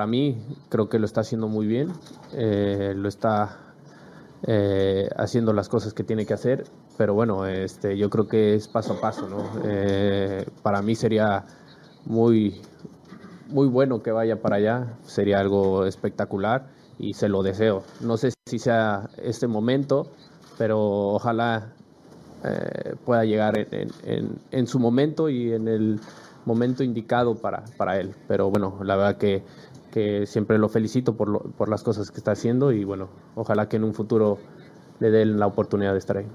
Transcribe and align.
para 0.00 0.08
mí 0.08 0.34
creo 0.70 0.88
que 0.88 0.98
lo 0.98 1.04
está 1.04 1.20
haciendo 1.20 1.46
muy 1.46 1.66
bien, 1.66 1.92
eh, 2.32 2.94
lo 2.96 3.06
está 3.06 3.74
eh, 4.44 5.10
haciendo 5.14 5.52
las 5.52 5.68
cosas 5.68 5.92
que 5.92 6.04
tiene 6.04 6.24
que 6.24 6.32
hacer, 6.32 6.64
pero 6.96 7.12
bueno, 7.12 7.44
este, 7.44 7.98
yo 7.98 8.08
creo 8.08 8.26
que 8.26 8.54
es 8.54 8.66
paso 8.66 8.94
a 8.94 9.00
paso, 9.02 9.28
¿no? 9.28 9.44
Eh, 9.62 10.46
para 10.62 10.80
mí 10.80 10.94
sería 10.94 11.44
muy, 12.06 12.62
muy 13.48 13.68
bueno 13.68 14.02
que 14.02 14.10
vaya 14.10 14.40
para 14.40 14.56
allá, 14.56 14.96
sería 15.02 15.38
algo 15.38 15.84
espectacular 15.84 16.70
y 16.98 17.12
se 17.12 17.28
lo 17.28 17.42
deseo. 17.42 17.82
No 18.00 18.16
sé 18.16 18.30
si 18.46 18.58
sea 18.58 19.10
este 19.18 19.48
momento, 19.48 20.06
pero 20.56 20.80
ojalá 20.80 21.74
pueda 23.04 23.26
llegar 23.26 23.52
en, 23.70 24.66
su 24.66 24.78
momento 24.78 25.28
y 25.28 25.52
en 25.52 25.68
el 25.68 26.00
momento 26.44 26.82
indicado 26.82 27.34
para, 27.34 27.64
para 27.76 27.98
él. 27.98 28.14
Pero 28.28 28.50
bueno, 28.50 28.78
la 28.82 28.96
verdad 28.96 29.16
que 29.16 29.42
que 29.90 30.26
siempre 30.26 30.58
lo 30.58 30.68
felicito 30.68 31.16
por, 31.16 31.52
por 31.52 31.68
las 31.68 31.82
cosas 31.82 32.10
que 32.10 32.18
está 32.18 32.32
haciendo 32.32 32.72
y 32.72 32.84
bueno, 32.84 33.08
ojalá 33.34 33.68
que 33.68 33.76
en 33.76 33.84
un 33.84 33.94
futuro 33.94 34.38
le 35.00 35.10
den 35.10 35.38
la 35.38 35.46
oportunidad 35.46 35.92
de 35.92 35.98
estar 35.98 36.18
ahí. 36.18 36.26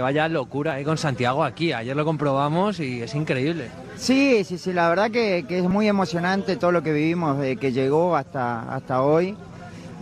Vaya 0.00 0.28
locura 0.28 0.80
¿eh? 0.80 0.84
con 0.84 0.98
Santiago 0.98 1.44
aquí, 1.44 1.72
ayer 1.72 1.96
lo 1.96 2.04
comprobamos 2.04 2.80
y 2.80 3.02
es 3.02 3.14
increíble. 3.14 3.70
Sí, 3.96 4.42
sí, 4.44 4.58
sí, 4.58 4.72
la 4.72 4.88
verdad 4.88 5.12
que, 5.12 5.44
que 5.48 5.58
es 5.58 5.64
muy 5.68 5.86
emocionante 5.86 6.56
todo 6.56 6.72
lo 6.72 6.82
que 6.82 6.92
vivimos 6.92 7.38
desde 7.38 7.56
que 7.56 7.72
llegó 7.72 8.16
hasta, 8.16 8.74
hasta 8.74 9.02
hoy. 9.02 9.36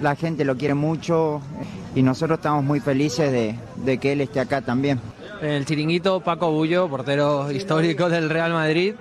La 0.01 0.17
gente 0.17 0.45
lo 0.45 0.57
quiere 0.57 0.75
mucho 0.75 1.41
y 1.95 2.03
nosotros 2.03 2.39
estamos 2.39 2.65
muy 2.65 2.81
felices 2.81 3.31
de, 3.31 3.57
de 3.85 3.99
que 3.99 4.13
él 4.13 4.23
esté 4.23 4.41
acá 4.41 4.63
también. 4.63 5.01
El 5.43 5.67
chiringuito 5.67 6.21
Paco 6.21 6.51
Bullo, 6.51 6.89
portero 6.89 7.51
histórico 7.53 8.09
del 8.09 8.31
Real 8.31 8.53
Madrid, 8.53 8.95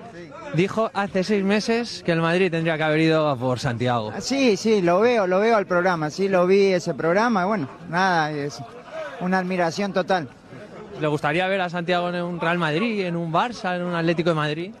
dijo 0.54 0.90
hace 0.94 1.24
seis 1.24 1.44
meses 1.44 2.02
que 2.04 2.12
el 2.12 2.20
Madrid 2.20 2.50
tendría 2.50 2.76
que 2.76 2.82
haber 2.82 3.00
ido 3.00 3.36
por 3.36 3.58
Santiago. 3.58 4.12
Sí, 4.20 4.56
sí, 4.56 4.82
lo 4.82 5.00
veo, 5.00 5.26
lo 5.26 5.40
veo 5.40 5.56
al 5.56 5.66
programa, 5.66 6.10
sí, 6.10 6.28
lo 6.28 6.46
vi 6.46 6.72
ese 6.72 6.94
programa, 6.94 7.44
bueno, 7.44 7.68
nada, 7.88 8.30
es 8.30 8.60
una 9.20 9.38
admiración 9.38 9.92
total. 9.92 10.28
¿Le 11.00 11.08
gustaría 11.08 11.46
ver 11.48 11.60
a 11.60 11.68
Santiago 11.68 12.08
en 12.08 12.22
un 12.22 12.40
Real 12.40 12.58
Madrid, 12.58 13.04
en 13.04 13.16
un 13.16 13.32
Barça, 13.32 13.76
en 13.76 13.82
un 13.82 13.94
Atlético 13.94 14.30
de 14.30 14.36
Madrid? 14.36 14.74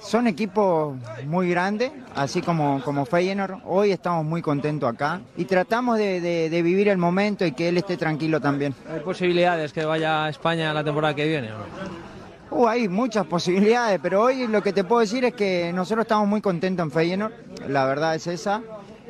Son 0.00 0.28
equipos 0.28 0.96
muy 1.26 1.50
grandes, 1.50 1.90
así 2.14 2.40
como, 2.40 2.80
como 2.84 3.04
Feyenoord. 3.04 3.58
Hoy 3.64 3.90
estamos 3.90 4.24
muy 4.24 4.40
contentos 4.40 4.88
acá 4.88 5.20
y 5.36 5.44
tratamos 5.44 5.98
de, 5.98 6.48
vivir 6.62 6.88
el 6.88 6.98
momento 6.98 7.44
y 7.44 7.52
que 7.52 7.68
él 7.68 7.78
esté 7.78 7.96
tranquilo 7.96 8.40
también. 8.40 8.74
¿Hay 8.90 9.00
posibilidades 9.00 9.72
que 9.72 9.84
vaya 9.84 10.24
a 10.24 10.28
España 10.28 10.72
la 10.72 10.84
temporada 10.84 11.14
que 11.14 11.26
viene? 11.26 11.48
¿o 11.52 12.07
Uh, 12.50 12.66
hay 12.66 12.88
muchas 12.88 13.26
posibilidades, 13.26 14.00
pero 14.02 14.22
hoy 14.22 14.46
lo 14.46 14.62
que 14.62 14.72
te 14.72 14.84
puedo 14.84 15.00
decir 15.00 15.24
es 15.24 15.34
que 15.34 15.72
nosotros 15.72 16.04
estamos 16.04 16.26
muy 16.26 16.40
contentos 16.40 16.84
en 16.84 16.90
Feyenoord, 16.90 17.32
la 17.68 17.84
verdad 17.84 18.14
es 18.14 18.26
esa. 18.26 18.62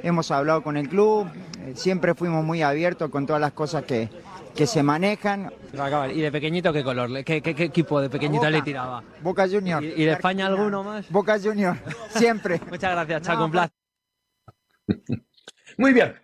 Hemos 0.02 0.30
hablado 0.30 0.62
con 0.62 0.76
el 0.76 0.88
club, 0.88 1.28
eh, 1.60 1.72
siempre 1.76 2.14
fuimos 2.14 2.44
muy 2.44 2.62
abiertos 2.62 3.10
con 3.10 3.26
todas 3.26 3.40
las 3.40 3.52
cosas 3.52 3.84
que, 3.84 4.08
que 4.54 4.66
se 4.66 4.82
manejan. 4.82 5.52
¿Y 6.12 6.20
de 6.20 6.32
pequeñito 6.32 6.72
qué 6.72 6.82
color? 6.82 7.24
¿Qué, 7.24 7.40
qué, 7.40 7.50
equipo 7.64 8.00
de 8.00 8.10
pequeñito 8.10 8.48
le 8.50 8.62
tiraba? 8.62 9.02
Boca 9.22 9.48
Junior. 9.48 9.82
¿Y, 9.82 10.04
de 10.04 10.12
España 10.12 10.46
alguno 10.46 10.82
más? 10.82 11.08
Boca 11.10 11.38
Junior, 11.40 11.76
siempre. 12.10 12.60
Muchas 12.70 12.92
gracias, 12.92 13.22
Chaco, 13.22 13.44
un 13.44 13.50
placer. 13.50 13.72
Muy 15.76 15.92
bien 15.92 16.14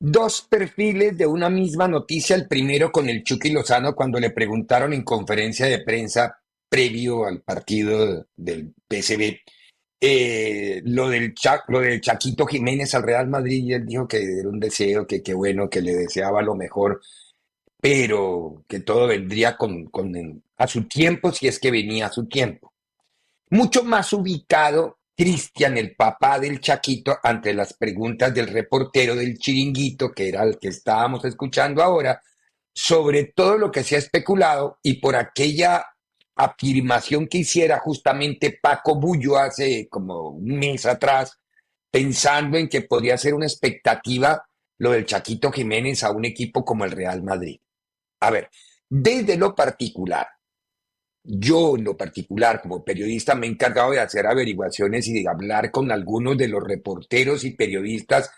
dos 0.00 0.46
perfiles 0.48 1.16
de 1.16 1.26
una 1.26 1.48
misma 1.48 1.86
noticia, 1.86 2.34
el 2.34 2.48
primero 2.48 2.90
con 2.90 3.08
el 3.08 3.22
Chucky 3.22 3.50
Lozano 3.50 3.94
cuando 3.94 4.18
le 4.18 4.30
preguntaron 4.30 4.92
en 4.92 5.04
conferencia 5.04 5.66
de 5.66 5.84
prensa 5.84 6.36
previo 6.68 7.26
al 7.26 7.42
partido 7.42 8.26
del 8.36 8.74
PSB 8.88 9.38
eh, 10.02 10.80
lo, 10.86 11.10
del 11.10 11.34
Chaquito 11.34 12.46
Jiménez 12.46 12.94
al 12.94 13.02
Real 13.02 13.28
Madrid 13.28 13.64
y 13.64 13.72
él 13.74 13.84
dijo 13.84 14.08
que 14.08 14.16
era 14.40 14.48
un 14.48 14.58
deseo, 14.58 15.06
que 15.06 15.22
qué 15.22 15.34
bueno, 15.34 15.68
que 15.68 15.82
le 15.82 15.94
deseaba 15.94 16.40
lo 16.40 16.54
mejor, 16.54 17.02
pero 17.78 18.64
que 18.66 18.80
todo 18.80 19.06
vendría 19.06 19.58
con, 19.58 19.86
con, 19.86 20.42
a 20.56 20.66
su 20.66 20.84
tiempo 20.84 21.32
si 21.32 21.48
es 21.48 21.58
que 21.58 21.70
venía 21.70 22.06
a 22.06 22.12
su 22.12 22.26
tiempo. 22.26 22.72
Mucho 23.50 23.84
más 23.84 24.12
ubicado 24.14 24.99
Cristian, 25.20 25.76
el 25.76 25.94
papá 25.96 26.38
del 26.38 26.62
Chaquito, 26.62 27.18
ante 27.22 27.52
las 27.52 27.74
preguntas 27.74 28.32
del 28.32 28.46
reportero 28.46 29.14
del 29.14 29.36
chiringuito, 29.36 30.12
que 30.12 30.30
era 30.30 30.44
el 30.44 30.58
que 30.58 30.68
estábamos 30.68 31.22
escuchando 31.26 31.82
ahora, 31.82 32.22
sobre 32.72 33.24
todo 33.24 33.58
lo 33.58 33.70
que 33.70 33.84
se 33.84 33.96
ha 33.96 33.98
especulado 33.98 34.78
y 34.82 34.94
por 34.94 35.16
aquella 35.16 35.84
afirmación 36.36 37.26
que 37.26 37.36
hiciera 37.36 37.80
justamente 37.80 38.58
Paco 38.62 38.98
Bullo 38.98 39.36
hace 39.36 39.88
como 39.90 40.30
un 40.30 40.58
mes 40.58 40.86
atrás, 40.86 41.38
pensando 41.90 42.56
en 42.56 42.70
que 42.70 42.80
podría 42.80 43.18
ser 43.18 43.34
una 43.34 43.44
expectativa 43.44 44.42
lo 44.78 44.92
del 44.92 45.04
Chaquito 45.04 45.52
Jiménez 45.52 46.02
a 46.02 46.12
un 46.12 46.24
equipo 46.24 46.64
como 46.64 46.86
el 46.86 46.92
Real 46.92 47.22
Madrid. 47.22 47.60
A 48.20 48.30
ver, 48.30 48.48
desde 48.88 49.36
lo 49.36 49.54
particular, 49.54 50.26
yo 51.22 51.76
en 51.76 51.84
lo 51.84 51.96
particular, 51.96 52.62
como 52.62 52.84
periodista, 52.84 53.34
me 53.34 53.46
he 53.46 53.50
encargado 53.50 53.92
de 53.92 54.00
hacer 54.00 54.26
averiguaciones 54.26 55.06
y 55.08 55.22
de 55.22 55.28
hablar 55.28 55.70
con 55.70 55.90
algunos 55.92 56.36
de 56.36 56.48
los 56.48 56.62
reporteros 56.62 57.44
y 57.44 57.52
periodistas 57.52 58.30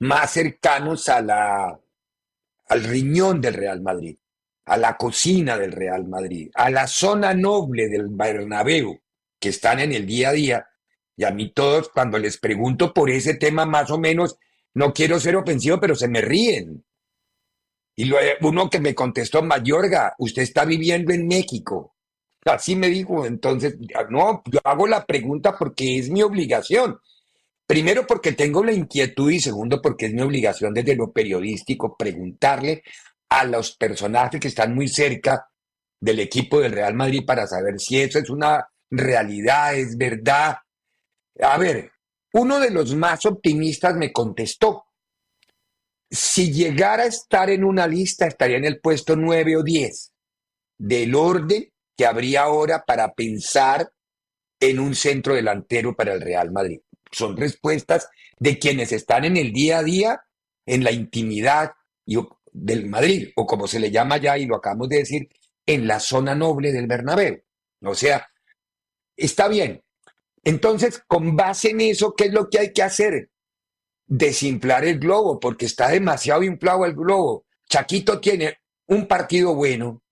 más 0.00 0.32
cercanos 0.32 1.08
a 1.08 1.22
la, 1.22 1.80
al 2.68 2.84
riñón 2.84 3.40
del 3.40 3.54
Real 3.54 3.80
Madrid, 3.80 4.16
a 4.66 4.76
la 4.76 4.96
cocina 4.96 5.56
del 5.56 5.72
Real 5.72 6.06
Madrid, 6.06 6.50
a 6.54 6.70
la 6.70 6.86
zona 6.86 7.32
noble 7.32 7.88
del 7.88 8.08
Bernabéu, 8.08 9.00
que 9.40 9.48
están 9.48 9.80
en 9.80 9.92
el 9.92 10.06
día 10.06 10.30
a 10.30 10.32
día. 10.32 10.68
Y 11.16 11.24
a 11.24 11.30
mí 11.30 11.52
todos, 11.52 11.88
cuando 11.88 12.18
les 12.18 12.36
pregunto 12.36 12.92
por 12.92 13.08
ese 13.08 13.34
tema, 13.34 13.64
más 13.64 13.90
o 13.90 13.98
menos, 13.98 14.38
no 14.74 14.92
quiero 14.92 15.18
ser 15.18 15.36
ofensivo, 15.36 15.80
pero 15.80 15.94
se 15.94 16.08
me 16.08 16.20
ríen. 16.20 16.84
Y 17.94 18.12
uno 18.42 18.68
que 18.68 18.78
me 18.78 18.94
contestó, 18.94 19.42
Mayorga, 19.42 20.14
usted 20.18 20.42
está 20.42 20.66
viviendo 20.66 21.14
en 21.14 21.26
México. 21.26 21.95
Así 22.46 22.76
me 22.76 22.88
dijo, 22.88 23.26
entonces, 23.26 23.76
no, 24.10 24.42
yo 24.46 24.60
hago 24.64 24.86
la 24.86 25.04
pregunta 25.04 25.56
porque 25.58 25.98
es 25.98 26.10
mi 26.10 26.22
obligación. 26.22 26.98
Primero 27.66 28.06
porque 28.06 28.32
tengo 28.32 28.62
la 28.62 28.72
inquietud 28.72 29.30
y 29.30 29.40
segundo 29.40 29.82
porque 29.82 30.06
es 30.06 30.12
mi 30.12 30.22
obligación 30.22 30.72
desde 30.72 30.94
lo 30.94 31.12
periodístico 31.12 31.96
preguntarle 31.96 32.84
a 33.28 33.44
los 33.44 33.76
personajes 33.76 34.40
que 34.40 34.48
están 34.48 34.74
muy 34.74 34.86
cerca 34.86 35.48
del 36.00 36.20
equipo 36.20 36.60
del 36.60 36.72
Real 36.72 36.94
Madrid 36.94 37.24
para 37.26 37.46
saber 37.46 37.80
si 37.80 38.00
eso 38.00 38.20
es 38.20 38.30
una 38.30 38.68
realidad, 38.88 39.74
es 39.74 39.96
verdad. 39.96 40.58
A 41.40 41.58
ver, 41.58 41.90
uno 42.34 42.60
de 42.60 42.70
los 42.70 42.94
más 42.94 43.26
optimistas 43.26 43.96
me 43.96 44.12
contestó, 44.12 44.84
si 46.08 46.52
llegara 46.52 47.02
a 47.02 47.06
estar 47.06 47.50
en 47.50 47.64
una 47.64 47.86
lista 47.88 48.26
estaría 48.26 48.58
en 48.58 48.64
el 48.64 48.80
puesto 48.80 49.16
9 49.16 49.56
o 49.56 49.62
10 49.64 50.12
del 50.78 51.14
orden 51.14 51.68
que 51.96 52.06
habría 52.06 52.42
ahora 52.42 52.84
para 52.86 53.14
pensar 53.14 53.90
en 54.60 54.78
un 54.78 54.94
centro 54.94 55.34
delantero 55.34 55.94
para 55.94 56.14
el 56.14 56.20
Real 56.20 56.50
Madrid. 56.50 56.80
son 57.12 57.36
respuestas 57.36 58.08
de 58.38 58.58
quienes 58.58 58.92
están 58.92 59.24
en 59.24 59.36
el 59.36 59.52
día 59.52 59.78
a 59.78 59.82
día, 59.82 60.20
en 60.66 60.84
la 60.84 60.90
intimidad 60.92 61.72
del 62.52 62.86
Madrid, 62.86 63.28
o 63.36 63.46
como 63.46 63.66
se 63.66 63.78
le 63.80 63.90
llama 63.90 64.18
ya, 64.18 64.36
y 64.36 64.46
lo 64.46 64.56
acabamos 64.56 64.88
de 64.88 64.98
decir, 64.98 65.28
en 65.64 65.86
la 65.86 66.00
zona 66.00 66.34
noble 66.34 66.72
del 66.72 66.86
Bernabéu. 66.86 67.42
O 67.82 67.94
sea, 67.94 68.28
está 69.16 69.48
bien. 69.48 69.82
Entonces, 70.44 71.02
con 71.06 71.36
base 71.36 71.70
en 71.70 71.80
eso, 71.80 72.14
¿qué 72.14 72.24
es 72.24 72.32
lo 72.32 72.48
que 72.48 72.58
hay 72.58 72.72
que 72.72 72.82
hacer? 72.82 73.30
Desinflar 74.06 74.84
el 74.84 74.98
globo, 74.98 75.40
porque 75.40 75.66
está 75.66 75.88
demasiado 75.88 76.42
inflado 76.42 76.84
el 76.84 76.94
globo. 76.94 77.46
Chaquito 77.68 78.20
tiene 78.20 78.58
un 78.86 79.06
partido 79.08 79.54
bueno, 79.54 80.02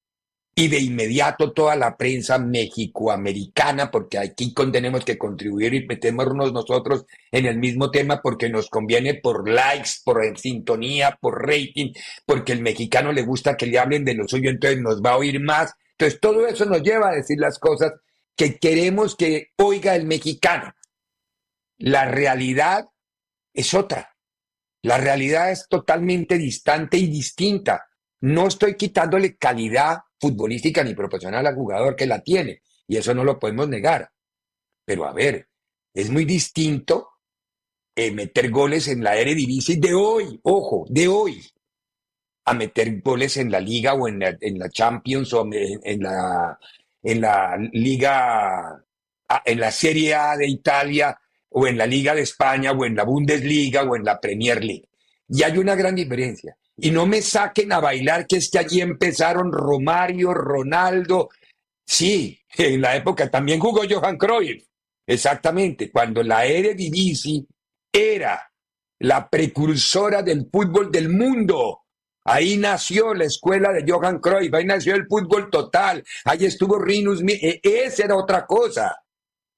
y 0.57 0.69
de 0.69 0.79
inmediato 0.79 1.53
toda 1.53 1.75
la 1.75 1.97
prensa 1.97 2.39
mexicoamericana, 2.39 3.91
porque 3.91 4.19
aquí 4.19 4.55
tenemos 4.73 5.05
que 5.05 5.19
contribuir 5.19 5.75
y 5.75 5.87
metémonos 5.87 6.53
nosotros 6.53 7.07
en 7.33 7.47
el 7.47 7.59
mismo 7.59 7.91
tema 7.91 8.21
porque 8.23 8.49
nos 8.49 8.69
conviene 8.71 9.15
por 9.15 9.49
likes, 9.49 9.91
por 10.05 10.23
sintonía, 10.39 11.19
por 11.21 11.45
rating, 11.47 11.93
porque 12.25 12.53
el 12.53 12.63
mexicano 12.63 13.13
le 13.13 13.23
gusta 13.23 13.57
que 13.57 13.67
le 13.67 13.79
hablen 13.79 14.05
de 14.05 14.15
lo 14.15 14.29
suyo, 14.29 14.49
entonces 14.51 14.81
nos 14.81 15.03
va 15.03 15.13
a 15.13 15.17
oír 15.17 15.41
más. 15.41 15.75
Entonces 15.99 16.21
todo 16.21 16.47
eso 16.47 16.65
nos 16.67 16.83
lleva 16.83 17.09
a 17.09 17.17
decir 17.17 17.39
las 17.41 17.59
cosas 17.59 17.93
que 18.37 18.59
queremos 18.59 19.17
que 19.17 19.49
oiga 19.57 19.97
el 19.97 20.07
mexicano. 20.07 20.73
La 21.79 22.05
realidad 22.05 22.87
es 23.53 23.75
otra. 23.75 24.17
La 24.83 24.99
realidad 24.99 25.51
es 25.51 25.67
totalmente 25.69 26.39
distante 26.39 26.97
y 26.99 27.09
distinta. 27.09 27.87
No 28.21 28.47
estoy 28.47 28.77
quitándole 28.77 29.37
calidad 29.37 30.04
futbolística 30.21 30.83
ni 30.83 30.95
profesional 30.95 31.47
al 31.47 31.55
jugador 31.55 31.97
que 31.97 32.07
la 32.07 32.21
tiene, 32.21 32.63
y 32.87 32.97
eso 32.97 33.15
no 33.15 33.25
lo 33.25 33.39
podemos 33.39 33.69
negar. 33.69 34.11
Pero 34.85 35.07
a 35.07 35.13
ver, 35.13 35.49
es 35.93 36.11
muy 36.11 36.25
distinto 36.25 37.09
eh, 37.97 38.11
meter 38.11 38.51
goles 38.51 38.89
en 38.89 39.05
la 39.05 39.17
Eredivisie 39.17 39.77
de 39.77 39.95
hoy, 39.95 40.41
ojo, 40.43 40.85
de 40.89 41.09
hoy, 41.09 41.43
a 42.45 42.55
meter 42.55 43.01
goles 43.01 43.37
en 43.37 43.51
la 43.51 43.61
Liga 43.61 43.95
o 43.95 44.09
en 44.09 44.19
la, 44.19 44.37
en 44.41 44.59
la 44.59 44.69
Champions 44.69 45.33
o 45.33 45.49
en, 45.51 46.03
la, 46.03 46.59
en 47.03 47.21
la 47.21 47.57
Liga, 47.73 48.85
ah, 49.29 49.43
en 49.45 49.61
la 49.61 49.71
Serie 49.71 50.15
A 50.15 50.37
de 50.37 50.49
Italia 50.49 51.19
o 51.51 51.67
en 51.67 51.79
la 51.79 51.87
Liga 51.87 52.15
de 52.15 52.23
España 52.23 52.73
o 52.73 52.85
en 52.85 52.97
la 52.97 53.05
Bundesliga 53.05 53.85
o 53.85 53.97
en 53.97 54.05
la 54.05 54.21
Premier 54.21 54.63
League. 54.63 54.89
Y 55.29 55.43
hay 55.43 55.57
una 55.57 55.75
gran 55.75 55.95
diferencia. 55.95 56.57
Y 56.77 56.91
no 56.91 57.07
me 57.07 57.23
saquen 57.23 57.73
a 57.73 57.81
bailar 57.81 58.27
que 58.27 58.37
es 58.37 58.51
que 58.51 58.59
allí 58.59 58.81
empezaron 58.81 59.53
Romario, 59.53 60.35
Ronaldo. 60.35 61.31
Sí, 61.87 62.41
en 62.57 62.81
la 62.81 62.97
época 62.97 63.31
también 63.31 63.61
jugó 63.61 63.83
Johan 63.89 64.17
Cruyff. 64.17 64.65
Exactamente, 65.07 65.91
cuando 65.91 66.23
la 66.23 66.47
Eredivisie 66.47 67.45
era 67.93 68.51
la 69.01 69.29
precursora 69.29 70.23
del 70.23 70.49
fútbol 70.51 70.91
del 70.91 71.11
mundo. 71.11 71.83
Ahí 72.25 72.57
nació 72.57 73.13
la 73.13 73.25
escuela 73.25 73.71
de 73.71 73.85
Johan 73.87 74.19
Cruyff, 74.19 74.55
ahí 74.55 74.65
nació 74.65 74.95
el 74.95 75.07
fútbol 75.07 75.51
total, 75.51 76.03
ahí 76.25 76.47
estuvo 76.47 76.79
Rinus, 76.79 77.23
e, 77.29 77.61
esa 77.63 78.05
era 78.05 78.17
otra 78.17 78.47
cosa, 78.47 78.97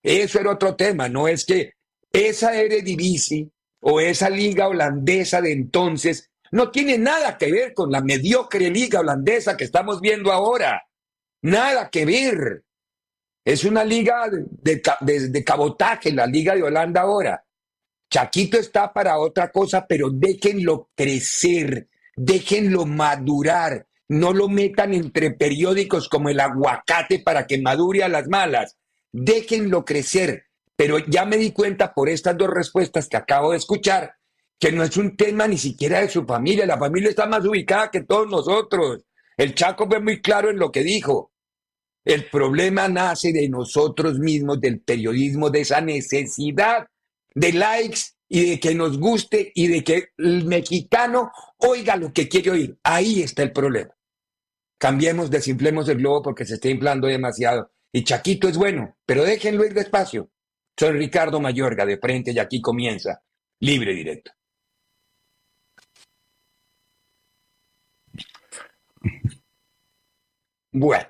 eso 0.03 0.41
era 0.41 0.51
otro 0.51 0.75
tema, 0.75 1.09
no 1.09 1.29
es 1.29 1.45
que 1.45 1.75
esa 2.13 2.61
Eredivisie 2.61 3.49
o 3.81 4.01
esa 4.01 4.29
liga 4.29 4.67
holandesa 4.67 5.41
de 5.41 5.53
entonces 5.53 6.29
no 6.53 6.71
tiene 6.71 6.99
nada 6.99 7.37
que 7.39 7.51
ver 7.51 7.75
con 7.75 7.91
la 7.91 8.01
mediocre 8.01 8.71
liga 8.71 9.01
holandesa 9.01 9.57
que 9.57 9.65
estamos 9.65 10.01
viendo 10.01 10.33
ahora. 10.33 10.83
Nada 11.43 11.91
que 11.91 12.05
ver. 12.05 12.65
Es 13.45 13.65
una 13.65 13.85
liga 13.85 14.29
de, 14.31 15.45
cabotaje, 15.45 16.11
la 16.11 16.27
liga 16.27 16.57
de 16.57 16.65
Holanda 16.65 17.03
ahora. 17.03 17.45
Chaquito 18.11 18.59
está 18.59 18.93
para 18.93 19.19
otra 19.19 19.53
cosa, 19.53 19.87
pero 19.87 20.11
déjenlo 20.11 20.91
crecer, 20.97 21.89
déjenlo 22.17 22.87
madurar. 22.87 23.87
No 24.09 24.33
lo 24.33 24.49
metan 24.49 24.95
entre 24.95 25.31
periódicos 25.31 26.09
como 26.09 26.29
el 26.29 26.41
aguacate 26.41 27.21
para 27.21 27.47
que 27.47 27.63
madure 27.63 28.03
a 28.03 28.09
las 28.09 28.27
malas. 28.27 28.77
Déjenlo 29.13 29.85
crecer. 29.85 30.47
Pero 30.75 30.99
ya 30.99 31.25
me 31.25 31.37
di 31.37 31.53
cuenta 31.53 31.95
por 31.95 32.09
estas 32.09 32.37
dos 32.37 32.51
respuestas 32.51 33.09
que 33.09 33.17
acabo 33.17 33.53
de 33.53 33.59
escuchar 33.59 34.17
que 34.59 34.73
no 34.73 34.83
es 34.83 34.97
un 34.97 35.17
tema 35.17 35.47
ni 35.47 35.59
siquiera 35.59 36.01
de 36.01 36.09
su 36.09 36.25
familia, 36.25 36.67
la 36.67 36.79
familia 36.79 37.11
está 37.11 37.27
más 37.27 37.45
ubicada 37.45 37.91
que 37.91 38.03
todos 38.03 38.29
nosotros. 38.29 39.05
El 39.37 39.55
Chaco 39.55 39.87
fue 39.87 40.01
muy 40.01 40.23
claro 40.23 40.51
en 40.51 40.59
lo 40.59 40.73
que 40.73 40.83
dijo. 40.83 41.33
El 42.05 42.31
problema 42.31 42.89
nace 42.89 43.33
de 43.33 43.49
nosotros 43.49 44.19
mismos, 44.19 44.61
del 44.61 44.81
periodismo, 44.81 45.51
de 45.51 45.61
esa 45.61 45.81
necesidad 45.81 46.87
de 47.35 47.53
likes 47.53 48.01
y 48.29 48.51
de 48.51 48.61
que 48.61 48.75
nos 48.75 48.99
guste 48.99 49.53
y 49.55 49.67
de 49.67 49.85
que 49.85 50.09
el 50.17 50.45
mexicano 50.47 51.31
oiga 51.59 51.97
lo 51.97 52.13
que 52.13 52.29
quiere 52.29 52.51
oír. 52.51 52.79
Ahí 52.83 53.23
está 53.23 53.43
el 53.43 53.53
problema. 53.53 53.95
Cambiemos, 54.79 55.31
desinflemos 55.31 55.89
el 55.89 55.99
globo 55.99 56.23
porque 56.23 56.45
se 56.45 56.55
está 56.55 56.69
inflando 56.69 57.09
demasiado. 57.09 57.73
Y 57.93 58.05
Chaquito 58.05 58.49
es 58.49 58.57
bueno, 58.57 58.97
pero 59.05 59.25
déjenlo 59.25 59.65
ir 59.65 59.75
despacio. 59.75 60.31
Soy 60.79 60.93
Ricardo 60.93 61.41
Mayorga 61.41 61.85
de 61.87 61.99
frente 61.99 62.33
y 62.33 62.39
aquí 62.39 62.61
comienza 62.61 63.23
Libre 63.61 63.95
Directo. 63.95 64.33
Bueno, 70.73 71.07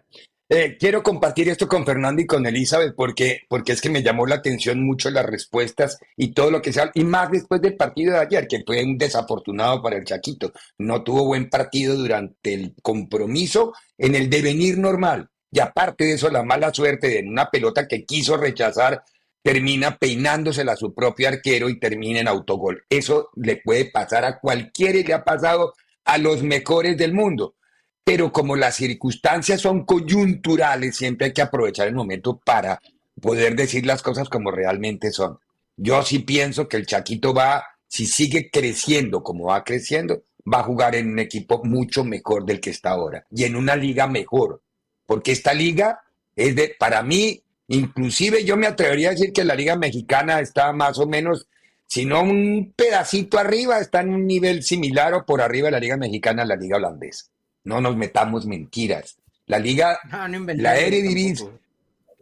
eh, 0.49 0.77
quiero 0.79 1.03
compartir 1.03 1.49
esto 1.49 1.67
con 1.67 1.85
Fernando 1.85 2.23
y 2.23 2.27
con 2.27 2.47
Elizabeth 2.47 2.95
porque, 2.97 3.41
porque 3.49 3.73
es 3.73 3.81
que 3.81 3.91
me 3.91 4.05
llamó 4.05 4.27
la 4.27 4.37
atención 4.37 4.81
mucho 4.81 5.11
las 5.11 5.27
respuestas 5.27 5.99
y 6.17 6.35
todo 6.35 6.53
lo 6.53 6.63
que 6.63 6.73
se 6.73 6.83
y 6.95 7.03
más 7.03 7.33
después 7.33 7.61
del 7.61 7.75
partido 7.75 8.13
de 8.13 8.21
ayer, 8.21 8.47
que 8.47 8.63
fue 8.65 8.85
un 8.85 8.97
desafortunado 8.97 9.83
para 9.83 9.97
el 9.97 10.05
Chaquito. 10.05 10.53
No 10.79 11.03
tuvo 11.03 11.25
buen 11.25 11.51
partido 11.51 11.97
durante 11.97 12.55
el 12.55 12.77
compromiso 12.81 13.73
en 13.99 14.15
el 14.15 14.31
devenir 14.31 14.79
normal. 14.79 15.29
Y 15.51 15.59
aparte 15.59 16.05
de 16.05 16.13
eso, 16.13 16.31
la 16.31 16.45
mala 16.45 16.73
suerte 16.73 17.09
de 17.09 17.29
una 17.29 17.51
pelota 17.51 17.89
que 17.89 18.05
quiso 18.05 18.37
rechazar 18.37 19.03
termina 19.43 19.97
peinándosela 19.97 20.73
a 20.73 20.77
su 20.77 20.95
propio 20.95 21.27
arquero 21.27 21.69
y 21.69 21.81
termina 21.81 22.21
en 22.21 22.29
autogol. 22.29 22.85
Eso 22.89 23.31
le 23.35 23.57
puede 23.57 23.87
pasar 23.87 24.25
a 24.25 24.39
cualquiera 24.39 24.99
y 24.99 25.05
le 25.05 25.15
ha 25.15 25.25
pasado 25.25 25.75
a 26.05 26.19
los 26.19 26.45
mejores 26.45 26.97
del 26.97 27.15
mundo 27.15 27.57
pero 28.07 28.31
como 28.31 28.55
las 28.55 28.77
circunstancias 28.77 29.63
son 29.63 29.85
coyunturales, 29.85 30.95
siempre 30.95 31.27
hay 31.27 31.33
que 31.33 31.43
aprovechar 31.43 31.89
el 31.89 31.97
momento 31.97 32.39
para 32.39 32.81
poder 33.21 33.57
decir 33.57 33.85
las 33.85 34.01
cosas 34.01 34.29
como 34.29 34.53
realmente 34.53 35.11
son. 35.11 35.41
Yo 35.77 36.01
sí 36.05 36.21
pienso 36.21 36.69
que 36.69 36.77
el 36.77 36.87
Chaquito 36.87 37.35
va, 37.35 37.65
si 37.89 38.07
sigue 38.07 38.49
creciendo 38.49 39.25
como 39.25 39.47
va 39.47 39.65
creciendo, 39.65 40.23
va 40.47 40.61
a 40.61 40.63
jugar 40.63 40.95
en 40.95 41.11
un 41.11 41.19
equipo 41.19 41.65
mucho 41.65 42.05
mejor 42.05 42.47
del 42.47 42.61
que 42.61 42.71
está 42.71 42.91
ahora 42.91 43.27
y 43.29 43.43
en 43.43 43.57
una 43.57 43.75
liga 43.75 44.07
mejor, 44.07 44.63
porque 45.05 45.33
esta 45.33 45.53
liga 45.53 46.03
es 46.37 46.55
de, 46.55 46.77
para 46.79 47.03
mí, 47.03 47.43
inclusive 47.67 48.45
yo 48.45 48.57
me 48.57 48.69
atrevería 48.69 49.09
a 49.09 49.15
decir 49.15 49.33
que 49.33 49.43
la 49.43 49.57
liga 49.57 49.75
mexicana 49.75 50.39
está 50.39 50.73
más 50.73 51.01
o 51.01 51.09
menos, 51.09 51.49
si 51.89 52.05
no 52.05 52.23
un 52.23 52.73
pedacito 52.77 53.37
arriba, 53.37 53.81
está 53.81 54.03
en 54.03 54.11
un 54.11 54.29
nivel 54.29 54.63
similar 54.63 55.13
o 55.13 55.27
por 55.27 55.41
arriba 55.41 55.67
de 55.67 55.73
la 55.73 55.81
liga 55.81 55.97
mexicana 55.97 56.45
la 56.45 56.55
liga 56.55 56.77
holandesa. 56.77 57.27
No 57.67 57.81
nos 57.81 57.97
metamos 57.97 58.47
mentiras. 58.47 59.19
La 59.47 59.59
liga, 59.59 59.99
la 60.11 60.79
Eredivisie, 60.79 61.51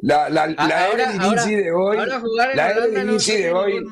la, 0.05 0.29
la, 0.29 0.47
la 0.49 0.89
Eredivisie 0.91 1.63
de 1.63 1.73
hoy, 1.73 1.97
la 2.55 2.71
Eredivisie 2.71 3.39
de 3.39 3.53
hoy, 3.53 3.85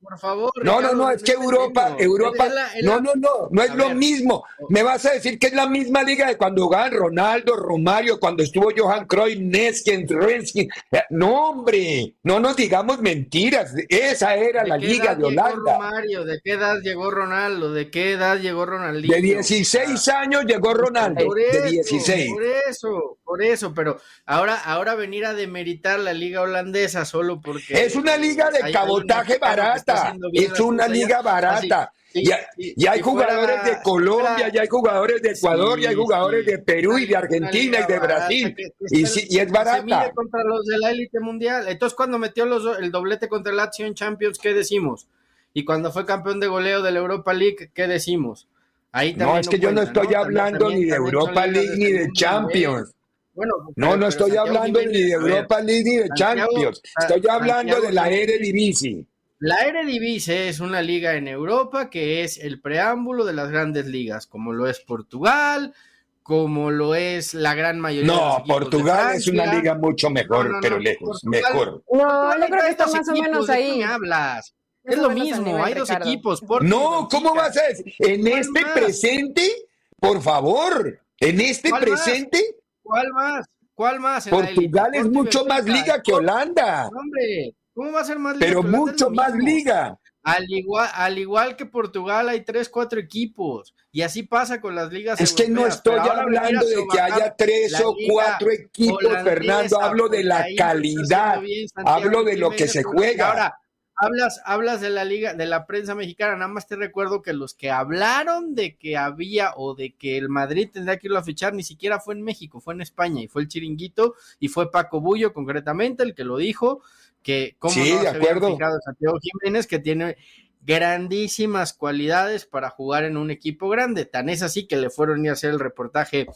por 0.00 0.18
favor. 0.18 0.52
No, 0.62 0.80
no, 0.80 0.92
no, 0.92 1.10
es 1.10 1.20
que 1.22 1.32
Europa, 1.32 1.96
Europa, 1.98 2.48
no, 2.82 3.00
no, 3.00 3.14
no, 3.16 3.48
no 3.50 3.62
es 3.62 3.74
lo 3.74 3.90
mismo. 3.90 4.44
Me 4.68 4.84
vas 4.84 5.04
a 5.06 5.14
decir 5.14 5.40
que 5.40 5.48
es 5.48 5.52
la 5.52 5.66
misma 5.66 6.04
liga 6.04 6.28
de 6.28 6.36
cuando 6.36 6.62
jugaban 6.62 6.92
Ronaldo, 6.92 7.56
Romario, 7.56 8.20
cuando 8.20 8.44
estuvo 8.44 8.70
Johan 8.76 9.06
Cruyff, 9.06 9.40
Nesken, 9.40 10.06
Renskin. 10.08 10.68
No, 11.10 11.48
hombre, 11.48 12.14
no 12.22 12.38
nos 12.38 12.54
digamos 12.54 13.00
mentiras. 13.00 13.74
Esa 13.88 14.36
era 14.36 14.64
la 14.64 14.76
liga 14.76 15.16
de 15.16 15.24
Holanda. 15.24 15.74
Romario? 15.74 16.24
¿De 16.24 16.40
qué 16.44 16.52
edad 16.52 16.76
llegó 16.82 17.10
Ronaldo? 17.10 17.72
¿De 17.72 17.90
qué 17.90 18.12
edad 18.12 18.38
llegó 18.38 18.64
Ronaldinho? 18.64 19.16
De 19.16 19.20
16 19.20 20.08
años 20.08 20.44
llegó 20.44 20.72
Ronaldo. 20.72 21.34
de 21.34 21.70
16. 21.70 22.32
Por 22.32 22.44
eso, 22.44 23.18
por 23.24 23.42
eso, 23.42 23.74
pero 23.74 23.98
ahora, 24.24 24.56
ahora 24.56 24.94
venir 24.94 25.26
a 25.26 25.31
demeritar 25.32 25.98
la 26.00 26.12
liga 26.12 26.40
holandesa 26.40 27.04
solo 27.04 27.40
porque... 27.40 27.74
Es 27.74 27.96
una 27.96 28.16
liga 28.16 28.50
de 28.50 28.72
cabotaje 28.72 29.38
barata 29.38 30.14
es 30.32 30.60
una 30.60 30.88
liga 30.88 31.22
barata. 31.22 31.92
Y, 32.14 32.86
hay 32.86 33.00
jugadores 33.00 33.64
de 33.64 33.82
Colombia, 33.82 34.48
ya 34.50 34.62
hay 34.62 34.68
jugadores 34.68 35.22
de 35.22 35.30
Ecuador, 35.30 35.80
y 35.80 35.86
hay 35.86 35.94
jugadores 35.94 36.44
de 36.44 36.58
Perú 36.58 36.98
y 36.98 37.06
de 37.06 37.16
Argentina 37.16 37.78
y 37.80 37.90
de 37.90 37.98
Brasil. 37.98 38.56
y, 38.90 39.38
es 39.38 39.50
barata. 39.50 40.10
contra 40.14 40.44
los 40.44 40.64
de 40.66 40.78
la 40.78 40.90
élite 40.90 41.20
mundial. 41.20 41.66
Entonces, 41.68 41.96
cuando 41.96 42.18
metió 42.18 42.44
el 42.78 42.90
doblete 42.90 43.28
contra 43.28 43.50
el 43.50 43.56
Lazio 43.56 43.92
Champions, 43.94 44.38
¿qué 44.38 44.52
decimos? 44.52 45.06
Y 45.54 45.64
cuando 45.64 45.92
fue 45.92 46.06
campeón 46.06 46.40
de 46.40 46.46
goleo 46.46 46.82
de 46.82 46.92
la 46.92 46.98
Europa 46.98 47.32
League, 47.32 47.70
¿qué 47.74 47.86
decimos? 47.86 48.48
Ahí 48.90 49.14
no, 49.14 49.38
es 49.38 49.48
que 49.48 49.58
yo 49.58 49.72
no 49.72 49.82
estoy 49.82 50.12
hablando 50.14 50.68
ni 50.68 50.84
de 50.84 50.96
Europa 50.96 51.46
League 51.46 51.76
ni 51.76 51.92
de 51.92 52.10
Champions. 52.12 52.94
Bueno, 53.34 53.54
no, 53.76 53.96
no 53.96 54.08
estoy 54.08 54.36
hablando 54.36 54.80
ni 54.84 55.02
de 55.02 55.12
Europa 55.12 55.60
League 55.60 55.84
ni 55.84 55.96
de 55.96 56.08
Champions. 56.14 56.82
Estoy 57.00 57.22
hablando 57.28 57.80
de 57.80 57.92
la 57.92 58.10
Eredivisie. 58.10 59.06
La 59.38 59.62
Eredivisie 59.62 60.48
es 60.48 60.60
una 60.60 60.82
liga 60.82 61.14
en 61.14 61.26
Europa 61.26 61.90
que 61.90 62.22
es 62.22 62.38
el 62.38 62.60
preámbulo 62.60 63.24
de 63.24 63.32
las 63.32 63.50
grandes 63.50 63.86
ligas, 63.86 64.26
como 64.26 64.52
lo 64.52 64.68
es 64.68 64.80
Portugal, 64.80 65.74
como 66.22 66.70
lo 66.70 66.94
es 66.94 67.34
la 67.34 67.54
gran 67.54 67.80
mayoría. 67.80 68.12
No, 68.12 68.44
Portugal 68.46 69.16
es 69.16 69.26
una 69.26 69.52
liga 69.52 69.74
mucho 69.74 70.10
mejor, 70.10 70.58
pero 70.60 70.78
lejos, 70.78 71.24
mejor. 71.24 71.82
No, 71.90 72.38
yo 72.38 72.46
creo 72.46 72.62
que 72.62 72.70
está 72.70 72.86
más 72.86 73.08
o 73.08 73.12
menos 73.12 73.48
ahí. 73.48 73.78
Me 73.78 73.84
hablas? 73.84 74.54
Es 74.84 74.98
lo 74.98 75.10
mismo, 75.10 75.64
hay 75.64 75.74
dos 75.74 75.90
equipos. 75.90 76.42
no, 76.62 77.08
¿cómo 77.10 77.34
vas 77.34 77.56
a 77.56 77.68
decir? 77.68 77.94
En 77.98 78.26
este 78.26 78.60
presente, 78.74 79.50
por 79.98 80.22
favor, 80.22 81.00
en 81.18 81.40
este 81.40 81.70
presente. 81.70 82.61
¿Cuál 82.82 83.08
más? 83.12 83.46
¿Cuál 83.74 84.00
más? 84.00 84.28
Portugal 84.28 84.90
es 84.94 85.08
mucho 85.08 85.44
más 85.46 85.64
liga 85.64 86.02
que 86.02 86.12
Holanda. 86.12 86.88
Hombre, 86.88 87.54
¿cómo 87.74 87.92
va 87.92 88.00
a 88.00 88.04
ser 88.04 88.18
más 88.18 88.36
liga? 88.36 88.46
Pero 88.46 88.62
mucho 88.62 89.10
más 89.10 89.34
liga. 89.34 89.98
Al 90.24 90.44
igual, 90.48 90.88
al 90.94 91.18
igual 91.18 91.56
que 91.56 91.66
Portugal 91.66 92.28
hay 92.28 92.44
tres, 92.44 92.68
cuatro 92.68 93.00
equipos. 93.00 93.74
Y 93.90 94.02
así 94.02 94.22
pasa 94.22 94.60
con 94.60 94.74
las 94.74 94.92
ligas. 94.92 95.20
Es 95.20 95.32
que 95.32 95.48
no 95.48 95.66
estoy 95.66 95.98
hablando 95.98 96.64
de 96.64 96.86
que 96.90 97.00
haya 97.00 97.34
tres 97.36 97.74
o 97.84 97.96
cuatro 98.08 98.50
equipos, 98.50 99.12
Fernando. 99.24 99.80
Hablo 99.80 100.08
de 100.08 100.22
la 100.22 100.46
calidad. 100.56 101.42
Hablo 101.84 102.22
de 102.22 102.36
lo 102.36 102.50
que 102.50 102.68
se 102.68 102.84
juega. 102.84 103.30
Ahora, 103.30 103.58
hablas, 103.96 104.40
hablas 104.44 104.80
de 104.80 104.90
la 104.90 105.04
liga, 105.04 105.34
de 105.34 105.46
la 105.46 105.66
prensa 105.66 105.94
mexicana, 105.94 106.34
nada 106.34 106.48
más 106.48 106.66
te 106.66 106.76
recuerdo 106.76 107.22
que 107.22 107.32
los 107.32 107.54
que 107.54 107.70
hablaron 107.70 108.54
de 108.54 108.76
que 108.76 108.96
había 108.96 109.52
o 109.56 109.74
de 109.74 109.94
que 109.94 110.16
el 110.16 110.28
Madrid 110.28 110.70
tendría 110.72 110.98
que 110.98 111.06
irlo 111.06 111.18
a 111.18 111.24
fichar, 111.24 111.54
ni 111.54 111.62
siquiera 111.62 112.00
fue 112.00 112.14
en 112.14 112.22
México, 112.22 112.60
fue 112.60 112.74
en 112.74 112.80
España, 112.80 113.22
y 113.22 113.28
fue 113.28 113.42
el 113.42 113.48
chiringuito, 113.48 114.14
y 114.38 114.48
fue 114.48 114.70
Paco 114.70 115.00
Bullo 115.00 115.32
concretamente 115.32 116.02
el 116.02 116.14
que 116.14 116.24
lo 116.24 116.36
dijo, 116.36 116.82
que 117.22 117.56
como 117.58 117.74
sí, 117.74 117.92
de 117.92 118.08
acuerdo. 118.08 118.56
Santiago 118.84 119.18
Jiménez, 119.20 119.66
que 119.66 119.78
tiene 119.78 120.16
grandísimas 120.64 121.72
cualidades 121.72 122.46
para 122.46 122.70
jugar 122.70 123.04
en 123.04 123.16
un 123.16 123.30
equipo 123.30 123.68
grande. 123.68 124.04
Tan 124.04 124.28
es 124.28 124.42
así 124.42 124.66
que 124.66 124.76
le 124.76 124.90
fueron 124.90 125.26
a 125.26 125.32
hacer 125.32 125.50
el 125.50 125.60
reportaje 125.60 126.26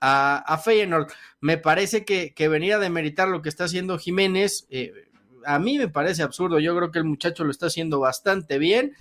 a, 0.00 0.38
a 0.38 0.58
Feyenoord. 0.58 1.10
Me 1.40 1.58
parece 1.58 2.04
que, 2.04 2.34
que 2.34 2.48
venir 2.48 2.74
a 2.74 2.78
demeritar 2.78 3.28
lo 3.28 3.42
que 3.42 3.48
está 3.48 3.64
haciendo 3.64 3.98
Jiménez, 3.98 4.66
eh, 4.70 4.92
a 5.44 5.58
mí 5.58 5.78
me 5.78 5.88
parece 5.88 6.22
absurdo. 6.22 6.58
Yo 6.58 6.76
creo 6.76 6.90
que 6.90 6.98
el 6.98 7.04
muchacho 7.04 7.44
lo 7.44 7.50
está 7.50 7.66
haciendo 7.66 8.00
bastante 8.00 8.58
bien. 8.58 8.94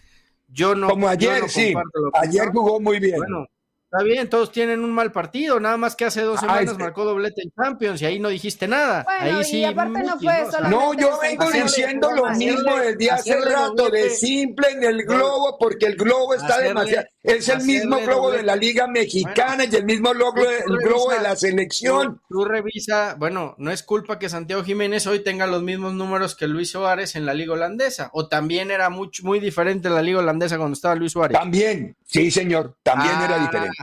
Yo 0.47 0.75
no. 0.75 0.89
Como 0.89 1.07
ayer, 1.07 1.49
sí. 1.49 1.73
Ayer 2.13 2.49
jugó 2.51 2.79
muy 2.79 2.99
bien. 2.99 3.17
Bueno, 3.17 3.47
Está 3.89 4.03
bien, 4.03 4.29
todos 4.29 4.51
tienen 4.51 4.83
un 4.83 4.91
mal 4.91 5.13
partido, 5.13 5.61
nada 5.61 5.77
más 5.77 5.95
que 5.95 6.03
hace 6.03 6.21
dos 6.21 6.41
semanas 6.41 6.77
marcó 6.77 7.05
doblete 7.05 7.41
en 7.41 7.51
Champions 7.51 8.01
y 8.01 8.05
ahí 8.05 8.19
no 8.19 8.27
dijiste 8.27 8.67
nada. 8.67 9.05
ahí 9.07 9.45
sí. 9.45 9.63
aparte 9.63 10.03
no 10.03 10.19
fue 10.19 10.43
No, 10.69 10.93
yo 10.93 11.17
vengo 11.21 11.49
diciendo 11.49 12.11
lo 12.11 12.29
mismo 12.31 12.75
desde 12.75 13.11
hace 13.11 13.39
rato, 13.39 13.89
de 13.89 14.09
simple 14.09 14.71
en 14.71 14.83
el 14.83 15.05
globo, 15.05 15.57
porque 15.57 15.85
el 15.85 15.95
globo 15.95 16.33
está 16.33 16.59
demasiado. 16.59 17.07
Es 17.27 17.49
el 17.49 17.63
mismo 17.63 17.99
globo 17.99 18.31
de 18.31 18.43
la 18.43 18.55
Liga 18.55 18.87
Mexicana 18.87 19.65
y 19.65 19.75
el 19.75 19.85
mismo 19.85 20.11
globo, 20.11 20.37
el 20.37 20.77
globo 20.77 21.11
de 21.11 21.21
la 21.21 21.35
selección. 21.35 22.21
Tú, 22.29 22.45
revisa, 22.45 23.15
bueno, 23.19 23.55
no 23.57 23.71
es 23.71 23.83
culpa 23.83 24.17
que 24.17 24.29
Santiago 24.29 24.63
Jiménez 24.63 25.05
hoy 25.07 25.19
tenga 25.23 25.45
los 25.45 25.61
mismos 25.61 25.93
números 25.93 26.35
que 26.35 26.47
Luis 26.47 26.71
Suárez 26.71 27.15
en 27.15 27.25
la 27.25 27.33
Liga 27.33 27.53
Holandesa, 27.53 28.09
o 28.13 28.27
también 28.27 28.71
era 28.71 28.89
muy, 28.89 29.09
muy 29.23 29.39
diferente 29.39 29.89
la 29.89 30.01
Liga 30.01 30.19
Holandesa 30.19 30.57
cuando 30.57 30.73
estaba 30.73 30.95
Luis 30.95 31.11
Suárez. 31.11 31.37
También, 31.37 31.95
sí, 32.05 32.31
señor, 32.31 32.77
también 32.83 33.15
era 33.21 33.35
ah, 33.35 33.39
diferente 33.39 33.77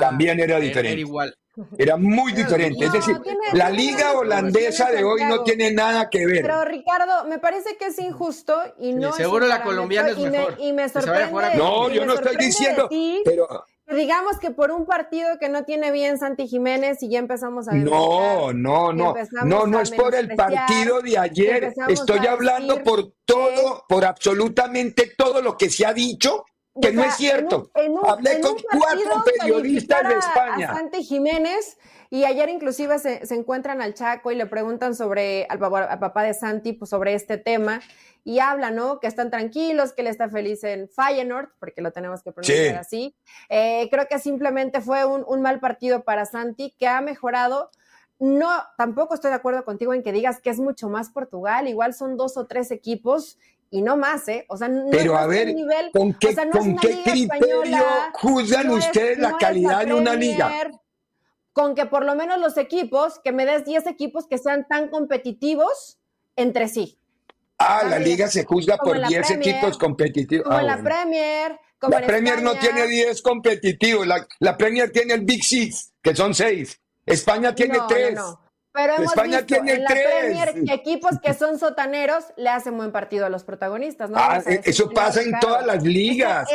también 0.00 0.40
era 0.40 0.58
diferente. 0.58 0.92
Era, 0.92 1.00
igual. 1.00 1.36
Era 1.78 1.96
muy 1.96 2.32
diferente. 2.32 2.84
es 2.84 2.92
decir, 2.92 3.16
la 3.52 3.70
liga 3.70 4.12
holandesa 4.12 4.90
de 4.90 5.04
hoy 5.04 5.24
no 5.24 5.42
tiene 5.42 5.72
nada 5.72 6.10
que 6.10 6.26
ver. 6.26 6.42
Pero 6.42 6.64
Ricardo, 6.64 7.24
me 7.26 7.38
parece 7.38 7.76
que 7.76 7.86
es 7.86 7.98
injusto 7.98 8.54
y 8.78 8.92
no. 8.92 9.12
seguro 9.12 9.46
la 9.46 9.62
colombiana 9.62 10.10
es 10.10 10.18
mejor. 10.18 10.56
y 10.58 10.72
me 10.72 10.88
sorprende. 10.88 11.56
No, 11.56 11.90
yo 11.90 12.04
no 12.04 12.14
estoy 12.14 12.36
diciendo. 12.36 12.88
pero 13.24 13.48
digamos 13.94 14.38
que 14.38 14.50
por 14.50 14.72
un 14.72 14.84
partido 14.84 15.38
que 15.38 15.48
no 15.48 15.64
tiene 15.64 15.92
bien 15.92 16.18
Santi 16.18 16.48
Jiménez 16.48 17.02
y 17.02 17.08
ya 17.08 17.20
empezamos 17.20 17.68
a 17.68 17.72
No, 17.72 18.52
no, 18.52 18.92
no. 18.92 19.14
No, 19.44 19.66
no 19.66 19.80
es 19.80 19.90
por 19.92 20.14
el 20.14 20.34
partido 20.34 21.00
de 21.00 21.18
ayer. 21.18 21.72
Estoy 21.88 22.26
hablando 22.26 22.82
por 22.82 23.12
todo, 23.24 23.84
por 23.88 24.04
absolutamente 24.04 25.12
todo 25.16 25.40
lo 25.40 25.56
que 25.56 25.70
se 25.70 25.86
ha 25.86 25.92
dicho 25.92 26.44
que 26.80 26.92
no 26.92 27.04
es 27.04 27.14
cierto. 27.16 27.70
Hablé 28.06 28.40
con 28.40 28.56
cuatro 28.70 29.24
periodistas 29.24 30.08
de 30.08 30.14
España. 30.14 30.70
A 30.70 30.74
Santi 30.74 31.02
Jiménez 31.02 31.78
y 32.10 32.24
ayer 32.24 32.48
inclusive 32.48 32.98
se, 32.98 33.22
encuentran 33.34 33.80
al 33.80 33.94
Chaco 33.94 34.30
y 34.30 34.36
le 34.36 34.46
preguntan 34.46 34.94
sobre 34.94 35.46
al, 35.48 35.58
papá 35.58 36.22
de 36.22 36.34
Santi 36.34 36.72
pues, 36.72 36.90
sobre 36.90 37.14
este 37.14 37.36
tema 37.38 37.80
y 38.24 38.38
habla, 38.40 38.70
¿no? 38.70 39.00
Que 39.00 39.06
están 39.06 39.30
tranquilos, 39.30 39.92
que 39.92 40.02
él 40.02 40.08
está 40.08 40.28
feliz 40.28 40.64
en 40.64 40.88
Feyenoord, 40.88 41.50
porque 41.60 41.80
lo 41.80 41.92
tenemos 41.92 42.22
que 42.22 42.32
pronunciar 42.32 42.76
así. 42.76 43.16
Eh, 43.48 43.88
creo 43.90 44.06
que 44.08 44.18
simplemente 44.18 44.80
fue 44.80 45.04
un, 45.04 45.24
un 45.26 45.42
mal 45.42 45.60
partido 45.60 46.02
para 46.02 46.26
Santi 46.26 46.74
que 46.78 46.88
ha 46.88 47.00
mejorado. 47.00 47.70
No, 48.18 48.48
tampoco 48.78 49.14
estoy 49.14 49.30
de 49.30 49.36
acuerdo 49.36 49.64
contigo 49.64 49.94
en 49.94 50.02
que 50.02 50.10
digas 50.10 50.40
que 50.40 50.50
es 50.50 50.58
mucho 50.58 50.88
más 50.88 51.10
Portugal. 51.10 51.68
Igual 51.68 51.94
son 51.94 52.16
dos 52.16 52.36
o 52.36 52.46
tres 52.46 52.70
equipos 52.70 53.38
y 53.70 53.82
no 53.82 53.96
más, 53.96 54.28
¿eh? 54.28 54.46
O 54.48 54.56
sea, 54.56 54.68
no, 54.68 54.90
Pero 54.90 55.16
a 55.16 55.26
ver, 55.26 55.54
nivel, 55.54 55.90
¿con 55.92 56.14
qué, 56.14 56.34
¿con 56.50 56.76
qué 56.76 57.02
criterio 57.04 57.84
juzgan 58.14 58.70
ustedes 58.70 59.18
la 59.18 59.36
calidad 59.36 59.86
de 59.86 59.94
una 59.94 60.14
liga? 60.14 60.70
Con 61.52 61.74
que 61.74 61.86
por 61.86 62.04
lo 62.04 62.14
menos 62.14 62.38
los 62.38 62.56
equipos, 62.58 63.18
que 63.24 63.32
me 63.32 63.46
des 63.46 63.64
10 63.64 63.86
equipos 63.86 64.26
que 64.26 64.38
sean 64.38 64.66
tan 64.68 64.88
competitivos 64.88 65.98
entre 66.36 66.68
sí. 66.68 66.98
Ah, 67.58 67.84
la 67.88 67.98
liga 67.98 68.28
se 68.28 68.44
juzga 68.44 68.76
por 68.76 69.06
10 69.06 69.30
equipos 69.30 69.78
competitivos. 69.78 70.44
Como 70.44 70.58
ah, 70.58 70.62
la 70.62 70.82
Premier. 70.82 71.58
Como 71.78 71.98
la 71.98 72.06
Premier 72.06 72.42
no 72.42 72.54
tiene 72.58 72.86
10 72.86 73.22
competitivos. 73.22 74.06
La, 74.06 74.26
la, 74.40 74.56
Premier 74.56 74.90
tiene 74.90 75.14
el 75.14 75.22
Big 75.22 75.42
Six, 75.42 75.94
que 76.02 76.14
son 76.14 76.34
6. 76.34 76.78
España 77.06 77.54
tiene 77.54 77.78
3. 77.88 78.18
Pero 78.76 78.94
hemos 78.96 79.06
España 79.06 79.38
visto 79.38 79.54
tiene 79.54 79.72
en 79.72 79.82
la 79.84 79.88
Premier 79.88 80.64
que 80.64 80.74
equipos 80.74 81.12
que 81.22 81.32
son 81.32 81.58
sotaneros 81.58 82.24
le 82.36 82.50
hacen 82.50 82.76
buen 82.76 82.92
partido 82.92 83.24
a 83.24 83.30
los 83.30 83.42
protagonistas. 83.42 84.10
¿no? 84.10 84.18
Ah, 84.18 84.42
eso 84.46 84.90
pasa 84.90 85.22
en 85.22 85.32
todas 85.40 85.64
las 85.64 85.82
ligas. 85.82 86.46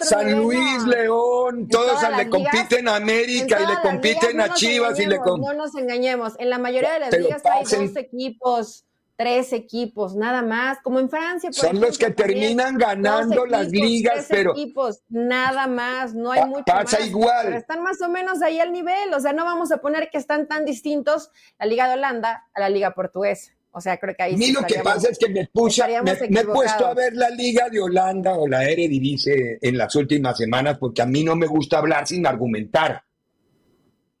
San 0.00 0.36
Luis, 0.36 0.84
León, 0.84 1.68
todos 1.68 2.02
le 2.16 2.28
compiten 2.28 2.88
a 2.88 2.96
América 2.96 3.60
y 3.60 3.66
le 3.66 3.80
compiten 3.80 4.40
a 4.40 4.52
Chivas 4.52 4.98
y 4.98 5.06
le 5.06 5.18
No 5.18 5.54
nos 5.54 5.74
engañemos, 5.76 6.34
en 6.38 6.50
la 6.50 6.58
mayoría 6.58 6.92
de 6.94 6.98
las 6.98 7.12
ligas 7.16 7.42
hay 7.44 7.64
dos 7.64 7.96
equipos 7.96 8.84
tres 9.16 9.52
equipos, 9.52 10.16
nada 10.16 10.42
más, 10.42 10.78
como 10.82 10.98
en 10.98 11.08
Francia. 11.08 11.50
Por 11.50 11.58
Son 11.58 11.80
los 11.80 11.98
que 11.98 12.10
terminan 12.10 12.76
ganando 12.76 13.46
las 13.46 13.68
ligas, 13.70 14.26
pero. 14.28 14.52
equipos, 14.52 15.02
nada 15.08 15.66
más, 15.66 16.14
no 16.14 16.32
hay 16.32 16.44
mucho. 16.46 16.64
Pasa 16.66 17.00
igual. 17.00 17.46
Pero 17.46 17.58
están 17.58 17.82
más 17.82 18.00
o 18.02 18.08
menos 18.08 18.42
ahí 18.42 18.60
al 18.60 18.72
nivel, 18.72 19.12
o 19.14 19.20
sea, 19.20 19.32
no 19.32 19.44
vamos 19.44 19.72
a 19.72 19.78
poner 19.78 20.10
que 20.10 20.18
están 20.18 20.48
tan 20.48 20.64
distintos 20.64 21.30
la 21.58 21.66
Liga 21.66 21.88
de 21.88 21.94
Holanda 21.94 22.44
a 22.54 22.60
la 22.60 22.68
Liga 22.68 22.94
Portuguesa. 22.94 23.52
O 23.74 23.80
sea, 23.80 23.96
creo 23.96 24.14
que 24.14 24.22
ahí. 24.22 24.34
A 24.34 24.60
lo 24.60 24.66
que 24.66 24.80
pasa 24.80 25.08
es 25.08 25.18
que 25.18 25.30
me, 25.30 25.46
puse, 25.46 25.82
me, 26.02 26.14
me, 26.28 26.40
he 26.40 26.44
puesto 26.44 26.86
a 26.86 26.92
ver 26.92 27.14
la 27.14 27.30
Liga 27.30 27.70
de 27.70 27.80
Holanda 27.80 28.34
o 28.34 28.46
la 28.46 28.64
Eredivisie 28.64 29.58
en 29.62 29.78
las 29.78 29.94
últimas 29.96 30.36
semanas 30.36 30.76
porque 30.78 31.00
a 31.00 31.06
mí 31.06 31.24
no 31.24 31.36
me 31.36 31.46
gusta 31.46 31.78
hablar 31.78 32.06
sin 32.06 32.26
argumentar. 32.26 33.02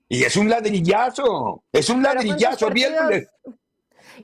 Y 0.08 0.24
es 0.24 0.36
un 0.36 0.48
ladrillazo, 0.48 1.64
es 1.70 1.88
un 1.90 2.02
ladrillazo. 2.02 2.68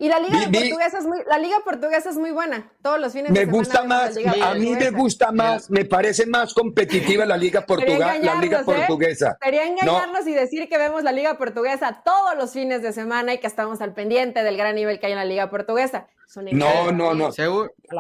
Y 0.01 0.09
la 0.09 0.19
liga 0.19 0.39
portuguesa 0.51 0.99
es 0.99 1.07
muy, 1.07 1.19
la 1.27 1.39
liga 1.39 1.57
portuguesa 1.65 2.11
es 2.11 2.17
muy 2.17 2.31
buena. 2.31 2.71
Todos 2.83 3.01
los 3.01 3.13
fines 3.13 3.31
me 3.31 3.41
de 3.41 3.47
semana. 3.47 3.59
Gusta 3.59 3.83
más, 3.85 4.17
a 4.43 4.55
mí 4.55 4.71
me 4.75 4.91
gusta 4.91 5.33
más, 5.33 5.71
me 5.71 5.85
parece 5.85 6.27
más 6.27 6.55
competitiva 6.55 7.27
la 7.27 7.37
liga 7.37 7.67
portuguesa, 7.67 8.19
la 8.19 8.35
liga 8.37 8.61
¿eh? 8.61 8.65
portuguesa. 8.65 9.37
Sería 9.43 9.67
engañarnos 9.67 10.27
y 10.27 10.35
decir 10.35 10.69
que 10.69 10.79
vemos 10.79 11.03
la 11.03 11.13
liga 11.13 11.37
portuguesa 11.37 12.03
todos 12.05 12.37
los 12.37 12.53
fines 12.53 12.83
de 12.83 12.93
semana 12.93 13.35
y 13.35 13.39
que 13.39 13.47
estamos 13.47 13.81
al 13.81 13.95
pendiente 13.95 14.43
del 14.43 14.57
gran 14.57 14.75
nivel 14.75 15.01
que 15.01 15.07
hay 15.07 15.13
en 15.13 15.19
la 15.19 15.25
liga 15.25 15.51
portuguesa. 15.51 16.09
No, 16.53 16.93
no, 16.93 17.15
no. 17.15 17.31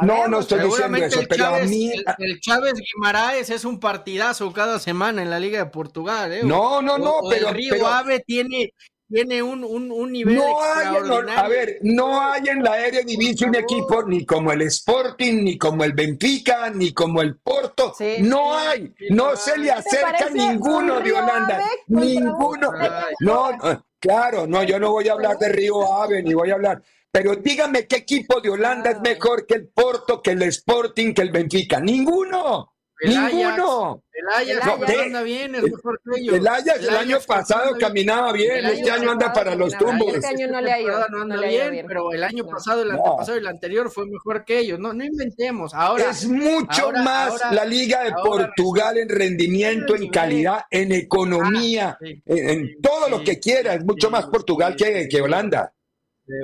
no, 0.02 0.28
no 0.28 0.40
estoy 0.40 0.60
diciendo 0.60 0.98
eso, 0.98 1.20
pero 1.28 1.46
a 1.46 1.60
mí... 1.60 1.90
El, 2.18 2.40
Chávez 2.40 2.74
Guimaraes 2.74 3.48
es 3.48 3.64
un 3.64 3.80
partidazo 3.80 4.52
cada 4.52 4.78
semana 4.78 5.22
en 5.22 5.30
la 5.30 5.40
Liga 5.40 5.64
de 5.64 5.70
Portugal, 5.70 6.32
¿eh? 6.32 6.40
No, 6.44 6.82
no, 6.82 6.98
no, 6.98 7.20
pero... 7.30 7.48
El 7.48 7.54
Río 7.54 7.86
Ave 7.86 8.20
tiene, 8.20 8.74
tiene 9.08 9.42
un, 9.42 9.64
un, 9.64 9.90
un 9.90 10.12
nivel 10.12 10.36
no 10.36 10.50
extraordinario. 10.50 11.30
Hay, 11.30 11.36
a 11.38 11.48
ver, 11.48 11.78
no 11.82 12.20
hay 12.20 12.42
en 12.48 12.62
la 12.62 12.86
Eredivisie 12.86 13.46
un 13.46 13.54
equipo 13.54 14.02
ni 14.02 14.24
como 14.26 14.52
el 14.52 14.62
Sporting, 14.62 15.44
ni 15.44 15.56
como 15.56 15.84
el 15.84 15.94
Benfica, 15.94 16.70
ni 16.70 16.92
como 16.92 17.22
el 17.22 17.36
Porto. 17.38 17.94
no 18.20 18.56
hay, 18.56 18.92
no 19.10 19.34
se 19.36 19.56
le 19.58 19.70
acerca 19.70 20.28
ninguno 20.30 21.00
de 21.00 21.12
Holanda. 21.12 21.60
Ninguno. 21.88 22.72
No, 23.20 23.50
claro, 23.98 24.46
no, 24.46 24.62
yo 24.62 24.78
no 24.78 24.92
voy 24.92 25.08
a 25.08 25.12
hablar 25.12 25.38
de 25.38 25.48
Río 25.48 25.92
Ave, 26.02 26.22
ni 26.22 26.34
voy 26.34 26.50
a 26.50 26.54
hablar. 26.54 26.82
Pero 27.10 27.36
dígame 27.36 27.86
qué 27.86 27.96
equipo 27.96 28.40
de 28.40 28.50
Holanda 28.50 28.90
es 28.90 29.00
mejor 29.00 29.46
que 29.46 29.54
el 29.54 29.68
Porto, 29.68 30.20
que 30.20 30.32
el 30.32 30.42
Sporting, 30.42 31.14
que 31.14 31.22
el 31.22 31.30
Benfica. 31.30 31.80
Ninguno. 31.80 32.74
El 33.00 33.16
Ajax, 33.16 33.32
Ninguno. 33.34 34.02
el 34.12 34.28
Ajax 34.28 34.48
El 34.50 34.96
no, 34.96 35.02
anda 35.04 35.22
bien, 35.22 35.54
es 35.54 35.62
mejor 35.62 36.00
que 36.04 36.20
ellos. 36.20 36.34
El 36.34 36.48
Ajax 36.48 36.82
el 36.82 36.96
año 36.96 37.18
pasado 37.24 37.76
caminaba 37.78 38.32
bien, 38.32 38.66
este 38.66 38.90
año 38.90 39.12
anda 39.12 39.32
para 39.32 39.54
los 39.54 39.72
tumbos. 39.78 40.14
Este 40.14 40.26
año 40.26 40.48
no 40.48 40.60
le 40.60 40.72
ha 40.72 40.80
ido, 40.80 40.98
no 41.10 41.22
anda 41.22 41.36
no 41.36 41.40
le 41.40 41.46
ha 41.46 41.52
ido 41.52 41.60
bien, 41.60 41.72
bien. 41.72 41.86
pero 41.86 42.10
el 42.12 42.24
año 42.24 42.42
No. 42.42 42.50
pasado, 42.50 42.82
el 42.82 42.90
antepasado 42.90 43.36
y 43.36 43.40
el 43.40 43.46
anterior 43.46 43.88
fue 43.90 44.04
mejor 44.06 44.44
que 44.44 44.58
ellos. 44.58 44.80
No, 44.80 44.92
no 44.92 45.04
inventemos. 45.04 45.72
Ahora, 45.74 46.10
Es 46.10 46.26
mucho 46.26 46.86
ahora- 46.86 47.02
más 47.02 47.30
ahora- 47.42 47.52
la 47.52 47.64
Liga 47.64 48.02
de 48.02 48.12
Portugal 48.12 48.98
en 48.98 49.08
rendimiento, 49.08 49.94
en 49.94 50.08
calidad, 50.08 50.62
en 50.68 50.90
economía, 50.90 51.90
Ah, 51.90 51.98
sí. 52.04 52.20
en, 52.26 52.48
en 52.48 52.80
todo 52.82 53.08
lo 53.08 53.22
que 53.22 53.38
quiera. 53.38 53.74
Es 53.74 53.84
mucho 53.84 54.08
Sí, 54.08 54.12
más 54.12 54.26
Portugal 54.26 54.74
sí, 54.76 54.84
que, 54.84 55.08
que 55.08 55.20
Holanda. 55.22 55.72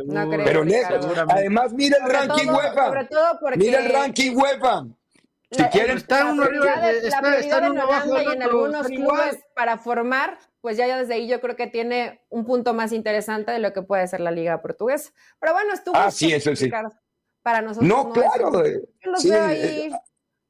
No 0.07 0.29
creo, 0.31 0.45
Pero. 0.45 0.65
Seguramente. 0.65 1.33
Además, 1.41 1.73
mira 1.75 1.97
el 1.99 2.03
Sobre 2.05 2.13
ranking 2.19 2.47
todo- 2.47 2.57
UEFA. 2.57 2.87
Sobre 2.87 3.05
todo 3.07 3.39
porque 3.41 3.59
Mira 3.59 3.85
el 3.85 3.93
ranking 3.93 4.37
UEFA. 4.37 4.85
Si 5.55 5.63
la- 5.63 5.71
quieren, 5.71 5.97
Está 5.97 6.25
la 6.25 6.33
uno 6.33 6.43
arriba, 6.45 6.91
está- 6.91 7.39
están 7.39 7.71
uno 7.71 7.83
abajo 7.83 8.21
y 8.21 8.33
en 8.35 8.43
algunos 8.43 8.83
están 8.83 8.97
clubes 8.97 9.27
igual. 9.35 9.45
para 9.55 9.79
formar, 9.79 10.39
pues 10.61 10.77
ya 10.77 10.99
desde 10.99 11.15
ahí 11.15 11.29
yo 11.29 11.41
creo 11.41 11.57
que 11.57 11.67
tiene 11.67 12.23
un 12.31 12.45
punto 12.45 12.75
más 12.75 12.93
interesante 12.93 13.53
de 13.53 13.59
lo 13.59 13.73
que 13.73 13.83
puede 13.83 14.07
ser 14.09 14.21
la 14.21 14.31
liga 14.31 14.61
portuguesa. 14.63 15.13
Pero 15.41 15.53
bueno, 15.53 15.73
estuvo 15.75 15.97
Ah, 15.97 16.11
sí, 16.11 16.33
eso 16.33 16.55
sí. 16.57 16.71
Para 17.43 17.61
nosotros 17.61 17.87
no, 17.89 18.11
claro. 18.13 18.65
eh, 18.65 18.81
yo 19.05 19.11
los 19.11 19.21
sí, 19.21 19.31
veo 19.31 19.49
eh, 19.49 19.51
ahí 19.51 19.91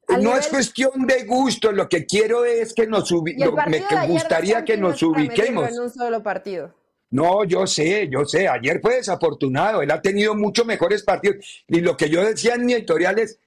No 0.09 0.17
nivel- 0.19 0.39
es 0.39 0.49
cuestión 0.49 1.07
de 1.07 1.25
gusto, 1.25 1.73
lo 1.73 1.89
que 1.89 2.05
quiero 2.07 2.45
es 2.45 2.73
que 2.75 2.87
nos 2.87 3.11
ubi- 3.11 3.35
y 3.37 3.43
el 3.43 3.49
lo- 3.51 3.57
me 3.67 3.83
que 3.85 3.97
gustaría 4.07 4.65
que 4.65 4.77
no 4.77 4.91
nos 4.91 5.03
ubiquemos. 5.03 5.69
en 5.71 5.81
un 5.81 5.91
solo 5.91 6.23
partido. 6.23 6.75
No, 7.11 7.45
yo 7.45 7.67
sé, 7.67 8.09
yo 8.11 8.25
sé. 8.25 8.49
Ayer 8.49 8.81
fue 8.83 8.97
desafortunado. 8.97 9.83
Él 9.83 9.91
ha 9.93 10.03
tenido 10.03 10.35
mucho 10.35 10.65
mejores 10.65 11.03
partidos. 11.05 11.65
Y 11.69 11.81
lo 11.81 11.97
que 11.97 12.11
yo 12.11 12.25
decía 12.25 12.55
en 12.55 12.67
mi 12.67 12.73
editorial 12.75 13.19
es, 13.19 13.39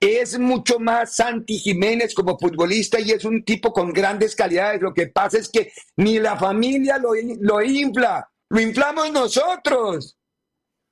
es 0.00 0.38
mucho 0.38 0.78
más 0.78 1.14
Santi 1.16 1.58
Jiménez 1.58 2.14
como 2.14 2.38
futbolista 2.38 3.00
y 3.00 3.10
es 3.12 3.24
un 3.24 3.44
tipo 3.44 3.72
con 3.72 3.92
grandes 3.92 4.34
calidades. 4.36 4.80
Lo 4.82 4.92
que 4.92 5.06
pasa 5.08 5.38
es 5.38 5.48
que 5.48 5.72
ni 5.96 6.18
la 6.18 6.36
familia 6.36 6.98
lo, 6.98 7.10
lo 7.40 7.62
infla, 7.62 8.28
lo 8.50 8.60
inflamos 8.60 9.10
nosotros. 9.12 10.16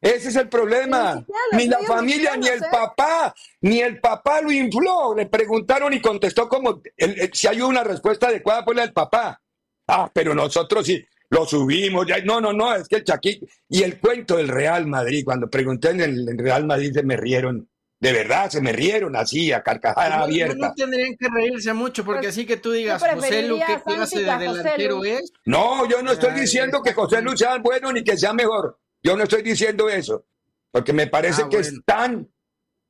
Ese 0.00 0.28
es 0.28 0.36
el 0.36 0.48
problema. 0.50 1.24
Ni 1.52 1.66
la 1.66 1.78
familia, 1.86 2.36
ni 2.36 2.46
el 2.48 2.60
papá, 2.70 3.34
ni 3.62 3.80
el 3.80 4.00
papá 4.00 4.42
lo 4.42 4.52
infló. 4.52 5.14
Le 5.14 5.26
preguntaron 5.26 5.92
y 5.94 6.00
contestó 6.00 6.46
como 6.48 6.82
el- 6.96 7.20
el- 7.20 7.32
si 7.32 7.46
hay 7.46 7.62
una 7.62 7.82
respuesta 7.84 8.28
adecuada 8.28 8.64
fue 8.64 8.74
la 8.74 8.82
del 8.82 8.92
papá. 8.92 9.40
Ah, 9.88 10.10
pero 10.12 10.34
nosotros 10.34 10.84
sí 10.86 11.02
lo 11.30 11.46
subimos. 11.46 12.06
Ya. 12.06 12.18
No, 12.22 12.38
no, 12.40 12.52
no, 12.52 12.74
es 12.74 12.86
que 12.86 12.96
el 12.96 13.04
Chaquito. 13.04 13.46
Y 13.68 13.82
el 13.82 13.98
cuento 13.98 14.36
del 14.36 14.48
Real 14.48 14.86
Madrid, 14.86 15.24
cuando 15.24 15.48
pregunté 15.48 15.90
en 15.90 16.00
el 16.02 16.38
Real 16.38 16.66
Madrid 16.66 16.92
se 16.92 17.02
me 17.02 17.16
rieron. 17.16 17.66
De 18.00 18.12
verdad, 18.12 18.50
se 18.50 18.60
me 18.60 18.72
rieron 18.72 19.16
así, 19.16 19.50
a 19.52 19.62
carcajada 19.62 20.10
No, 20.10 20.16
no, 20.18 20.24
abierta. 20.24 20.54
no 20.68 20.74
tendrían 20.74 21.16
que 21.18 21.28
reírse 21.28 21.72
mucho, 21.72 22.04
porque 22.04 22.22
Pues, 22.22 22.34
así 22.34 22.44
que 22.44 22.56
tú 22.58 22.72
digas, 22.72 23.02
José 23.02 23.42
Lu, 23.48 23.58
¿qué 23.66 23.80
clase 23.82 24.16
que 24.16 24.24
de 24.24 24.38
delantero 24.38 24.96
Lu. 24.96 25.04
es? 25.04 25.32
No, 25.46 25.88
yo 25.88 26.02
no 26.02 26.12
estoy 26.12 26.30
Ay, 26.34 26.40
diciendo 26.42 26.82
que 26.82 26.92
José 26.92 27.22
Luis 27.22 27.38
sea 27.38 27.56
bueno 27.58 27.92
ni 27.92 28.04
que 28.04 28.16
sea 28.18 28.32
mejor. 28.34 28.78
Yo 29.02 29.16
no 29.16 29.22
estoy 29.22 29.42
diciendo 29.42 29.88
eso. 29.88 30.26
Porque 30.70 30.92
me 30.92 31.06
parece 31.06 31.42
Ah, 31.42 31.48
que 31.48 31.58
bueno. 31.58 31.68
es 31.78 31.80
tan, 31.86 32.28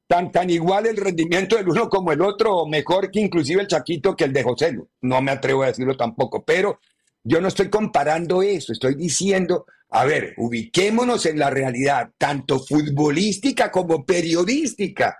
tan, 0.08 0.32
tan 0.32 0.48
igual 0.50 0.86
el 0.86 0.96
rendimiento 0.96 1.54
del 1.56 1.68
uno 1.68 1.88
como 1.88 2.10
el 2.12 2.20
otro, 2.22 2.56
o 2.56 2.68
mejor 2.68 3.10
que 3.10 3.20
inclusive 3.20 3.60
el 3.60 3.68
Chaquito 3.68 4.16
que 4.16 4.24
el 4.24 4.32
de 4.32 4.42
José 4.42 4.72
Lu. 4.72 4.88
No 5.02 5.20
me 5.20 5.32
atrevo 5.32 5.62
a 5.62 5.66
decirlo 5.66 5.96
tampoco, 5.96 6.44
pero 6.44 6.80
yo 7.22 7.40
no 7.40 7.48
estoy 7.48 7.68
comparando 7.68 8.42
eso. 8.42 8.72
Estoy 8.72 8.94
diciendo, 8.94 9.66
a 9.96 10.04
ver, 10.04 10.34
ubiquémonos 10.38 11.24
en 11.26 11.38
la 11.38 11.50
realidad, 11.50 12.10
tanto 12.18 12.58
futbolística 12.58 13.70
como 13.70 14.04
periodística. 14.04 15.16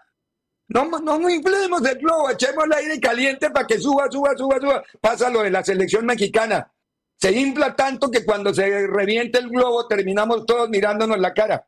No, 0.69 0.85
no 0.87 1.31
inflemos 1.31 1.81
del 1.83 1.99
globo, 1.99 2.31
echemos 2.31 2.65
el 2.65 2.73
aire 2.73 2.99
caliente 2.99 3.51
para 3.51 3.67
que 3.67 3.79
suba, 3.79 4.11
suba, 4.11 4.37
suba, 4.37 4.59
suba. 4.59 4.83
Pasa 5.01 5.31
lo 5.31 5.43
de 5.43 5.51
la 5.51 5.63
selección 5.63 6.05
mexicana. 6.07 6.73
Se 7.17 7.31
infla 7.31 7.77
tanto 7.77 8.11
que 8.11 8.25
cuando 8.25 8.53
se 8.53 8.87
reviente 8.89 9.39
el 9.39 9.49
globo 9.49 9.87
terminamos 9.87 10.45
todos 10.45 10.69
mirándonos 10.69 11.19
la 11.21 11.33
cara. 11.33 11.67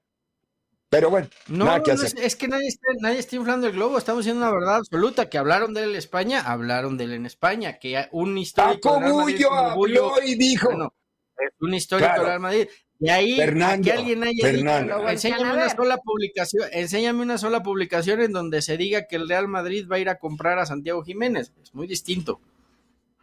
Pero 0.88 1.10
bueno, 1.10 1.28
No, 1.46 1.66
nada 1.66 1.82
que 1.82 1.94
no, 1.94 2.02
hacer. 2.02 2.18
es, 2.25 2.34
que 2.36 2.48
nadie 2.48 2.68
está, 2.68 2.88
nadie 3.00 3.18
está 3.20 3.36
inflando 3.36 3.66
el 3.68 3.72
globo, 3.75 3.98
estamos 3.98 4.25
diciendo 4.25 4.44
una 4.46 4.52
verdad 4.54 4.76
absoluta, 4.76 5.28
que 5.28 5.38
hablaron 5.38 5.75
de 5.75 5.82
él 5.84 5.90
en 5.90 5.96
España, 5.96 6.40
hablaron 6.40 6.96
de 6.96 7.04
él 7.04 7.12
en 7.12 7.26
España, 7.26 7.78
que 7.78 8.08
un 8.12 8.36
histórico 8.38 8.95
Paco 9.00 9.12
Bullo 9.12 9.52
habló 9.52 10.14
y 10.25 10.36
dijo, 10.36 10.69
bueno, 10.69 10.95
un 11.60 11.75
histórico 11.75 12.06
Claro. 12.08 12.21
del 12.23 12.28
Real 12.28 12.40
Madrid, 12.40 12.69
de 12.99 13.11
ahí 13.11 13.37
Fernando, 13.37 13.85
que 13.85 13.93
alguien 13.93 14.23
haya 14.23 14.43
Fernando. 14.43 14.97
dicho, 14.97 15.09
enséñame 15.09 15.49
a 15.49 15.52
una 15.52 15.69
sola 15.69 15.99
publicación, 15.99 16.69
enséñame 16.73 17.23
una 17.23 17.39
sola 17.39 17.63
publicación 17.63 18.21
en 18.23 18.32
donde 18.32 18.63
se 18.63 18.76
diga 18.76 19.06
que 19.06 19.17
el 19.17 19.28
Real 19.28 19.49
Madrid 19.49 19.87
va 19.91 19.97
a 19.97 19.99
ir 19.99 20.09
a 20.09 20.19
comprar 20.19 20.59
a 20.59 20.67
Santiago 20.67 21.02
Jiménez, 21.02 21.52
es 21.63 21.75
muy 21.75 21.87
distinto. 21.87 22.41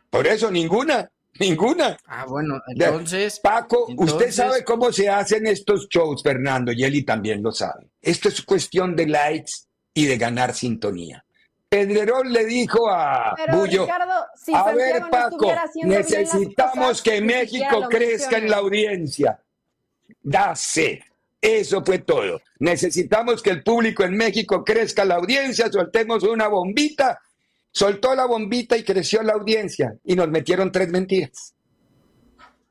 por 0.09 0.27
eso 0.27 0.51
ninguna, 0.51 1.09
ninguna. 1.39 1.97
Ah, 2.05 2.25
bueno, 2.27 2.61
entonces, 2.67 3.39
Paco, 3.39 3.87
usted 3.97 4.31
sabe 4.31 4.63
cómo 4.63 4.91
se 4.91 5.09
hacen 5.09 5.47
estos 5.47 5.87
shows, 5.89 6.21
Fernando, 6.21 6.71
y 6.71 6.83
Eli 6.83 7.03
también 7.03 7.41
lo 7.41 7.51
sabe. 7.51 7.89
Esto 8.01 8.29
es 8.29 8.41
cuestión 8.43 8.95
de 8.95 9.07
likes 9.07 9.51
y 9.93 10.05
de 10.05 10.17
ganar 10.17 10.53
sintonía. 10.53 11.25
Pedrerol 11.67 12.31
le 12.31 12.45
dijo 12.45 12.87
a 12.87 13.33
Pero 13.35 13.57
Bullo, 13.57 13.85
Ricardo, 13.85 14.25
si 14.35 14.53
a 14.53 14.63
Santiago 14.63 14.77
ver, 14.77 15.01
no 15.01 15.09
Paco, 15.09 15.55
necesitamos 15.85 16.87
cosas, 16.87 17.01
que 17.01 17.19
México 17.19 17.87
crezca 17.89 18.37
en 18.37 18.51
la 18.51 18.57
audiencia. 18.57 19.39
Da 20.21 20.55
sed. 20.55 20.99
Eso 21.41 21.83
fue 21.83 21.99
todo. 21.99 22.41
Necesitamos 22.59 23.41
que 23.43 23.49
el 23.49 23.63
público 23.63 24.03
en 24.03 24.15
México 24.15 24.63
crezca 24.63 25.03
la 25.03 25.15
audiencia, 25.15 25.69
soltemos 25.71 26.23
una 26.23 26.47
bombita. 26.47 27.19
Soltó 27.71 28.13
la 28.15 28.25
bombita 28.25 28.77
y 28.77 28.83
creció 28.83 29.23
la 29.23 29.33
audiencia 29.33 29.95
y 30.05 30.15
nos 30.15 30.29
metieron 30.29 30.71
tres 30.71 30.89
mentiras. 30.89 31.53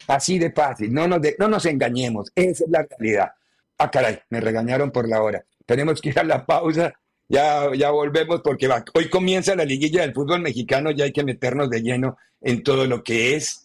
Así 0.06 0.38
de 0.38 0.50
fácil, 0.52 0.92
no 0.92 1.06
nos, 1.06 1.20
de- 1.22 1.36
no 1.38 1.48
nos 1.48 1.64
engañemos, 1.66 2.30
esa 2.34 2.64
es 2.64 2.70
la 2.70 2.86
realidad. 2.98 3.32
Ah, 3.78 3.90
caray, 3.90 4.18
me 4.30 4.40
regañaron 4.40 4.90
por 4.90 5.08
la 5.08 5.22
hora. 5.22 5.44
Tenemos 5.66 6.00
que 6.00 6.10
ir 6.10 6.18
a 6.18 6.24
la 6.24 6.44
pausa, 6.44 6.92
ya, 7.28 7.68
ya 7.74 7.90
volvemos 7.90 8.40
porque 8.42 8.66
va- 8.68 8.84
hoy 8.94 9.08
comienza 9.08 9.54
la 9.54 9.64
liguilla 9.64 10.02
del 10.02 10.12
fútbol 10.14 10.40
mexicano, 10.40 10.90
ya 10.90 11.04
hay 11.04 11.12
que 11.12 11.24
meternos 11.24 11.70
de 11.70 11.82
lleno 11.82 12.16
en 12.40 12.62
todo 12.62 12.86
lo 12.86 13.02
que 13.04 13.36
es 13.36 13.61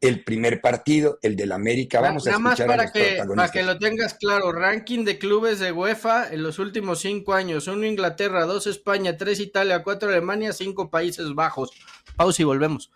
el 0.00 0.24
primer 0.24 0.60
partido, 0.60 1.18
el 1.22 1.36
del 1.36 1.52
América. 1.52 2.00
Vamos 2.00 2.26
a 2.26 2.30
Nada 2.30 2.38
más 2.40 2.60
escuchar 2.60 2.66
a 2.66 2.76
para 2.76 2.82
los 2.84 2.92
que, 2.92 3.34
para 3.34 3.50
que 3.50 3.62
lo 3.62 3.78
tengas 3.78 4.14
claro, 4.14 4.52
ranking 4.52 5.04
de 5.04 5.18
clubes 5.18 5.58
de 5.58 5.72
UEFA 5.72 6.32
en 6.32 6.42
los 6.42 6.58
últimos 6.58 7.00
cinco 7.00 7.34
años, 7.34 7.66
uno 7.66 7.86
Inglaterra, 7.86 8.44
dos 8.44 8.66
España, 8.66 9.16
tres 9.16 9.40
Italia, 9.40 9.82
cuatro 9.82 10.08
Alemania, 10.08 10.52
cinco 10.52 10.90
Países 10.90 11.34
Bajos. 11.34 11.70
Pausa 12.16 12.42
y 12.42 12.44
volvemos. 12.44 12.90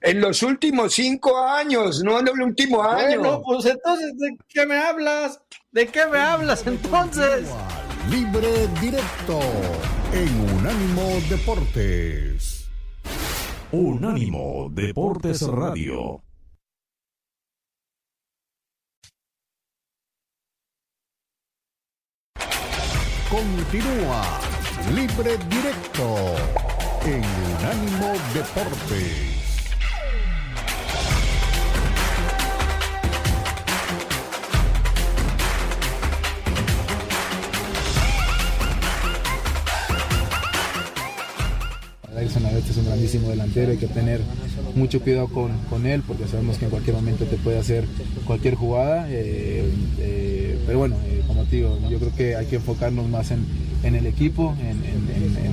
En 0.00 0.20
los 0.20 0.42
últimos 0.42 0.94
cinco 0.94 1.38
años, 1.38 2.02
no 2.02 2.18
en 2.18 2.28
el 2.28 2.42
último 2.42 2.82
año. 2.82 3.20
Bueno, 3.20 3.42
pues 3.44 3.66
entonces, 3.66 4.18
¿de 4.18 4.36
qué 4.48 4.66
me 4.66 4.76
hablas? 4.76 5.40
¿De 5.70 5.86
qué 5.86 6.06
me 6.06 6.18
hablas 6.18 6.66
entonces? 6.66 7.48
Libre 8.10 8.66
directo 8.80 9.40
en 10.12 10.56
Unánimo 10.58 11.20
Deportes. 11.30 12.68
Unánimo 13.70 14.68
Deportes 14.72 15.42
Radio. 15.42 16.20
Continúa 23.32 24.22
Libre 24.94 25.38
Directo 25.48 26.34
en 27.06 27.24
Unánimo 27.56 28.12
Deportes. 28.34 29.32
Edson 42.20 42.44
Avet 42.44 42.68
es 42.68 42.76
un 42.76 42.84
grandísimo 42.84 43.30
delantero, 43.30 43.72
hay 43.72 43.78
que 43.78 43.88
tener 43.88 44.20
mucho 44.74 45.00
cuidado 45.00 45.28
con, 45.28 45.56
con 45.70 45.86
él 45.86 46.02
porque 46.06 46.28
sabemos 46.28 46.58
que 46.58 46.66
en 46.66 46.70
cualquier 46.70 46.96
momento 46.96 47.24
te 47.24 47.38
puede 47.38 47.58
hacer 47.58 47.86
cualquier 48.26 48.56
jugada. 48.56 49.06
eh, 49.08 49.72
eh, 49.98 50.41
pero 50.66 50.78
bueno, 50.78 50.96
eh, 51.06 51.22
como 51.26 51.44
te 51.44 51.56
digo, 51.56 51.78
yo 51.90 51.98
creo 51.98 52.14
que 52.14 52.36
hay 52.36 52.46
que 52.46 52.56
enfocarnos 52.56 53.08
más 53.08 53.30
en, 53.30 53.44
en 53.82 53.94
el 53.94 54.06
equipo, 54.06 54.54
en, 54.60 54.68
en- 54.84 55.08
en- 55.14 55.46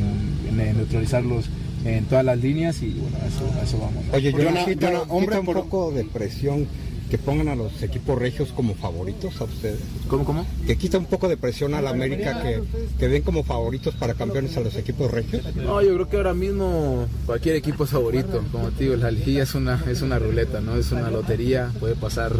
en- 0.54 0.60
en 0.60 0.78
neutralizarlos 0.78 1.45
en 1.86 2.04
todas 2.06 2.26
las 2.26 2.38
líneas 2.39 2.82
y 2.84 2.89
bueno, 2.91 3.17
a 3.24 3.28
eso, 3.28 3.50
a 3.60 3.63
eso 3.63 3.78
vamos. 3.80 4.04
Oye, 4.13 4.32
Jonah, 4.32 4.45
Jonah, 4.50 4.65
quita, 4.65 4.88
Jonah, 4.88 5.02
hombre 5.13 5.28
quita 5.28 5.39
un 5.39 5.45
por- 5.45 5.56
poco 5.63 5.91
de 5.91 6.04
presión 6.04 6.67
que 7.10 7.17
pongan 7.17 7.48
a 7.50 7.56
los 7.56 7.82
equipos 7.82 8.17
regios 8.19 8.50
como 8.52 8.76
favoritos 8.76 9.41
a 9.41 9.45
ustedes. 9.45 9.80
¿Cómo, 10.08 10.26
cómo? 10.26 10.45
Que 10.67 10.78
quita 10.78 10.98
un 10.98 11.06
poco 11.06 11.28
de 11.28 11.38
presión 11.38 11.74
a 11.74 11.82
la 11.82 11.89
América 11.89 12.41
que, 12.41 12.62
que 13.00 13.08
ven 13.08 13.24
como 13.24 13.43
favoritos 13.43 13.95
para 13.95 14.13
campeones 14.13 14.56
a 14.58 14.62
los 14.62 14.76
equipos 14.76 15.10
regios. 15.12 15.43
No, 15.56 15.82
yo 15.82 15.93
creo 15.95 16.10
que 16.10 16.17
ahora 16.17 16.34
mismo 16.34 17.08
cualquier 17.26 17.56
equipo 17.56 17.84
es 17.84 17.89
favorito. 17.89 18.43
Como 18.52 18.69
te 18.69 18.84
digo, 18.84 18.95
la 18.95 19.12
liguilla 19.12 19.43
es 19.43 19.56
una, 19.56 19.84
es 19.89 20.02
una 20.02 20.19
ruleta, 20.19 20.62
¿no? 20.62 20.76
Es 20.76 20.91
una 20.91 21.10
lotería, 21.10 21.72
puede 21.80 21.95
pasar, 21.95 22.34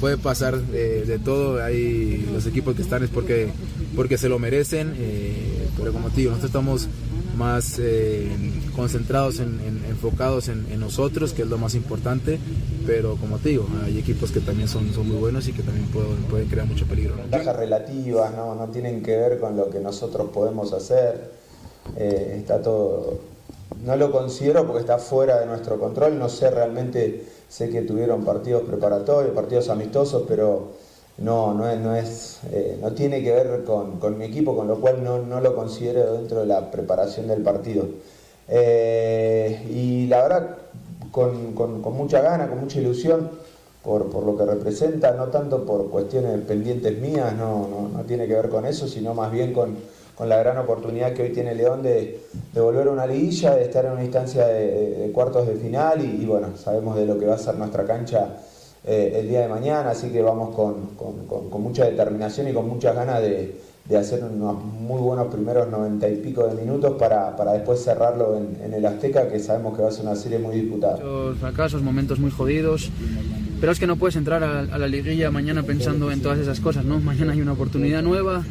puede 0.00 0.16
pasar 0.16 0.58
de, 0.60 1.04
de 1.04 1.18
todo. 1.18 1.62
Hay 1.62 2.26
los 2.32 2.46
equipos 2.46 2.74
que 2.74 2.82
están 2.82 3.04
es 3.04 3.10
porque, 3.10 3.48
porque 3.94 4.18
se 4.18 4.28
lo 4.28 4.38
merecen. 4.38 4.94
eh, 4.98 5.52
pero 5.76 5.92
como 5.92 6.08
te 6.08 6.16
digo, 6.22 6.30
nosotros 6.30 6.48
estamos 6.50 6.88
más 7.36 7.78
eh, 7.78 8.28
concentrados, 8.74 9.38
en, 9.40 9.60
enfocados 9.88 10.48
en, 10.48 10.80
nosotros, 10.80 11.32
que 11.32 11.42
es 11.42 11.48
lo 11.48 11.58
más 11.58 11.74
importante, 11.74 12.38
pero 12.86 13.16
como 13.16 13.38
te 13.38 13.50
digo, 13.50 13.66
hay 13.84 13.98
equipos 13.98 14.30
que 14.30 14.40
también 14.40 14.68
son, 14.68 14.92
son 14.92 15.08
muy 15.08 15.16
buenos 15.16 15.46
y 15.48 15.52
que 15.52 15.62
también 15.62 15.86
pueden, 15.88 16.16
pueden 16.24 16.48
crear 16.48 16.66
mucho 16.66 16.86
peligro. 16.86 17.16
Ventajas 17.16 17.56
relativas, 17.56 18.34
¿no? 18.34 18.54
no 18.54 18.68
tienen 18.68 19.02
que 19.02 19.16
ver 19.16 19.38
con 19.38 19.56
lo 19.56 19.70
que 19.70 19.80
nosotros 19.80 20.30
podemos 20.32 20.72
hacer, 20.72 21.30
eh, 21.96 22.36
está 22.38 22.62
todo, 22.62 23.20
no 23.84 23.96
lo 23.96 24.10
considero 24.10 24.66
porque 24.66 24.80
está 24.80 24.98
fuera 24.98 25.40
de 25.40 25.46
nuestro 25.46 25.78
control, 25.78 26.18
no 26.18 26.28
sé 26.28 26.50
realmente, 26.50 27.24
sé 27.48 27.70
que 27.70 27.82
tuvieron 27.82 28.24
partidos 28.24 28.62
preparatorios, 28.62 29.34
partidos 29.34 29.68
amistosos, 29.68 30.24
pero 30.26 30.72
no, 31.18 31.54
no, 31.54 31.68
es, 31.68 31.78
no, 31.78 31.96
es, 31.96 32.40
eh, 32.52 32.78
no 32.80 32.92
tiene 32.92 33.22
que 33.22 33.32
ver 33.32 33.64
con, 33.64 33.98
con, 33.98 34.18
mi 34.18 34.26
equipo, 34.26 34.54
con 34.54 34.68
lo 34.68 34.80
cual 34.80 35.02
no, 35.02 35.18
no, 35.18 35.40
lo 35.40 35.54
considero 35.54 36.14
dentro 36.14 36.40
de 36.40 36.46
la 36.46 36.70
preparación 36.70 37.28
del 37.28 37.42
partido. 37.42 37.86
Eh, 38.48 39.66
y 39.70 40.06
la 40.06 40.22
verdad, 40.22 40.56
con, 41.10 41.54
con, 41.54 41.80
mucha 41.96 42.20
gana, 42.20 42.48
con 42.48 42.60
mucha 42.60 42.80
ilusión 42.80 43.30
por, 43.82 44.10
por, 44.10 44.24
lo 44.24 44.36
que 44.36 44.44
representa, 44.44 45.12
no 45.12 45.28
tanto 45.28 45.64
por 45.64 45.88
cuestiones 45.90 46.38
pendientes 46.42 46.98
mías, 46.98 47.34
no, 47.34 47.66
no, 47.68 47.88
no 47.88 48.04
tiene 48.04 48.26
que 48.26 48.34
ver 48.34 48.48
con 48.48 48.66
eso, 48.66 48.86
sino 48.86 49.14
más 49.14 49.32
bien 49.32 49.54
con, 49.54 49.76
con 50.16 50.28
la 50.28 50.38
gran 50.38 50.56
oportunidad 50.58 51.12
que 51.12 51.22
hoy 51.22 51.30
tiene 51.30 51.54
León 51.54 51.82
de, 51.82 52.20
de, 52.52 52.60
volver 52.60 52.88
a 52.88 52.90
una 52.90 53.06
liguilla, 53.06 53.54
de 53.54 53.64
estar 53.64 53.84
en 53.84 53.92
una 53.92 54.04
instancia 54.04 54.46
de, 54.46 55.10
cuartos 55.12 55.46
de 55.46 55.56
final 55.56 56.02
y 56.02 56.24
bueno, 56.24 56.56
sabemos 56.56 56.96
de 56.96 57.04
lo 57.04 57.18
que 57.18 57.26
va 57.26 57.34
a 57.34 57.38
ser 57.38 57.54
nuestra 57.56 57.84
cancha 57.84 58.36
eh, 58.86 59.18
el 59.18 59.28
día 59.28 59.40
de 59.40 59.48
mañana, 59.48 59.90
así 59.90 60.10
que 60.10 60.22
vamos 60.22 60.54
con, 60.54 60.94
con, 60.94 61.26
con, 61.50 61.60
mucha 61.60 61.84
determinación 61.84 62.48
y 62.48 62.52
con 62.52 62.68
muchas 62.68 62.94
ganas 62.94 63.20
de, 63.20 63.60
de, 63.84 63.96
hacer 63.96 64.22
unos 64.22 64.62
muy 64.62 65.00
buenos 65.00 65.26
primeros 65.26 65.68
noventa 65.68 66.08
y 66.08 66.16
pico 66.18 66.46
de 66.46 66.54
minutos 66.54 66.94
para, 66.96 67.34
para 67.34 67.54
después 67.54 67.82
cerrarlo 67.82 68.36
en, 68.36 68.56
en, 68.64 68.74
el 68.74 68.86
Azteca, 68.86 69.28
que 69.28 69.40
sabemos 69.40 69.76
que 69.76 69.82
va 69.82 69.88
a 69.88 69.92
ser 69.92 70.06
una 70.06 70.14
serie 70.14 70.38
muy 70.38 70.54
disputada. 70.54 70.98
Muchos 70.98 71.38
fracasos, 71.38 71.82
momentos 71.82 72.20
muy 72.20 72.30
jodidos, 72.30 72.92
pero 73.60 73.72
es 73.72 73.78
que 73.78 73.86
no 73.86 73.96
puedes 73.96 74.16
entrar 74.16 74.42
a, 74.44 74.60
a 74.60 74.78
la 74.78 74.86
liguilla 74.86 75.30
mañana 75.30 75.62
pensando 75.62 76.10
en 76.10 76.20
todas 76.20 76.38
esas 76.38 76.60
cosas, 76.60 76.84
¿no? 76.84 77.00
Mañana 77.00 77.32
hay 77.32 77.40
una 77.40 77.52
oportunidad 77.52 78.02
nueva, 78.02 78.44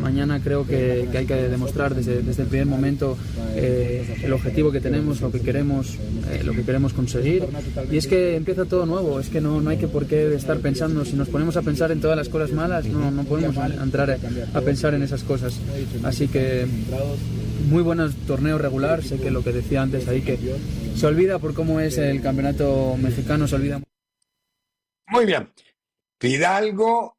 mañana 0.00 0.40
creo 0.42 0.66
que, 0.66 1.08
que 1.10 1.18
hay 1.18 1.26
que 1.26 1.34
demostrar 1.34 1.94
desde, 1.94 2.22
desde, 2.22 2.42
el 2.42 2.48
primer 2.48 2.66
momento 2.66 3.16
eh, 3.54 4.20
el 4.22 4.32
objetivo 4.32 4.70
que 4.70 4.80
tenemos, 4.80 5.20
lo 5.20 5.30
que 5.30 5.40
queremos, 5.40 5.96
eh, 6.30 6.42
lo 6.44 6.52
que 6.52 6.62
queremos 6.62 6.92
conseguir. 6.92 7.44
Y 7.90 7.96
es 7.96 8.06
que 8.06 8.36
empieza 8.36 8.64
todo 8.64 8.86
nuevo, 8.86 9.20
es 9.20 9.28
que 9.28 9.40
no, 9.40 9.60
no 9.60 9.70
hay 9.70 9.78
que 9.78 9.88
por 9.88 10.06
qué 10.06 10.34
estar 10.34 10.58
pensando, 10.58 11.04
si 11.04 11.14
nos 11.14 11.28
ponemos 11.28 11.56
a 11.56 11.62
pensar 11.62 11.92
en 11.92 12.00
todas 12.00 12.16
las 12.16 12.28
cosas 12.28 12.52
malas, 12.52 12.86
no, 12.86 13.10
no 13.10 13.24
podemos 13.24 13.56
entrar 13.56 14.18
a 14.54 14.60
pensar 14.60 14.94
en 14.94 15.02
esas 15.02 15.22
cosas. 15.22 15.58
Así 16.02 16.28
que 16.28 16.66
muy 17.68 17.82
buen 17.82 18.00
torneo 18.26 18.58
regular, 18.58 19.02
sé 19.02 19.18
que 19.18 19.30
lo 19.30 19.42
que 19.44 19.52
decía 19.52 19.82
antes 19.82 20.08
ahí, 20.08 20.22
que 20.22 20.38
se 20.96 21.06
olvida 21.06 21.38
por 21.38 21.54
cómo 21.54 21.80
es 21.80 21.98
el 21.98 22.20
campeonato 22.20 22.96
mexicano, 23.00 23.46
se 23.46 23.56
olvida. 23.56 23.80
Muy 25.10 25.26
bien. 25.26 25.52
Fidalgo, 26.20 27.18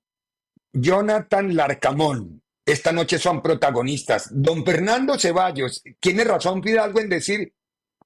Jonathan 0.71 1.55
Larcamón, 1.55 2.41
esta 2.65 2.91
noche 2.91 3.19
son 3.19 3.41
protagonistas. 3.41 4.29
Don 4.31 4.65
Fernando 4.65 5.19
Ceballos, 5.19 5.83
tiene 5.99 6.23
razón 6.23 6.63
Fidalgo 6.63 7.01
en 7.01 7.09
decir, 7.09 7.53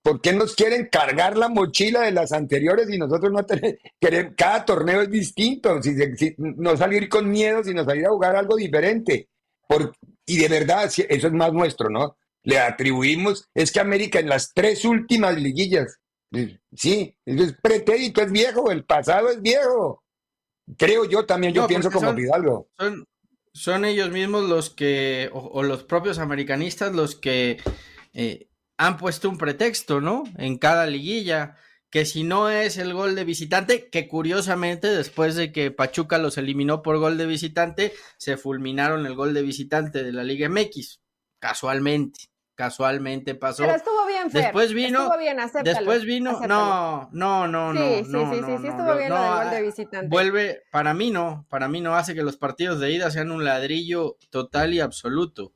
¿por 0.02 0.22
qué 0.22 0.34
nos 0.34 0.56
quieren 0.56 0.90
cargar 0.92 1.38
la 1.38 1.50
mochila 1.50 2.02
de 2.02 2.12
las 2.12 2.32
anteriores 2.32 2.90
y 2.90 2.98
nosotros 2.98 3.32
no 3.32 3.46
tenemos, 3.46 3.80
cada 4.36 4.66
torneo 4.66 5.02
es 5.02 5.12
distinto, 5.12 5.82
si, 5.84 5.94
no 6.38 6.76
salir 6.76 7.08
con 7.08 7.30
miedo, 7.30 7.64
sino 7.64 7.86
salir 7.86 8.08
a 8.08 8.12
jugar 8.12 8.36
algo 8.36 8.56
diferente? 8.56 9.30
Por, 9.68 9.96
y 10.26 10.38
de 10.38 10.48
verdad, 10.48 10.86
eso 10.86 11.06
es 11.08 11.34
más 11.34 11.54
nuestro, 11.54 11.90
¿no? 11.90 12.18
Le 12.44 12.60
atribuimos, 12.60 13.50
es 13.54 13.72
que 13.72 13.80
América 13.80 14.20
en 14.20 14.30
las 14.30 14.52
tres 14.54 14.86
últimas 14.86 15.40
liguillas, 15.40 16.00
sí, 16.74 17.18
es 17.26 17.54
pretérito, 17.62 18.22
es 18.22 18.32
viejo, 18.32 18.72
el 18.72 18.84
pasado 18.84 19.30
es 19.30 19.42
viejo. 19.42 20.04
Creo 20.78 21.06
yo 21.06 21.26
también, 21.26 21.54
yo 21.54 21.64
no, 21.64 21.68
pienso 21.68 21.92
como 21.92 22.08
son, 22.08 22.16
Fidalgo. 22.16 22.70
Son, 22.78 23.08
son 23.54 23.86
ellos 23.86 24.12
mismos 24.12 24.50
los 24.50 24.70
que, 24.70 25.30
o, 25.32 25.40
o 25.40 25.64
los 25.64 25.84
propios 25.84 26.20
americanistas, 26.20 26.94
los 26.94 27.16
que 27.16 27.58
eh, 28.14 28.50
han 28.78 28.98
puesto 28.98 29.30
un 29.30 29.38
pretexto, 29.38 30.02
¿no? 30.02 30.24
En 30.38 30.58
cada 30.58 30.86
liguilla, 30.88 31.56
que 31.90 32.06
si 32.06 32.24
no 32.24 32.50
es 32.50 32.78
el 32.78 32.94
gol 32.94 33.16
de 33.16 33.24
visitante, 33.24 33.90
que 33.90 34.08
curiosamente 34.08 34.88
después 34.88 35.36
de 35.36 35.52
que 35.52 35.72
Pachuca 35.72 36.18
los 36.18 36.38
eliminó 36.38 36.82
por 36.82 36.98
gol 36.98 37.18
de 37.18 37.26
visitante, 37.26 37.94
se 38.18 38.38
fulminaron 38.38 39.06
el 39.06 39.16
gol 39.16 39.34
de 39.34 39.44
visitante 39.44 40.04
de 40.04 40.12
la 40.12 40.24
Liga 40.24 40.50
MX, 40.50 41.00
casualmente. 41.40 42.20
Casualmente 42.56 43.36
pasó. 43.36 43.64
Pero 43.64 43.76
estuvo 43.76 44.06
bien, 44.08 44.32
Fer. 44.32 44.44
Después 44.44 44.74
vino. 44.74 45.00
Estuvo 45.04 45.18
bien, 45.18 45.40
acéptalo, 45.42 45.76
después 45.76 46.06
vino. 46.06 46.32
acéptalo. 46.32 47.10
No, 47.12 47.48
no, 47.48 47.48
no, 47.48 47.74
no. 47.74 47.80
Sí, 47.82 48.06
sí, 48.06 48.12
no, 48.12 48.34
sí, 48.34 48.42
no, 48.42 48.48
sí, 48.48 48.54
sí, 48.58 48.64
no, 48.64 48.70
estuvo 48.70 48.88
no, 48.88 48.98
bien 48.98 49.10
gol 49.10 49.50
de 49.50 49.58
ah, 49.58 49.62
visitante. 49.62 50.08
Vuelve, 50.08 50.64
para 50.72 50.94
mí 50.94 51.12
no, 51.12 51.46
para 51.50 51.68
mí 51.68 51.82
no 51.82 51.96
hace 51.96 52.16
que 52.16 52.24
los 52.24 52.38
partidos 52.38 52.80
de 52.80 52.92
ida 52.92 53.12
sean 53.12 53.32
un 53.32 53.44
ladrillo 53.44 54.18
total 54.30 54.74
y 54.74 54.80
absoluto. 54.80 55.52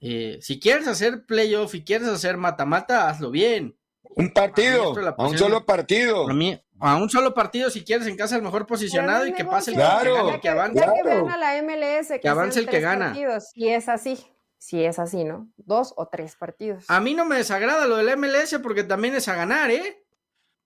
Eh, 0.00 0.38
si 0.42 0.60
quieres 0.60 0.86
hacer 0.86 1.24
playoff 1.24 1.74
y 1.74 1.82
quieres 1.82 2.08
hacer 2.08 2.36
mata-mata, 2.36 3.08
hazlo 3.08 3.30
bien. 3.30 3.76
Un 4.02 4.32
partido, 4.32 4.94
a 5.16 5.26
un 5.26 5.38
solo 5.38 5.64
partido. 5.64 6.28
A, 6.28 6.34
mí, 6.34 6.60
a 6.80 6.96
un 6.96 7.08
solo 7.08 7.34
partido, 7.34 7.70
si 7.70 7.84
quieres, 7.84 8.06
en 8.06 8.16
casa 8.16 8.36
el 8.36 8.42
mejor 8.42 8.66
posicionado 8.66 9.26
y 9.26 9.32
que 9.32 9.44
pase 9.44 9.70
el 9.70 9.76
Claro, 9.76 10.32
que, 10.32 10.40
que 10.40 10.48
avance. 10.48 10.78
Ya 10.78 10.92
que 10.92 11.02
vean 11.04 11.28
a 11.30 11.36
la 11.36 11.62
MLS, 11.62 12.08
que, 12.08 12.20
Que 12.20 12.28
avance 12.28 12.58
el 12.60 12.68
que 12.68 12.80
gana. 12.80 13.06
partidos, 13.06 13.50
Y 13.54 13.68
es 13.68 13.88
así, 13.88 14.18
si 14.58 14.84
es 14.84 14.98
así, 14.98 15.24
¿no? 15.24 15.50
Dos 15.56 15.94
o 15.96 16.08
tres 16.08 16.36
partidos. 16.36 16.84
A 16.88 17.00
mí 17.00 17.14
no 17.14 17.24
me 17.24 17.36
desagrada 17.36 17.86
lo 17.86 17.96
del 17.96 18.16
MLS 18.16 18.58
porque 18.62 18.84
también 18.84 19.14
es 19.14 19.28
a 19.28 19.34
ganar, 19.34 19.70
¿eh? 19.70 20.04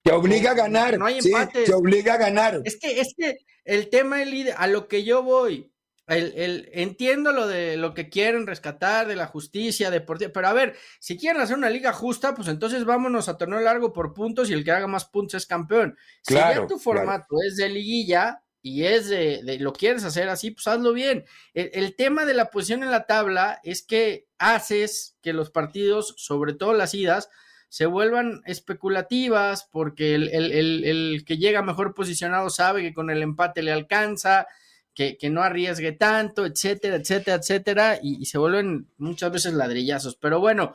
Te 0.02 0.12
obliga 0.12 0.52
a 0.52 0.54
ganar. 0.54 0.98
No 0.98 1.06
hay 1.06 1.22
sí, 1.22 1.28
empates. 1.28 1.66
te 1.66 1.74
obliga 1.74 2.14
a 2.14 2.18
ganar. 2.18 2.60
Es 2.64 2.78
que, 2.78 3.00
es 3.00 3.14
que 3.16 3.36
el 3.64 3.88
tema, 3.88 4.22
el, 4.22 4.52
a 4.56 4.66
lo 4.66 4.88
que 4.88 5.04
yo 5.04 5.22
voy, 5.22 5.72
el, 6.08 6.32
el, 6.36 6.68
entiendo 6.72 7.30
lo 7.32 7.46
de 7.46 7.76
lo 7.76 7.94
que 7.94 8.08
quieren 8.08 8.46
rescatar 8.46 9.06
de 9.06 9.14
la 9.14 9.26
justicia 9.26 9.90
deportiva, 9.90 10.32
pero 10.32 10.48
a 10.48 10.52
ver, 10.52 10.76
si 10.98 11.16
quieren 11.16 11.40
hacer 11.40 11.56
una 11.56 11.70
liga 11.70 11.92
justa, 11.92 12.34
pues 12.34 12.48
entonces 12.48 12.84
vámonos 12.84 13.28
a 13.28 13.38
torneo 13.38 13.60
largo 13.60 13.92
por 13.92 14.12
puntos 14.12 14.50
y 14.50 14.54
el 14.54 14.64
que 14.64 14.72
haga 14.72 14.88
más 14.88 15.04
puntos 15.04 15.34
es 15.34 15.46
campeón. 15.46 15.96
Si 16.22 16.34
Claro, 16.34 16.62
ya 16.62 16.66
tu 16.66 16.78
formato 16.78 17.36
es 17.46 17.56
de 17.56 17.68
liguilla 17.68 18.41
y 18.62 18.84
es 18.84 19.08
de, 19.08 19.58
lo 19.58 19.72
quieres 19.72 20.04
hacer 20.04 20.28
así, 20.28 20.52
pues 20.52 20.68
hazlo 20.68 20.92
bien. 20.92 21.24
El, 21.52 21.96
tema 21.96 22.24
de 22.24 22.34
la 22.34 22.50
posición 22.50 22.84
en 22.84 22.92
la 22.92 23.06
tabla 23.06 23.60
es 23.64 23.82
que 23.82 24.28
haces 24.38 25.16
que 25.20 25.32
los 25.32 25.50
partidos, 25.50 26.14
sobre 26.16 26.54
todo 26.54 26.72
las 26.72 26.94
idas, 26.94 27.28
se 27.68 27.86
vuelvan 27.86 28.40
especulativas 28.46 29.68
porque 29.72 30.14
el, 30.14 30.28
el, 30.28 30.52
el, 30.52 30.84
el, 30.84 31.24
que 31.24 31.38
llega 31.38 31.62
mejor 31.62 31.94
posicionado 31.94 32.50
sabe 32.50 32.82
que 32.82 32.94
con 32.94 33.10
el 33.10 33.22
empate 33.22 33.62
le 33.62 33.72
alcanza, 33.72 34.46
que, 34.94 35.16
que 35.16 35.30
no 35.30 35.42
arriesgue 35.42 35.92
tanto, 35.92 36.46
etcétera, 36.46 36.96
etcétera, 36.96 37.38
etcétera, 37.38 37.98
y, 38.00 38.20
y, 38.22 38.26
se 38.26 38.38
vuelven 38.38 38.88
muchas 38.98 39.32
veces 39.32 39.54
ladrillazos. 39.54 40.16
Pero 40.16 40.38
bueno, 40.38 40.74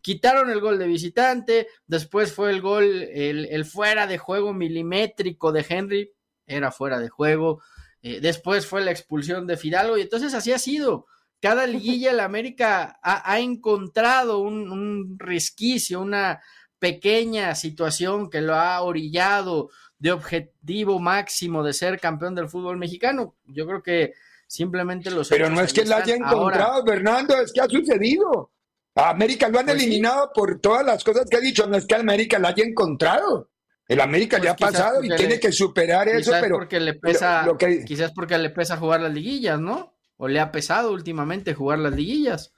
quitaron 0.00 0.50
el 0.50 0.60
gol 0.60 0.78
de 0.78 0.86
visitante, 0.86 1.68
después 1.86 2.32
fue 2.32 2.50
el 2.50 2.60
gol, 2.62 2.84
el, 2.84 3.46
el 3.46 3.64
fuera 3.64 4.06
de 4.06 4.18
juego 4.18 4.54
milimétrico 4.54 5.52
de 5.52 5.66
Henry, 5.68 6.12
era 6.48 6.72
fuera 6.72 6.98
de 6.98 7.08
juego, 7.08 7.62
eh, 8.02 8.20
después 8.20 8.66
fue 8.66 8.80
la 8.80 8.90
expulsión 8.90 9.46
de 9.46 9.56
Fidalgo, 9.56 9.96
y 9.96 10.02
entonces 10.02 10.34
así 10.34 10.52
ha 10.52 10.58
sido 10.58 11.06
cada 11.40 11.66
liguilla 11.66 12.10
el 12.10 12.20
América 12.20 12.98
ha, 13.02 13.32
ha 13.32 13.40
encontrado 13.40 14.40
un, 14.40 14.70
un, 14.70 15.18
resquicio, 15.18 16.00
una 16.00 16.40
pequeña 16.78 17.54
situación 17.54 18.30
que 18.30 18.40
lo 18.40 18.54
ha 18.54 18.80
orillado 18.82 19.70
de 19.98 20.12
objetivo 20.12 20.98
máximo 20.98 21.62
de 21.62 21.72
ser 21.72 22.00
campeón 22.00 22.34
del 22.34 22.48
fútbol 22.48 22.76
mexicano. 22.76 23.36
Yo 23.46 23.66
creo 23.66 23.82
que 23.82 24.14
simplemente 24.46 25.10
los. 25.10 25.28
Pero 25.28 25.50
no 25.50 25.60
es 25.60 25.72
que 25.72 25.84
la 25.84 25.98
haya 25.98 26.16
encontrado, 26.16 26.72
Ahora, 26.72 26.92
Fernando, 26.92 27.40
es 27.40 27.52
que 27.52 27.60
ha 27.60 27.68
sucedido. 27.68 28.52
A 28.94 29.10
América 29.10 29.48
lo 29.48 29.60
han 29.60 29.66
pues 29.66 29.76
eliminado 29.76 30.24
sí. 30.24 30.30
por 30.34 30.60
todas 30.60 30.84
las 30.84 31.04
cosas 31.04 31.26
que 31.30 31.36
ha 31.36 31.40
dicho, 31.40 31.68
no 31.68 31.76
es 31.76 31.86
que 31.86 31.94
América 31.94 32.38
la 32.40 32.48
haya 32.48 32.64
encontrado. 32.64 33.48
El 33.88 34.00
América 34.00 34.36
pues 34.36 34.44
ya 34.44 34.52
ha 34.52 34.56
pasado 34.56 35.02
y 35.02 35.08
tiene 35.16 35.40
que 35.40 35.50
superar 35.50 36.08
eso, 36.08 36.32
pero. 36.40 36.56
Porque 36.56 36.78
le 36.78 36.94
pesa, 36.94 37.42
lo, 37.42 37.52
lo 37.52 37.58
que... 37.58 37.84
Quizás 37.84 38.12
porque 38.12 38.36
le 38.38 38.50
pesa 38.50 38.76
jugar 38.76 39.00
las 39.00 39.12
liguillas, 39.12 39.58
¿no? 39.58 39.98
o 40.18 40.28
le 40.28 40.40
ha 40.40 40.52
pesado 40.52 40.92
últimamente 40.92 41.54
jugar 41.54 41.78
las 41.78 41.94
liguillas. 41.94 42.52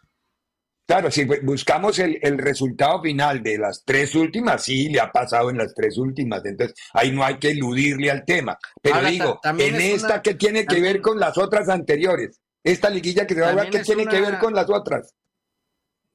Claro, 0.86 1.08
si 1.08 1.24
buscamos 1.24 2.00
el, 2.00 2.18
el, 2.20 2.36
resultado 2.36 3.00
final 3.00 3.44
de 3.44 3.58
las 3.58 3.84
tres 3.84 4.16
últimas, 4.16 4.64
sí, 4.64 4.88
le 4.88 4.98
ha 4.98 5.12
pasado 5.12 5.50
en 5.50 5.58
las 5.58 5.72
tres 5.72 5.96
últimas, 5.98 6.44
entonces 6.44 6.74
ahí 6.92 7.12
no 7.12 7.24
hay 7.24 7.38
que 7.38 7.50
eludirle 7.50 8.10
al 8.10 8.24
tema. 8.24 8.58
Pero 8.82 8.96
Ahora, 8.96 9.08
digo, 9.08 9.40
en 9.44 9.76
esta 9.76 10.14
una, 10.14 10.22
que 10.22 10.34
tiene 10.34 10.66
que 10.66 10.80
ver 10.80 11.00
con 11.00 11.20
las 11.20 11.38
otras 11.38 11.68
anteriores, 11.68 12.40
esta 12.64 12.90
liguilla 12.90 13.24
que 13.24 13.34
se 13.34 13.40
va 13.40 13.48
a 13.48 13.52
jugar, 13.52 13.70
¿qué 13.70 13.80
tiene 13.80 14.02
una, 14.02 14.10
que 14.10 14.20
ver 14.20 14.38
con 14.38 14.52
las 14.52 14.68
otras? 14.68 15.14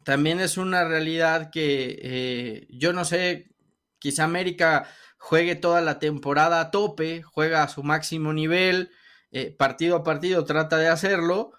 También 0.03 0.41
es 0.41 0.57
una 0.57 0.83
realidad 0.83 1.51
que 1.51 1.97
eh, 2.01 2.67
yo 2.69 2.91
no 2.91 3.05
sé, 3.05 3.51
quizá 3.97 4.25
América 4.25 4.89
juegue 5.25 5.55
toda 5.55 5.81
la 5.81 5.97
temporada 5.97 6.61
a 6.61 6.69
tope, 6.69 7.23
juega 7.23 7.63
a 7.63 7.67
su 7.67 7.81
máximo 7.81 8.31
nivel, 8.31 8.91
eh, 9.31 9.49
partido 9.57 9.95
a 9.95 10.03
partido 10.03 10.45
trata 10.45 10.77
de 10.77 10.87
hacerlo 10.87 11.53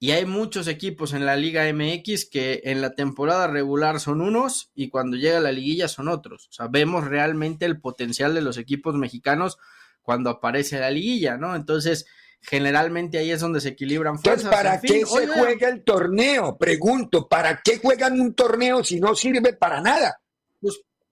y 0.00 0.10
hay 0.10 0.24
muchos 0.26 0.66
equipos 0.66 1.12
en 1.12 1.24
la 1.24 1.36
Liga 1.36 1.72
MX 1.72 2.28
que 2.28 2.62
en 2.64 2.82
la 2.82 2.96
temporada 2.96 3.46
regular 3.46 4.00
son 4.00 4.22
unos 4.22 4.72
y 4.74 4.88
cuando 4.88 5.16
llega 5.16 5.38
la 5.38 5.52
liguilla 5.52 5.86
son 5.86 6.08
otros. 6.08 6.48
O 6.48 6.52
sea, 6.52 6.66
vemos 6.66 7.06
realmente 7.06 7.64
el 7.64 7.80
potencial 7.80 8.34
de 8.34 8.42
los 8.42 8.58
equipos 8.58 8.96
mexicanos 8.96 9.56
cuando 10.02 10.28
aparece 10.28 10.80
la 10.80 10.90
liguilla, 10.90 11.36
¿no? 11.36 11.54
Entonces, 11.54 12.06
generalmente 12.40 13.18
ahí 13.18 13.30
es 13.30 13.40
donde 13.40 13.60
se 13.60 13.68
equilibran 13.68 14.18
fuerzas. 14.18 14.46
Entonces, 14.46 14.58
¿para 14.58 14.74
En 14.74 14.80
fin, 14.80 14.90
qué 14.92 15.06
se 15.06 15.28
juega 15.28 15.68
el 15.68 15.84
torneo? 15.84 16.58
Pregunto, 16.58 17.28
¿para 17.28 17.60
qué 17.62 17.78
juegan 17.78 18.20
un 18.20 18.34
torneo 18.34 18.82
si 18.82 18.98
no 18.98 19.14
sirve 19.14 19.52
para 19.52 19.80
nada? 19.80 20.21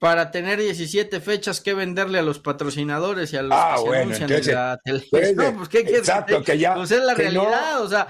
Pues 0.01 0.11
para 0.15 0.31
tener 0.31 0.59
17 0.59 1.21
fechas 1.21 1.61
que 1.61 1.75
venderle 1.75 2.19
a 2.19 2.23
los 2.23 2.39
patrocinadores 2.39 3.33
y 3.33 3.37
a 3.37 3.43
los 3.43 3.53
Ah, 3.55 3.73
que 3.75 3.81
se 3.83 3.87
bueno, 3.87 4.03
anuncian 4.03 4.31
entonces, 4.31 4.49
en 4.49 4.55
la 4.55 4.79
televisión. 4.83 5.35
pues, 5.37 5.53
pues, 5.57 5.69
¿qué 5.69 5.83
quieres 5.83 5.99
exacto, 6.01 6.39
te- 6.39 6.45
que 6.45 6.59
ya- 6.59 6.75
Pues 6.75 6.91
es 6.91 7.01
la 7.03 7.13
no- 7.13 7.19
realidad, 7.19 7.83
o 7.83 7.89
sea. 7.89 8.09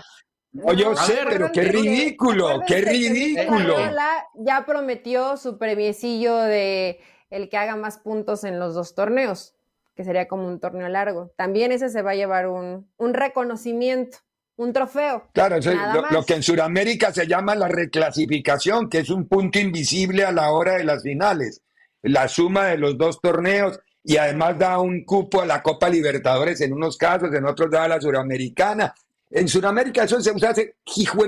No, 0.52 0.72
yo 0.72 0.96
sé, 0.96 1.14
ver, 1.14 1.26
pero 1.28 1.52
qué 1.52 1.62
ridículo, 1.62 2.60
qué 2.66 2.80
ridículo. 2.80 3.76
Arriola 3.76 4.24
ya 4.34 4.64
prometió 4.66 5.36
su 5.36 5.58
premiecillo 5.58 6.36
de 6.38 6.98
el 7.30 7.48
que 7.48 7.56
haga 7.56 7.76
más 7.76 7.98
puntos 7.98 8.42
en 8.42 8.58
los 8.58 8.74
dos 8.74 8.96
torneos, 8.96 9.54
que 9.94 10.02
sería 10.02 10.26
como 10.26 10.48
un 10.48 10.58
torneo 10.58 10.88
largo. 10.88 11.32
También 11.36 11.70
ese 11.70 11.88
se 11.88 12.02
va 12.02 12.12
a 12.12 12.14
llevar 12.16 12.48
un, 12.48 12.90
un 12.96 13.14
reconocimiento, 13.14 14.18
un 14.56 14.72
trofeo. 14.72 15.28
Claro, 15.32 15.54
eso 15.56 15.72
lo, 15.72 16.10
lo 16.10 16.24
que 16.24 16.34
en 16.34 16.42
Sudamérica 16.42 17.12
se 17.12 17.28
llama 17.28 17.54
la 17.54 17.68
reclasificación, 17.68 18.88
que 18.90 18.98
es 18.98 19.10
un 19.10 19.28
punto 19.28 19.58
invisible 19.60 20.24
a 20.24 20.32
la 20.32 20.50
hora 20.50 20.74
de 20.78 20.84
las 20.84 21.02
finales. 21.04 21.62
La 22.02 22.28
suma 22.28 22.66
de 22.66 22.78
los 22.78 22.96
dos 22.96 23.20
torneos 23.20 23.78
y 24.02 24.16
además 24.16 24.58
da 24.58 24.78
un 24.78 25.04
cupo 25.04 25.42
a 25.42 25.46
la 25.46 25.62
Copa 25.62 25.88
Libertadores 25.88 26.60
en 26.62 26.72
unos 26.72 26.96
casos, 26.96 27.32
en 27.34 27.44
otros 27.44 27.70
da 27.70 27.84
a 27.84 27.88
la 27.88 28.00
Suramericana. 28.00 28.94
En 29.30 29.46
Sudamérica 29.48 30.04
eso 30.04 30.20
se 30.20 30.32
usa 30.32 30.50
hace 30.50 30.76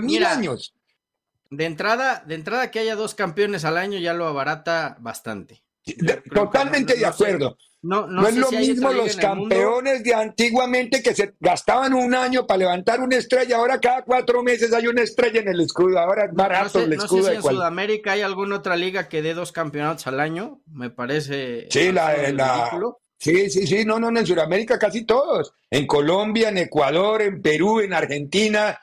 mil 0.01 0.25
años. 0.25 0.75
De 1.51 1.67
entrada, 1.67 2.23
de 2.27 2.35
entrada 2.35 2.71
que 2.71 2.79
haya 2.79 2.97
dos 2.97 3.15
campeones 3.15 3.65
al 3.67 3.77
año 3.77 3.99
ya 3.99 4.15
lo 4.15 4.27
abarata 4.27 4.97
bastante. 5.01 5.63
De- 5.85 6.23
totalmente 6.35 6.95
no- 6.95 7.07
de 7.07 7.13
sé. 7.13 7.25
No, 7.83 8.07
no 8.07 8.23
No, 8.23 8.29
es 8.29 8.37
lo 8.37 8.47
si 8.47 8.57
mismo 8.59 8.93
los 8.93 9.17
campeones 9.17 10.05
de 10.05 10.15
antiguamente 10.15 11.03
que 11.03 11.15
se 11.15 11.35
gastaban 11.41 11.93
un 11.95 12.15
año 12.15 12.47
para 12.47 12.59
levantar 12.59 13.01
una 13.01 13.17
estrella, 13.17 13.57
ahora 13.57 13.81
cada 13.81 14.03
cuatro 14.03 14.43
meses 14.45 14.73
hay 14.73 14.87
una 14.87 15.03
estrella 15.03 15.41
en 15.41 15.49
el 15.49 15.61
escudo, 15.61 15.99
ahora 15.99 16.27
es 16.27 16.31
No 16.31 16.37
barato 16.37 16.79
sé, 16.79 16.85
el 16.85 16.91
no 16.91 17.01
sé 17.01 17.05
escudo 17.07 17.29
si 17.31 17.35
en 17.35 17.41
cual- 17.43 17.55
Sudamérica 17.57 18.13
hay 18.13 18.21
alguna 18.23 18.57
otra 18.57 18.77
liga 18.77 19.09
que 19.09 19.21
dé 19.21 19.35
dos 19.35 19.51
campeonatos 19.51 20.07
al 20.07 20.21
año. 20.21 20.61
Me 20.73 20.91
parece. 20.91 21.67
Sí, 21.71 21.91
la, 21.91 22.29
y 22.29 22.33
la- 22.33 22.71
sí, 23.19 23.51
sí, 23.51 23.67
sí, 23.67 23.85
no, 23.85 23.99
no, 23.99 24.13
no, 24.13 24.21
en 24.21 24.27
Sudamérica 24.27 24.79
casi 24.79 25.05
todos. 25.05 25.53
En 25.69 25.87
Colombia, 25.89 26.51
en 26.51 26.59
Ecuador, 26.59 27.21
en 27.21 27.43
Perú, 27.43 27.81
en 27.81 27.95
Argentina, 27.95 28.79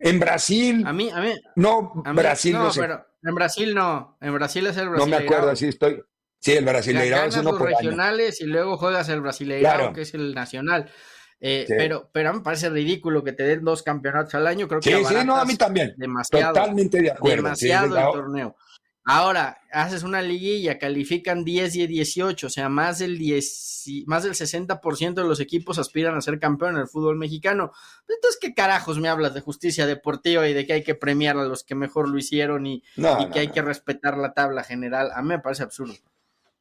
en 0.00 0.18
Brasil. 0.18 0.82
A 0.84 0.92
mí, 0.92 1.10
a 1.14 1.20
mí. 1.20 1.32
No, 1.54 2.02
a 2.04 2.12
mí- 2.12 2.18
Brasil 2.18 2.54
no, 2.54 2.72
sé. 2.72 2.80
pero 2.80 3.06
en 3.22 3.34
Brasil 3.36 3.72
no. 3.72 4.16
En 4.20 4.34
Brasil 4.34 4.66
es 4.66 4.76
el 4.78 4.86
No 4.86 4.90
Brasil. 4.92 5.10
me 5.10 5.16
acuerdo 5.16 5.54
si 5.54 5.68
estoy. 5.68 6.02
Sí, 6.42 6.52
el 6.52 6.64
Brasileirao 6.64 7.26
es 7.28 7.36
uno 7.36 7.50
los 7.52 7.58
por 7.58 7.68
año. 7.68 7.78
regionales 7.78 8.40
y 8.40 8.44
luego 8.46 8.76
juegas 8.76 9.08
el 9.08 9.20
Brasileirao, 9.20 9.74
Claro. 9.76 9.92
que 9.92 10.02
es 10.02 10.12
el 10.14 10.34
nacional. 10.34 10.90
Eh, 11.40 11.64
Sí. 11.66 11.74
pero, 11.76 12.08
pero 12.12 12.30
a 12.30 12.32
mí 12.32 12.38
me 12.38 12.44
parece 12.44 12.68
ridículo 12.70 13.24
que 13.24 13.32
te 13.32 13.42
den 13.44 13.64
dos 13.64 13.82
campeonatos 13.82 14.34
al 14.34 14.46
año. 14.46 14.68
Creo 14.68 14.80
que 14.80 14.90
Sí, 14.96 15.04
sí, 15.04 15.14
no, 15.24 15.36
a 15.36 15.44
mí 15.44 15.56
también. 15.56 15.94
Demasiado. 15.96 16.52
Totalmente 16.52 17.00
de 17.00 17.10
acuerdo. 17.10 17.36
demasiado 17.36 17.96
el 17.96 18.04
torneo. 18.12 18.56
Ahora, 19.04 19.58
haces 19.72 20.04
una 20.04 20.22
liguilla, 20.22 20.78
califican 20.78 21.42
10 21.42 21.74
y 21.74 21.88
18, 21.88 22.46
o 22.46 22.50
sea, 22.50 22.68
más 22.68 23.00
del 23.00 23.18
10, 23.18 23.82
y- 23.86 24.04
más 24.06 24.22
del 24.22 24.36
60% 24.36 25.22
de 25.22 25.28
los 25.28 25.40
equipos 25.40 25.78
aspiran 25.80 26.16
a 26.16 26.20
ser 26.20 26.38
campeón 26.38 26.76
en 26.76 26.82
el 26.82 26.86
fútbol 26.88 27.16
mexicano. 27.16 27.72
Entonces, 28.08 28.38
¿qué 28.40 28.54
carajos 28.54 29.00
me 29.00 29.08
hablas 29.08 29.34
de 29.34 29.40
justicia 29.40 29.86
deportiva 29.88 30.48
y 30.48 30.52
de 30.54 30.64
que 30.66 30.74
hay 30.74 30.82
que 30.84 30.94
premiar 30.94 31.36
a 31.36 31.42
los 31.44 31.64
que 31.64 31.74
mejor 31.74 32.08
lo 32.08 32.16
hicieron 32.16 32.64
y, 32.66 32.84
No, 32.96 33.20
y 33.20 33.24
no, 33.24 33.30
que 33.32 33.40
hay 33.40 33.48
no. 33.48 33.54
que 33.54 33.62
respetar 33.62 34.16
la 34.18 34.34
tabla 34.34 34.62
general? 34.62 35.10
A 35.12 35.20
mí 35.22 35.28
me 35.30 35.40
parece 35.40 35.64
absurdo. 35.64 35.94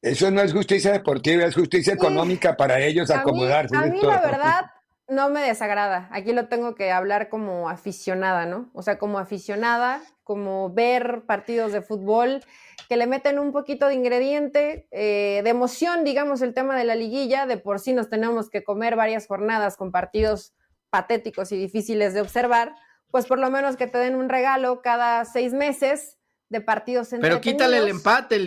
Eso 0.02 0.32
no 0.32 0.42
es 0.42 0.52
justicia 0.52 0.92
deportiva, 0.92 1.46
es 1.46 1.56
justicia 1.56 1.94
económica 1.94 2.58
para 2.58 2.80
ellos 2.80 3.12
A 3.12 3.16
mí, 3.16 3.20
acomodarse. 3.22 3.76
a 3.76 3.82
mí 3.84 4.00
todo. 4.00 4.12
la 4.12 4.22
verdad 4.22 4.66
no 5.08 5.30
me 5.30 5.42
desagrada. 5.42 6.08
Aquí 6.12 6.32
lo 6.34 6.48
tengo 6.48 6.74
que 6.74 6.92
hablar 6.92 7.30
como 7.30 7.70
aficionada, 7.70 8.46
¿no? 8.46 8.72
O 8.74 8.82
sea, 8.82 8.98
como 8.98 9.20
aficionada, 9.20 10.02
como 10.24 10.74
ver 10.74 11.24
partidos 11.28 11.72
de 11.74 11.82
fútbol 11.82 12.42
que 12.88 12.98
le 12.98 13.08
meten 13.08 13.38
un 13.38 13.52
poquito 13.52 13.88
de 13.88 13.94
ingrediente, 13.94 14.88
eh, 14.92 15.42
de 15.44 15.50
emoción, 15.50 16.04
digamos, 16.04 16.42
el 16.42 16.54
tema 16.54 16.78
de 16.78 16.84
la 16.84 16.96
liguilla. 16.96 17.46
De 17.46 17.58
por 17.58 17.80
sí 17.80 17.94
nos 17.94 18.10
tenemos 18.10 18.50
que 18.50 18.64
comer 18.64 18.96
varias 18.96 19.28
jornadas 19.28 19.78
con 19.78 19.92
partidos 19.92 20.54
patéticos 20.90 21.52
y 21.52 21.58
difíciles 21.58 22.14
de 22.14 22.22
observar, 22.22 22.74
pues 23.12 23.28
por 23.28 23.40
lo 23.40 23.50
menos 23.50 23.78
que 23.78 23.88
te 23.88 23.98
den 23.98 24.16
un 24.16 24.30
regalo 24.30 24.82
cada 24.82 25.26
seis 25.26 25.54
meses 25.54 26.18
de 26.50 26.60
partidos 26.60 27.10
Pero 27.22 27.40
quítale 27.40 27.78
el 27.78 27.88
empate, 27.88 28.40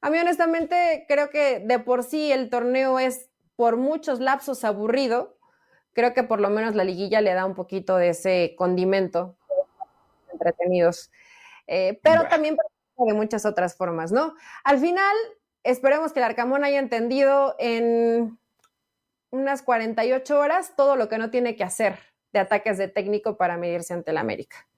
A 0.00 0.10
mí 0.10 0.18
honestamente 0.18 1.04
creo 1.08 1.30
que 1.30 1.60
de 1.60 1.78
por 1.78 2.04
sí 2.04 2.32
el 2.32 2.48
torneo 2.48 2.98
es 2.98 3.28
por 3.56 3.76
muchos 3.76 4.20
lapsos 4.20 4.64
aburrido. 4.64 5.36
Creo 5.92 6.14
que 6.14 6.22
por 6.22 6.40
lo 6.40 6.48
menos 6.48 6.74
la 6.74 6.84
liguilla 6.84 7.20
le 7.20 7.34
da 7.34 7.44
un 7.44 7.54
poquito 7.54 7.96
de 7.96 8.10
ese 8.10 8.54
condimento 8.56 9.36
entretenidos. 10.32 11.10
Eh, 11.66 12.00
pero 12.02 12.26
también 12.28 12.56
de 12.96 13.14
muchas 13.14 13.46
otras 13.46 13.76
formas, 13.76 14.12
¿no? 14.12 14.34
Al 14.64 14.78
final, 14.78 15.16
esperemos 15.62 16.12
que 16.12 16.20
el 16.20 16.24
Arcamón 16.24 16.64
haya 16.64 16.78
entendido 16.78 17.56
en 17.58 18.38
unas 19.30 19.62
48 19.62 20.38
horas 20.38 20.74
todo 20.76 20.96
lo 20.96 21.08
que 21.08 21.18
no 21.18 21.30
tiene 21.30 21.56
que 21.56 21.64
hacer 21.64 21.98
de 22.32 22.40
ataques 22.40 22.78
de 22.78 22.88
técnico 22.88 23.36
para 23.36 23.56
medirse 23.56 23.94
ante 23.94 24.10
el 24.10 24.18
América, 24.18 24.68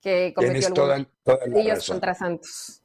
que 0.00 0.32
cometió 0.34 0.68
algunos 0.68 1.08
toda, 1.24 1.78
contra 1.86 2.14
Santos. 2.14 2.83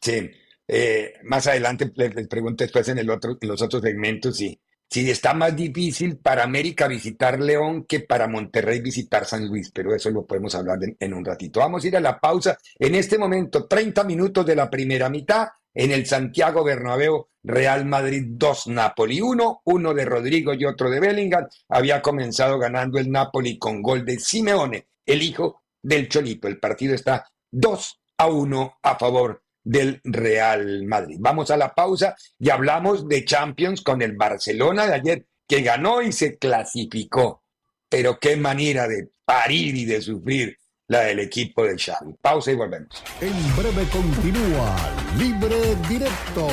Sí, 0.00 0.30
eh, 0.66 1.14
más 1.24 1.46
adelante 1.46 1.90
les, 1.94 2.14
les 2.14 2.28
pregunto 2.28 2.64
después 2.64 2.88
en, 2.88 2.98
el 2.98 3.10
otro, 3.10 3.36
en 3.40 3.48
los 3.48 3.62
otros 3.62 3.82
segmentos 3.82 4.36
si, 4.36 4.60
si 4.90 5.10
está 5.10 5.34
más 5.34 5.54
difícil 5.54 6.18
para 6.18 6.44
América 6.44 6.88
visitar 6.88 7.40
León 7.40 7.84
que 7.84 8.00
para 8.00 8.26
Monterrey 8.26 8.80
visitar 8.80 9.26
San 9.26 9.46
Luis, 9.46 9.70
pero 9.70 9.94
eso 9.94 10.10
lo 10.10 10.26
podemos 10.26 10.54
hablar 10.54 10.78
en, 10.98 11.14
un 11.14 11.24
ratito. 11.24 11.60
Vamos 11.60 11.84
a 11.84 11.88
ir 11.88 11.96
a 11.96 12.00
la 12.00 12.18
pausa. 12.18 12.56
En 12.78 12.94
este 12.94 13.18
momento, 13.18 13.66
30 13.66 14.04
minutos 14.04 14.46
de 14.46 14.56
la 14.56 14.70
primera 14.70 15.10
mitad 15.10 15.48
en 15.74 15.90
el 15.90 16.06
Santiago 16.06 16.64
Bernabéu, 16.64 17.28
Real 17.42 17.84
Madrid 17.84 18.24
2, 18.28 18.68
Napoli 18.68 19.20
1, 19.20 19.62
uno 19.64 19.94
de 19.94 20.04
Rodrigo 20.04 20.54
y 20.54 20.64
otro 20.64 20.90
de 20.90 21.00
Bellingham. 21.00 21.46
Había 21.68 22.00
comenzado 22.00 22.58
ganando 22.58 22.98
el 22.98 23.10
Napoli 23.10 23.58
con 23.58 23.82
gol 23.82 24.04
de 24.04 24.18
Simeone, 24.18 24.88
el 25.04 25.22
hijo 25.22 25.62
del 25.82 26.08
Cholito. 26.08 26.48
El 26.48 26.58
partido 26.58 26.94
está 26.94 27.26
2 27.50 28.00
a 28.18 28.26
1 28.26 28.78
a 28.82 28.98
favor 28.98 29.42
del 29.62 30.00
Real 30.04 30.84
Madrid. 30.84 31.16
Vamos 31.20 31.50
a 31.50 31.56
la 31.56 31.74
pausa 31.74 32.14
y 32.38 32.50
hablamos 32.50 33.08
de 33.08 33.24
Champions 33.24 33.82
con 33.82 34.02
el 34.02 34.16
Barcelona 34.16 34.86
de 34.86 34.94
ayer, 34.94 35.26
que 35.46 35.62
ganó 35.62 36.02
y 36.02 36.12
se 36.12 36.38
clasificó. 36.38 37.42
Pero 37.88 38.18
qué 38.18 38.36
manera 38.36 38.86
de 38.86 39.08
parir 39.24 39.76
y 39.76 39.84
de 39.84 40.00
sufrir 40.00 40.56
la 40.88 41.00
del 41.00 41.20
equipo 41.20 41.64
del 41.64 41.78
Xavi. 41.78 42.14
Pausa 42.20 42.50
y 42.50 42.54
volvemos. 42.54 42.88
En 43.20 43.56
breve 43.56 43.86
continúa 43.92 44.76
Libre 45.18 45.76
Directo 45.88 46.48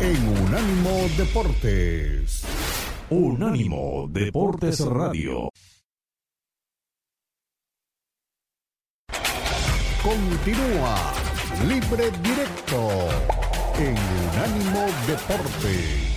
en 0.00 0.28
Unánimo 0.42 1.06
Deportes. 1.16 2.44
Unánimo 3.10 4.06
Deportes 4.10 4.80
Radio. 4.80 5.50
Continúa 10.02 11.12
Libre 11.66 12.10
Directo 12.22 12.88
en 13.78 13.96
Unánimo 13.98 14.86
Deportes. 15.06 16.08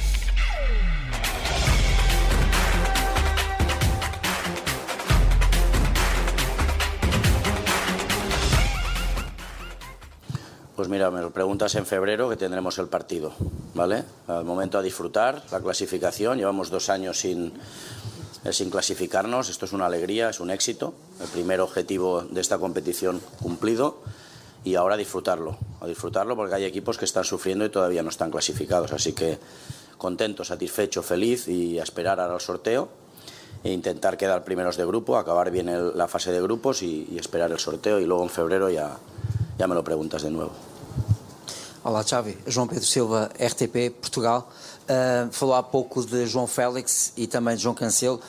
Pues 10.76 10.90
mira, 10.90 11.10
me 11.12 11.22
lo 11.22 11.32
preguntas 11.32 11.76
en 11.76 11.86
febrero 11.86 12.30
que 12.30 12.36
tendremos 12.36 12.78
el 12.78 12.88
partido, 12.88 13.34
¿vale? 13.74 14.04
Al 14.28 14.44
momento 14.44 14.78
a 14.78 14.82
disfrutar 14.82 15.44
la 15.52 15.60
clasificación, 15.62 16.38
llevamos 16.38 16.70
dos 16.70 16.90
años 16.90 17.20
sin, 17.20 17.54
eh, 18.44 18.52
sin 18.52 18.70
clasificarnos, 18.70 19.50
esto 19.50 19.66
es 19.66 19.74
una 19.74 19.86
alegría, 19.86 20.30
es 20.30 20.40
un 20.40 20.52
éxito, 20.52 20.94
el 21.22 21.28
primer 21.28 21.62
objetivo 21.62 22.22
de 22.22 22.42
esta 22.42 22.58
competición 22.58 23.22
cumplido 23.42 24.02
y 24.64 24.76
ahora 24.76 24.96
a 24.96 24.98
disfrutarlo, 24.98 25.58
a 25.80 25.88
disfrutarlo 25.88 26.36
porque 26.36 26.56
hay 26.56 26.66
equipos 26.66 26.98
que 26.98 27.06
están 27.06 27.24
sufriendo 27.24 27.66
y 27.66 27.70
todavía 27.70 28.04
no 28.04 28.10
están 28.10 28.30
clasificados, 28.32 28.92
así 28.94 29.14
que 29.14 29.40
contento, 29.98 30.44
satisfecho, 30.44 31.02
feliz 31.04 31.48
y 31.48 31.80
a 31.80 31.84
esperar 31.84 32.20
ahora 32.20 32.36
el 32.36 32.40
sorteo 32.42 32.90
e 33.64 33.72
intentar 33.72 34.18
quedar 34.18 34.44
primeros 34.44 34.78
de 34.78 34.86
grupo, 34.86 35.18
acabar 35.18 35.52
bien 35.52 35.70
el- 35.70 35.96
la 35.98 36.08
fase 36.08 36.32
de 36.32 36.42
grupos 36.42 36.82
y, 36.82 37.08
y 37.12 37.18
esperar 37.20 37.52
el 37.52 37.60
sorteo 37.60 38.00
y 38.00 38.06
luego 38.06 38.24
en 38.24 38.30
febrero 38.30 38.70
ya, 38.70 38.98
ya 39.58 39.68
me 39.68 39.76
lo 39.76 39.84
preguntas 39.84 40.24
de 40.24 40.32
nuevo. 40.32 40.52
Olá, 41.84 42.04
Xavi. 42.04 42.38
João 42.46 42.68
Pedro 42.68 42.86
Silva, 42.86 43.30
RTP 43.40 43.90
Portugal. 44.00 44.48
Uh, 44.88 45.32
falou 45.32 45.56
há 45.56 45.64
pouco 45.64 46.06
de 46.06 46.28
João 46.28 46.46
Félix 46.48 47.14
e 47.18 47.26
também 47.28 47.56
de 47.56 47.64
João 47.64 47.74
Cancelo, 47.74 48.20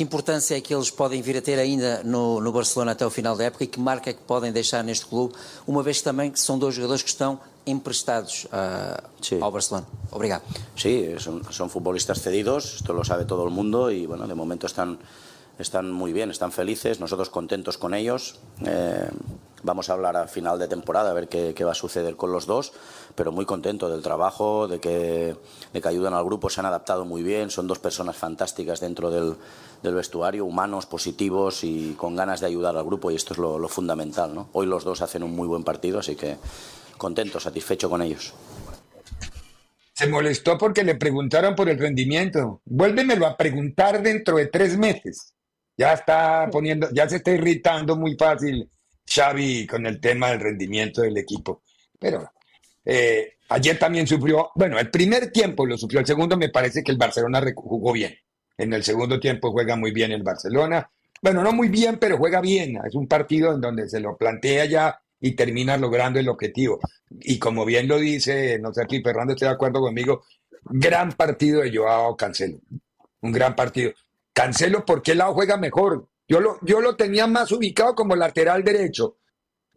que 0.00 0.04
importância 0.04 0.56
é 0.56 0.62
que 0.62 0.74
eles 0.74 0.90
podem 0.90 1.20
vir 1.20 1.36
a 1.36 1.42
ter 1.42 1.58
ainda 1.58 2.02
no, 2.02 2.40
no 2.40 2.50
Barcelona 2.50 2.92
até 2.92 3.04
o 3.04 3.10
final 3.10 3.36
da 3.36 3.44
época 3.44 3.64
e 3.64 3.66
que 3.66 3.78
marca 3.78 4.08
é 4.08 4.14
que 4.14 4.22
podem 4.22 4.50
deixar 4.50 4.82
neste 4.82 5.04
clube, 5.04 5.34
uma 5.66 5.82
vez 5.82 6.00
também 6.00 6.30
que 6.30 6.40
são 6.40 6.58
dois 6.58 6.74
jogadores 6.74 7.02
que 7.02 7.10
estão 7.10 7.38
emprestados 7.66 8.46
uh, 8.46 8.96
sí. 9.20 9.36
ao 9.38 9.52
Barcelona. 9.52 9.86
Obrigado. 10.10 10.42
Sí, 10.74 11.14
son, 11.18 11.44
son 11.52 11.68
futbolistas 11.68 12.22
cedidos, 12.22 12.76
esto 12.76 12.94
lo 12.94 13.04
sabe 13.04 13.26
todo 13.26 13.44
el 13.44 13.50
mundo 13.50 13.90
y 13.90 14.06
bueno, 14.06 14.26
de 14.26 14.34
momento 14.34 14.66
están 14.66 14.98
están 15.60 15.90
muy 15.90 16.12
bien, 16.12 16.30
están 16.30 16.52
felices, 16.52 17.00
nosotros 17.00 17.30
contentos 17.30 17.78
con 17.78 17.94
ellos. 17.94 18.40
Eh, 18.64 19.08
vamos 19.62 19.90
a 19.90 19.92
hablar 19.92 20.16
a 20.16 20.26
final 20.26 20.58
de 20.58 20.68
temporada 20.68 21.10
a 21.10 21.14
ver 21.14 21.28
qué, 21.28 21.64
va 21.64 21.72
a 21.72 21.74
suceder 21.74 22.16
con 22.16 22.32
los 22.32 22.46
dos, 22.46 22.72
pero 23.14 23.32
muy 23.32 23.44
contento 23.44 23.88
del 23.88 24.02
trabajo, 24.02 24.68
de 24.68 24.80
que, 24.80 25.36
de 25.72 25.80
que 25.80 25.88
ayudan 25.88 26.14
al 26.14 26.24
grupo, 26.24 26.48
se 26.50 26.60
han 26.60 26.66
adaptado 26.66 27.04
muy 27.04 27.22
bien, 27.22 27.50
son 27.50 27.66
dos 27.66 27.78
personas 27.78 28.16
fantásticas 28.16 28.80
dentro 28.80 29.10
del, 29.10 29.36
del 29.82 29.94
vestuario, 29.94 30.44
humanos, 30.44 30.86
positivos 30.86 31.64
y 31.64 31.94
con 31.94 32.16
ganas 32.16 32.40
de 32.40 32.46
ayudar 32.46 32.76
al 32.76 32.84
grupo 32.84 33.10
y 33.10 33.16
esto 33.16 33.34
es 33.34 33.38
lo, 33.38 33.58
lo 33.58 33.68
fundamental. 33.68 34.34
¿no? 34.34 34.48
Hoy 34.52 34.66
los 34.66 34.84
dos 34.84 35.02
hacen 35.02 35.22
un 35.22 35.32
muy 35.32 35.46
buen 35.48 35.64
partido, 35.64 35.98
así 35.98 36.16
que 36.16 36.36
contento, 36.96 37.40
satisfecho 37.40 37.90
con 37.90 38.02
ellos. 38.02 38.34
Se 39.94 40.06
molestó 40.06 40.56
porque 40.56 40.82
le 40.82 40.94
preguntaron 40.94 41.54
por 41.54 41.68
el 41.68 41.78
rendimiento. 41.78 42.62
Vuélvemelo 42.64 43.26
a 43.26 43.36
preguntar 43.36 44.02
dentro 44.02 44.38
de 44.38 44.46
tres 44.46 44.78
meses. 44.78 45.34
Ya 45.80 45.94
está 45.94 46.46
poniendo, 46.52 46.90
ya 46.92 47.08
se 47.08 47.16
está 47.16 47.30
irritando 47.30 47.96
muy 47.96 48.14
fácil 48.14 48.68
Xavi 49.06 49.66
con 49.66 49.86
el 49.86 49.98
tema 49.98 50.28
del 50.28 50.40
rendimiento 50.40 51.00
del 51.00 51.16
equipo. 51.16 51.62
Pero 51.98 52.30
eh, 52.84 53.36
ayer 53.48 53.78
también 53.78 54.06
sufrió, 54.06 54.50
bueno, 54.56 54.78
el 54.78 54.90
primer 54.90 55.32
tiempo 55.32 55.64
lo 55.64 55.78
sufrió, 55.78 56.00
el 56.00 56.06
segundo 56.06 56.36
me 56.36 56.50
parece 56.50 56.82
que 56.84 56.92
el 56.92 56.98
Barcelona 56.98 57.42
jugó 57.54 57.94
bien. 57.94 58.14
En 58.58 58.74
el 58.74 58.84
segundo 58.84 59.18
tiempo 59.18 59.52
juega 59.52 59.74
muy 59.74 59.90
bien 59.90 60.12
el 60.12 60.22
Barcelona. 60.22 60.86
Bueno, 61.22 61.42
no 61.42 61.50
muy 61.50 61.68
bien, 61.68 61.96
pero 61.98 62.18
juega 62.18 62.42
bien. 62.42 62.78
Es 62.86 62.94
un 62.94 63.08
partido 63.08 63.54
en 63.54 63.62
donde 63.62 63.88
se 63.88 64.00
lo 64.00 64.18
plantea 64.18 64.66
ya 64.66 65.00
y 65.18 65.34
termina 65.34 65.78
logrando 65.78 66.20
el 66.20 66.28
objetivo. 66.28 66.78
Y 67.08 67.38
como 67.38 67.64
bien 67.64 67.88
lo 67.88 67.96
dice, 67.96 68.58
no 68.58 68.74
sé 68.74 68.82
si 68.86 69.00
Fernando 69.00 69.32
está 69.32 69.46
de 69.46 69.52
acuerdo 69.52 69.80
conmigo, 69.80 70.24
gran 70.62 71.12
partido 71.12 71.62
de 71.62 71.74
Joao 71.74 72.18
Cancelo. 72.18 72.58
Un 73.22 73.32
gran 73.32 73.56
partido. 73.56 73.92
Cancelo, 74.32 74.84
¿por 74.84 75.02
qué 75.02 75.14
lado 75.14 75.34
juega 75.34 75.56
mejor? 75.56 76.08
Yo 76.28 76.40
lo, 76.40 76.58
yo 76.62 76.80
lo 76.80 76.96
tenía 76.96 77.26
más 77.26 77.50
ubicado 77.52 77.94
como 77.94 78.14
lateral 78.14 78.62
derecho. 78.62 79.18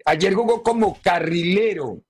Ayer 0.05 0.33
jugó 0.33 0.61
como 0.61 0.99
carrilero, 1.01 2.03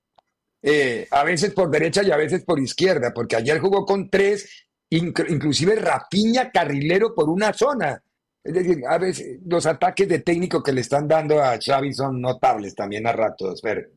eh, 0.62 1.08
a 1.10 1.24
veces 1.24 1.52
por 1.54 1.70
derecha 1.70 2.02
y 2.02 2.10
a 2.10 2.16
veces 2.16 2.44
por 2.44 2.60
izquierda, 2.60 3.12
porque 3.14 3.36
ayer 3.36 3.58
jugó 3.58 3.86
con 3.86 4.10
tres, 4.10 4.66
inclusive 4.90 5.76
Rapiña 5.76 6.50
carrilero 6.50 7.14
por 7.14 7.28
una 7.28 7.52
zona. 7.52 8.02
Es 8.42 8.52
decir, 8.52 8.82
a 8.86 8.98
veces 8.98 9.38
los 9.46 9.64
ataques 9.64 10.06
de 10.06 10.18
técnico 10.18 10.62
que 10.62 10.72
le 10.72 10.82
están 10.82 11.08
dando 11.08 11.42
a 11.42 11.58
Xavi 11.58 11.94
son 11.94 12.20
notables 12.20 12.74
también 12.74 13.06
a 13.06 13.12
ratos, 13.12 13.62
ver. 13.62 13.90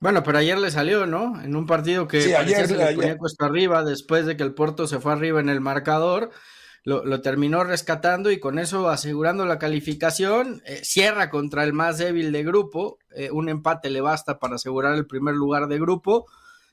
Bueno, 0.00 0.22
pero 0.22 0.38
ayer 0.38 0.58
le 0.58 0.70
salió, 0.70 1.06
¿no? 1.06 1.40
En 1.42 1.56
un 1.56 1.66
partido 1.66 2.08
que 2.08 2.20
sí, 2.20 2.34
ayer, 2.34 2.66
se 2.66 2.76
le 2.76 2.94
ponía 2.94 3.18
cuesta 3.18 3.46
arriba 3.46 3.84
después 3.84 4.26
de 4.26 4.36
que 4.36 4.42
el 4.42 4.54
Porto 4.54 4.86
se 4.86 5.00
fue 5.00 5.12
arriba 5.12 5.40
en 5.40 5.48
el 5.48 5.60
marcador. 5.60 6.30
Lo, 6.82 7.20
terminó 7.20 7.62
rescatando 7.62 8.30
y 8.30 8.40
con 8.40 8.58
eso 8.58 8.88
asegurando 8.88 9.44
la 9.44 9.58
calificación. 9.58 10.62
Eh, 10.64 10.80
cierra 10.82 11.28
contra 11.28 11.64
el 11.64 11.72
más 11.72 11.98
débil 11.98 12.32
de 12.32 12.42
grupo. 12.42 12.98
Eh, 13.14 13.30
un 13.30 13.48
empate 13.48 13.90
le 13.90 14.00
basta 14.00 14.38
para 14.38 14.54
asegurar 14.54 14.94
el 14.94 15.06
primer 15.06 15.34
lugar 15.34 15.68
de 15.68 15.78
grupo 15.78 16.26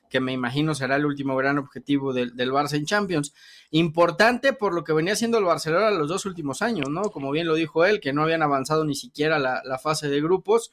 que 0.08 0.20
me 0.20 0.32
imagino 0.32 0.74
será 0.74 0.96
el 0.96 1.04
último 1.04 1.36
gran 1.36 1.58
objetivo 1.58 2.14
del, 2.14 2.34
del, 2.34 2.50
Barça 2.50 2.76
en 2.76 2.86
Champions. 2.86 3.34
Importante 3.70 4.54
por 4.54 4.72
lo 4.72 4.82
que 4.82 4.94
venía 4.94 5.12
haciendo 5.12 5.36
el 5.36 5.44
Barcelona 5.44 5.90
los 5.90 6.08
dos 6.08 6.24
últimos 6.24 6.62
años, 6.62 6.88
¿no? 6.88 7.10
Como 7.10 7.30
bien 7.30 7.46
lo 7.46 7.54
dijo 7.54 7.84
él, 7.84 8.00
que 8.00 8.14
no 8.14 8.22
habían 8.22 8.42
avanzado 8.42 8.86
ni 8.86 8.94
siquiera 8.94 9.38
la, 9.38 9.60
la 9.64 9.78
fase 9.78 10.08
de 10.08 10.20
grupos. 10.22 10.70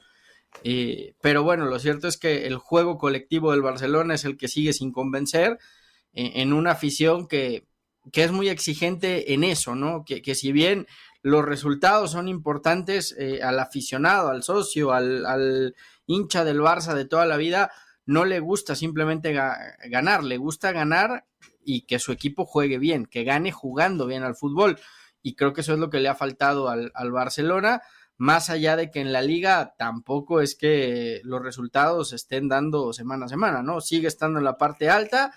Eh, 0.64 1.14
pero 1.20 1.42
bueno, 1.42 1.66
lo 1.66 1.78
cierto 1.78 2.08
es 2.08 2.16
que 2.16 2.46
el 2.46 2.56
juego 2.56 2.96
colectivo 2.98 3.52
del 3.52 3.62
Barcelona 3.62 4.14
es 4.14 4.24
el 4.24 4.36
que 4.36 4.48
sigue 4.48 4.72
sin 4.72 4.92
convencer 4.92 5.58
en 6.18 6.54
una 6.54 6.70
afición 6.70 7.28
que, 7.28 7.66
que, 8.12 8.24
es 8.24 8.32
muy 8.32 8.48
exigente 8.48 9.32
en 9.34 9.44
eso, 9.44 9.74
¿no? 9.74 10.04
Que, 10.04 10.22
que 10.22 10.34
si 10.34 10.52
bien 10.52 10.86
los 11.26 11.44
resultados 11.44 12.12
son 12.12 12.28
importantes 12.28 13.12
eh, 13.18 13.42
al 13.42 13.58
aficionado, 13.58 14.28
al 14.28 14.44
socio, 14.44 14.92
al, 14.92 15.74
hincha 16.06 16.44
del 16.44 16.60
Barça 16.60 16.94
de 16.94 17.04
toda 17.04 17.26
la 17.26 17.36
vida, 17.36 17.72
no 18.04 18.24
le 18.24 18.38
gusta 18.38 18.76
simplemente 18.76 19.32
ga 19.32 19.58
ganar, 19.86 20.22
le 20.22 20.36
gusta 20.36 20.70
ganar 20.70 21.26
y 21.64 21.80
que 21.80 21.98
su 21.98 22.12
equipo 22.12 22.44
juegue 22.44 22.78
bien, 22.78 23.06
que 23.06 23.24
gane 23.24 23.50
jugando 23.50 24.06
bien 24.06 24.22
al 24.22 24.36
fútbol. 24.36 24.78
Y 25.20 25.34
creo 25.34 25.52
que 25.52 25.62
eso 25.62 25.72
es 25.72 25.80
lo 25.80 25.90
que 25.90 25.98
le 25.98 26.08
ha 26.08 26.14
faltado 26.14 26.68
al, 26.68 26.92
al, 26.94 27.10
Barcelona, 27.10 27.82
más 28.16 28.48
allá 28.48 28.76
de 28.76 28.92
que 28.92 29.00
en 29.00 29.12
la 29.12 29.20
liga 29.20 29.74
tampoco 29.76 30.40
es 30.40 30.54
que 30.54 31.20
los 31.24 31.42
resultados 31.42 32.12
estén 32.12 32.46
dando 32.48 32.92
semana 32.92 33.26
a 33.26 33.28
semana, 33.28 33.64
¿no? 33.64 33.80
Sigue 33.80 34.06
estando 34.06 34.38
en 34.38 34.44
la 34.44 34.58
parte 34.58 34.90
alta, 34.90 35.32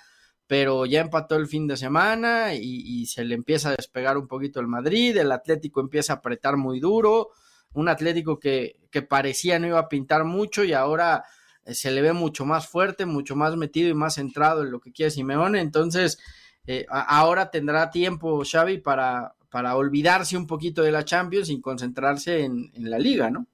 pero 0.49 0.87
ya 0.87 1.01
empató 1.01 1.35
el 1.35 1.45
fin 1.45 1.67
de 1.67 1.77
semana 1.77 2.55
y, 2.55 3.05
se 3.05 3.23
le 3.23 3.35
empieza 3.35 3.69
a 3.69 3.75
despegar 3.75 4.17
un 4.17 4.27
poquito 4.27 4.59
el 4.59 4.65
Madrid, 4.65 5.15
el 5.15 5.31
Atlético 5.31 5.79
empieza 5.79 6.13
a 6.13 6.15
apretar 6.15 6.57
muy 6.57 6.79
duro, 6.79 7.29
un 7.73 7.87
Atlético 7.87 8.39
que, 8.39 8.79
que 8.89 9.03
parecía 9.03 9.59
no 9.59 9.67
iba 9.67 9.77
a 9.77 9.87
pintar 9.87 10.23
mucho 10.23 10.63
y 10.63 10.73
ahora 10.73 11.23
se 11.67 11.91
le 11.91 12.01
ve 12.01 12.13
mucho 12.13 12.47
más 12.47 12.67
fuerte, 12.67 13.05
mucho 13.05 13.35
más 13.35 13.55
metido 13.57 13.89
y 13.89 13.93
más 13.93 14.15
centrado 14.15 14.63
en 14.63 14.71
lo 14.71 14.79
que 14.79 14.91
quiere 14.91 15.11
Simeone. 15.11 15.61
Entonces, 15.61 16.17
eh, 16.65 16.87
ahora 16.89 17.51
tendrá 17.51 17.91
tiempo 17.91 18.41
Xavi 18.43 18.79
para, 18.79 19.35
para 19.51 19.75
olvidarse 19.75 20.35
un 20.35 20.47
poquito 20.47 20.81
de 20.81 20.91
la 20.91 21.05
Champions 21.05 21.51
y 21.51 21.61
concentrarse 21.61 22.43
en, 22.43 22.71
en 22.73 22.89
la 22.89 22.97
liga, 22.97 23.29
¿no? 23.29 23.45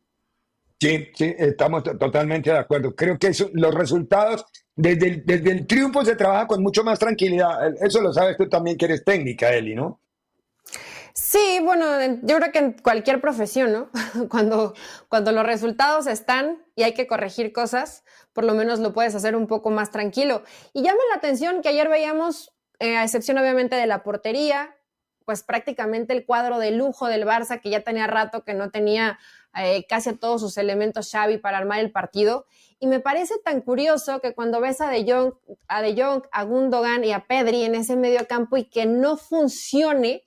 Sí, 0.79 1.07
sí, 1.15 1.35
estamos 1.37 1.83
totalmente 1.83 2.51
de 2.51 2.57
acuerdo. 2.57 2.95
Creo 2.95 3.17
que 3.17 3.27
eso, 3.27 3.49
los 3.53 3.73
resultados, 3.73 4.45
desde 4.75 5.07
el, 5.07 5.25
desde 5.25 5.51
el 5.51 5.67
triunfo 5.67 6.03
se 6.03 6.15
trabaja 6.15 6.47
con 6.47 6.61
mucho 6.61 6.83
más 6.83 6.99
tranquilidad. 6.99 7.73
Eso 7.81 8.01
lo 8.01 8.11
sabes 8.13 8.35
tú 8.37 8.49
también 8.49 8.77
que 8.77 8.85
eres 8.85 9.03
técnica, 9.03 9.53
Eli, 9.53 9.73
¿no? 9.75 10.01
Sí, 11.13 11.59
bueno, 11.63 11.85
yo 12.23 12.37
creo 12.37 12.51
que 12.51 12.59
en 12.59 12.73
cualquier 12.73 13.21
profesión, 13.21 13.71
¿no? 13.71 13.89
Cuando, 14.29 14.73
cuando 15.07 15.31
los 15.31 15.45
resultados 15.45 16.07
están 16.07 16.61
y 16.75 16.83
hay 16.83 16.93
que 16.93 17.07
corregir 17.07 17.53
cosas, 17.53 18.03
por 18.33 18.43
lo 18.43 18.53
menos 18.53 18.79
lo 18.79 18.91
puedes 18.91 19.15
hacer 19.15 19.35
un 19.37 19.47
poco 19.47 19.69
más 19.69 19.91
tranquilo. 19.91 20.43
Y 20.73 20.83
llama 20.83 20.99
la 21.09 21.17
atención 21.17 21.61
que 21.61 21.69
ayer 21.69 21.87
veíamos, 21.87 22.53
eh, 22.79 22.97
a 22.97 23.03
excepción 23.03 23.37
obviamente 23.37 23.77
de 23.77 23.87
la 23.87 24.03
portería, 24.03 24.75
pues 25.23 25.41
prácticamente 25.41 26.13
el 26.13 26.25
cuadro 26.25 26.59
de 26.59 26.71
lujo 26.71 27.07
del 27.07 27.25
Barça, 27.25 27.61
que 27.61 27.69
ya 27.69 27.79
tenía 27.79 28.07
rato 28.07 28.43
que 28.43 28.53
no 28.53 28.69
tenía 28.69 29.17
eh, 29.55 29.85
casi 29.87 30.13
todos 30.13 30.41
sus 30.41 30.57
elementos 30.57 31.11
Xavi 31.11 31.37
para 31.37 31.57
armar 31.57 31.79
el 31.79 31.91
partido. 31.91 32.45
Y 32.79 32.87
me 32.87 32.99
parece 32.99 33.35
tan 33.43 33.61
curioso 33.61 34.19
que 34.19 34.33
cuando 34.33 34.59
ves 34.59 34.81
a 34.81 34.89
De 34.89 35.09
Jong, 35.09 35.33
a, 35.67 35.81
de 35.81 36.01
Jong, 36.01 36.23
a 36.31 36.43
Gundogan 36.43 37.03
y 37.03 37.11
a 37.11 37.25
Pedri 37.25 37.63
en 37.63 37.75
ese 37.75 37.95
medio 37.95 38.27
campo 38.27 38.57
y 38.57 38.65
que 38.65 38.85
no 38.85 39.17
funcione, 39.17 40.23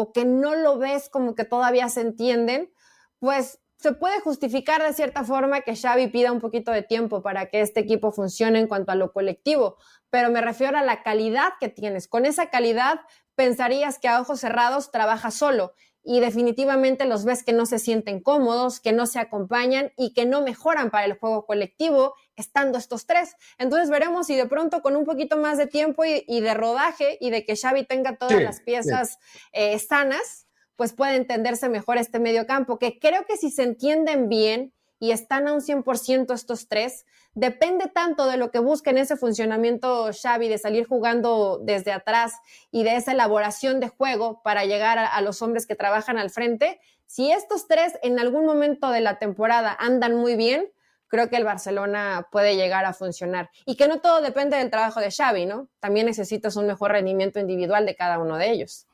o 0.00 0.12
que 0.12 0.24
no 0.24 0.54
lo 0.54 0.78
ves 0.78 1.08
como 1.08 1.34
que 1.34 1.44
todavía 1.44 1.88
se 1.88 2.02
entienden, 2.02 2.72
pues 3.18 3.58
se 3.78 3.92
puede 3.92 4.20
justificar 4.20 4.80
de 4.80 4.92
cierta 4.92 5.24
forma 5.24 5.62
que 5.62 5.74
Xavi 5.74 6.06
pida 6.06 6.30
un 6.30 6.40
poquito 6.40 6.70
de 6.70 6.82
tiempo 6.82 7.20
para 7.20 7.46
que 7.46 7.60
este 7.60 7.80
equipo 7.80 8.12
funcione 8.12 8.60
en 8.60 8.68
cuanto 8.68 8.92
a 8.92 8.94
lo 8.94 9.12
colectivo, 9.12 9.76
pero 10.08 10.30
me 10.30 10.40
refiero 10.40 10.78
a 10.78 10.84
la 10.84 11.02
calidad 11.02 11.54
que 11.58 11.68
tienes. 11.68 12.06
Con 12.06 12.26
esa 12.26 12.48
calidad 12.48 13.00
pensarías 13.34 13.98
que 13.98 14.06
a 14.06 14.20
ojos 14.20 14.38
cerrados 14.38 14.92
trabaja 14.92 15.32
solo 15.32 15.74
y 16.10 16.20
definitivamente 16.20 17.04
los 17.04 17.26
ves 17.26 17.42
que 17.42 17.52
no 17.52 17.66
se 17.66 17.78
sienten 17.78 18.20
cómodos, 18.20 18.80
que 18.80 18.92
no 18.92 19.04
se 19.04 19.18
acompañan 19.18 19.92
y 19.94 20.14
que 20.14 20.24
no 20.24 20.40
mejoran 20.40 20.90
para 20.90 21.04
el 21.04 21.12
juego 21.12 21.44
colectivo 21.44 22.14
estando 22.34 22.78
estos 22.78 23.04
tres. 23.04 23.36
Entonces 23.58 23.90
veremos 23.90 24.26
si 24.26 24.34
de 24.34 24.46
pronto 24.46 24.80
con 24.80 24.96
un 24.96 25.04
poquito 25.04 25.36
más 25.36 25.58
de 25.58 25.66
tiempo 25.66 26.06
y, 26.06 26.24
y 26.26 26.40
de 26.40 26.54
rodaje 26.54 27.18
y 27.20 27.28
de 27.28 27.44
que 27.44 27.56
Xavi 27.56 27.84
tenga 27.84 28.16
todas 28.16 28.38
sí, 28.38 28.42
las 28.42 28.60
piezas 28.62 29.18
sí. 29.20 29.38
eh, 29.52 29.78
sanas, 29.78 30.46
pues 30.76 30.94
puede 30.94 31.14
entenderse 31.14 31.68
mejor 31.68 31.98
este 31.98 32.18
medio 32.20 32.46
campo, 32.46 32.78
que 32.78 32.98
creo 32.98 33.26
que 33.26 33.36
si 33.36 33.50
se 33.50 33.64
entienden 33.64 34.30
bien 34.30 34.72
y 34.98 35.10
están 35.10 35.46
a 35.46 35.52
un 35.52 35.60
100% 35.60 36.32
estos 36.32 36.68
tres, 36.68 37.04
depende 37.38 37.88
tanto 37.88 38.26
de 38.26 38.36
lo 38.36 38.50
que 38.50 38.58
busquen 38.58 38.98
ese 38.98 39.16
funcionamiento 39.16 40.10
Xavi, 40.12 40.48
de 40.48 40.58
salir 40.58 40.86
jugando 40.86 41.58
desde 41.62 41.92
atrás 41.92 42.34
y 42.70 42.84
de 42.84 42.96
esa 42.96 43.12
elaboración 43.12 43.80
de 43.80 43.88
juego 43.88 44.42
para 44.42 44.64
llegar 44.64 44.98
a, 44.98 45.06
a, 45.06 45.20
los 45.22 45.40
hombres 45.42 45.66
que 45.66 45.74
trabajan 45.74 46.18
al 46.18 46.30
frente. 46.30 46.80
Si 47.06 47.30
estos 47.30 47.68
tres 47.68 47.98
en 48.02 48.18
algún 48.18 48.44
momento 48.44 48.90
de 48.90 49.00
la 49.00 49.18
temporada 49.18 49.76
andan 49.78 50.14
muy 50.14 50.36
bien, 50.36 50.70
creo 51.06 51.30
que 51.30 51.36
el 51.36 51.44
Barcelona 51.44 52.28
puede 52.30 52.56
llegar 52.56 52.84
a 52.84 52.92
funcionar. 52.92 53.50
Y 53.64 53.76
que 53.76 53.88
no 53.88 54.00
todo 54.00 54.20
depende 54.20 54.56
del 54.56 54.70
trabajo 54.70 55.00
de 55.00 55.10
Xavi, 55.10 55.46
¿no? 55.46 55.68
También 55.80 56.06
necesitas 56.06 56.56
un 56.56 56.66
mejor 56.66 56.92
rendimiento 56.92 57.38
individual 57.40 57.86
de 57.86 57.96
cada 57.96 58.18
uno 58.18 58.36
de 58.36 58.50
ellos. 58.50 58.86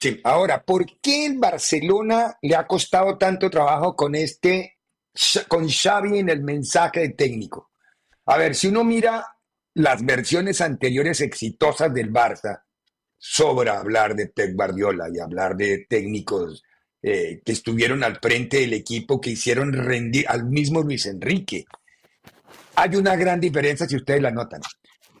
Sí, 0.00 0.20
ahora, 0.24 0.62
¿por 0.62 0.86
qué 1.00 1.26
el 1.26 1.38
Barcelona 1.38 2.38
le 2.42 2.56
ha 2.56 2.66
costado 2.66 3.18
tanto 3.18 3.50
trabajo 3.50 3.94
con 3.94 4.14
este 4.14 4.78
con 5.48 5.68
Xavi 5.68 6.18
en 6.18 6.28
el 6.28 6.42
mensaje 6.42 7.10
técnico. 7.10 7.70
A 8.26 8.36
ver, 8.36 8.54
si 8.54 8.68
uno 8.68 8.84
mira 8.84 9.26
las 9.74 10.04
versiones 10.04 10.60
anteriores 10.60 11.20
exitosas 11.20 11.92
del 11.92 12.12
Barça, 12.12 12.62
sobra 13.18 13.78
hablar 13.78 14.14
de 14.14 14.28
Pep 14.28 14.54
Guardiola 14.54 15.06
y 15.12 15.18
hablar 15.18 15.56
de 15.56 15.86
técnicos 15.88 16.62
eh, 17.02 17.40
que 17.44 17.52
estuvieron 17.52 18.04
al 18.04 18.18
frente 18.20 18.58
del 18.58 18.74
equipo, 18.74 19.20
que 19.20 19.30
hicieron 19.30 19.72
rendir 19.72 20.26
al 20.28 20.44
mismo 20.44 20.82
Luis 20.82 21.06
Enrique. 21.06 21.64
Hay 22.76 22.96
una 22.96 23.16
gran 23.16 23.40
diferencia 23.40 23.88
si 23.88 23.96
ustedes 23.96 24.22
la 24.22 24.30
notan. 24.30 24.60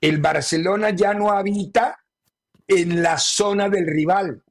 El 0.00 0.20
Barcelona 0.20 0.90
ya 0.90 1.14
no 1.14 1.30
habita 1.30 1.98
en 2.66 3.02
la 3.02 3.18
zona 3.18 3.68
del 3.68 3.86
rival, 3.86 4.42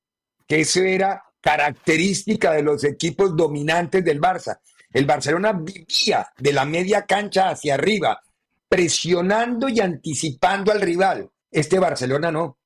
que 0.47 0.61
eso 0.61 0.81
era 0.81 1.23
característica 1.39 2.51
de 2.51 2.63
los 2.63 2.83
equipos 2.83 3.35
dominantes 3.35 4.03
del 4.03 4.19
Barça. 4.19 4.59
El 4.93 5.05
Barcelona 5.05 5.53
vivía 5.53 6.27
de 6.37 6.53
la 6.53 6.65
media 6.65 7.05
cancha 7.05 7.49
hacia 7.49 7.75
arriba, 7.75 8.21
presionando 8.71 9.67
y 9.67 9.81
anticipando 9.81 10.71
al 10.71 10.79
rival. 10.79 11.29
Este 11.51 11.77
Barcelona 11.77 12.31
no. 12.31 12.57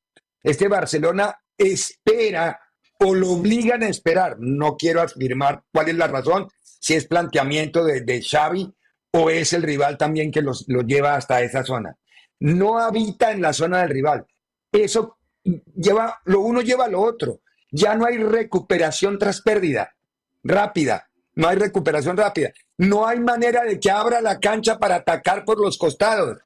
Este 0.44 0.68
Barcelona 0.68 1.36
espera 1.58 2.60
o 3.00 3.16
lo 3.16 3.32
obligan 3.32 3.82
a 3.82 3.90
esperar. 3.90 4.36
No 4.38 4.78
quiero 4.78 5.02
afirmar 5.02 5.64
cuál 5.74 5.90
es 5.90 5.96
la 5.96 6.06
razón, 6.06 6.48
si 6.62 6.94
es 6.94 7.08
planteamiento 7.08 7.84
de, 7.84 8.22
Xavi 8.22 8.72
o 9.14 9.32
es 9.32 9.54
el 9.54 9.64
rival 9.64 9.98
también 9.98 10.32
que 10.32 10.44
los, 10.44 10.66
los 10.68 10.86
lleva 10.86 11.16
hasta 11.16 11.42
esa 11.42 11.64
zona. 11.64 11.98
No 12.40 12.78
habita 12.78 13.32
en 13.32 13.42
la 13.42 13.52
zona 13.52 13.80
del 13.82 13.90
rival. 13.90 14.28
Eso 14.72 15.18
lleva, 15.44 16.22
lo 16.26 16.42
uno 16.42 16.62
lleva 16.62 16.86
a 16.86 16.90
lo 16.90 17.02
otro. 17.02 17.40
Ya 17.72 17.96
no 17.96 18.06
hay 18.06 18.18
recuperación 18.18 19.18
tras 19.18 19.42
pérdida 19.42 19.96
rápida. 20.44 21.10
No 21.34 21.48
hay 21.48 21.56
recuperación 21.58 22.16
rápida. 22.16 22.52
No 22.78 23.08
hay 23.08 23.20
manera 23.20 23.64
de 23.64 23.80
que 23.80 23.90
abra 23.90 24.22
la 24.22 24.40
cancha 24.40 24.78
para 24.78 24.96
atacar 24.96 25.46
por 25.46 25.60
los 25.60 25.78
costados. 25.78 26.40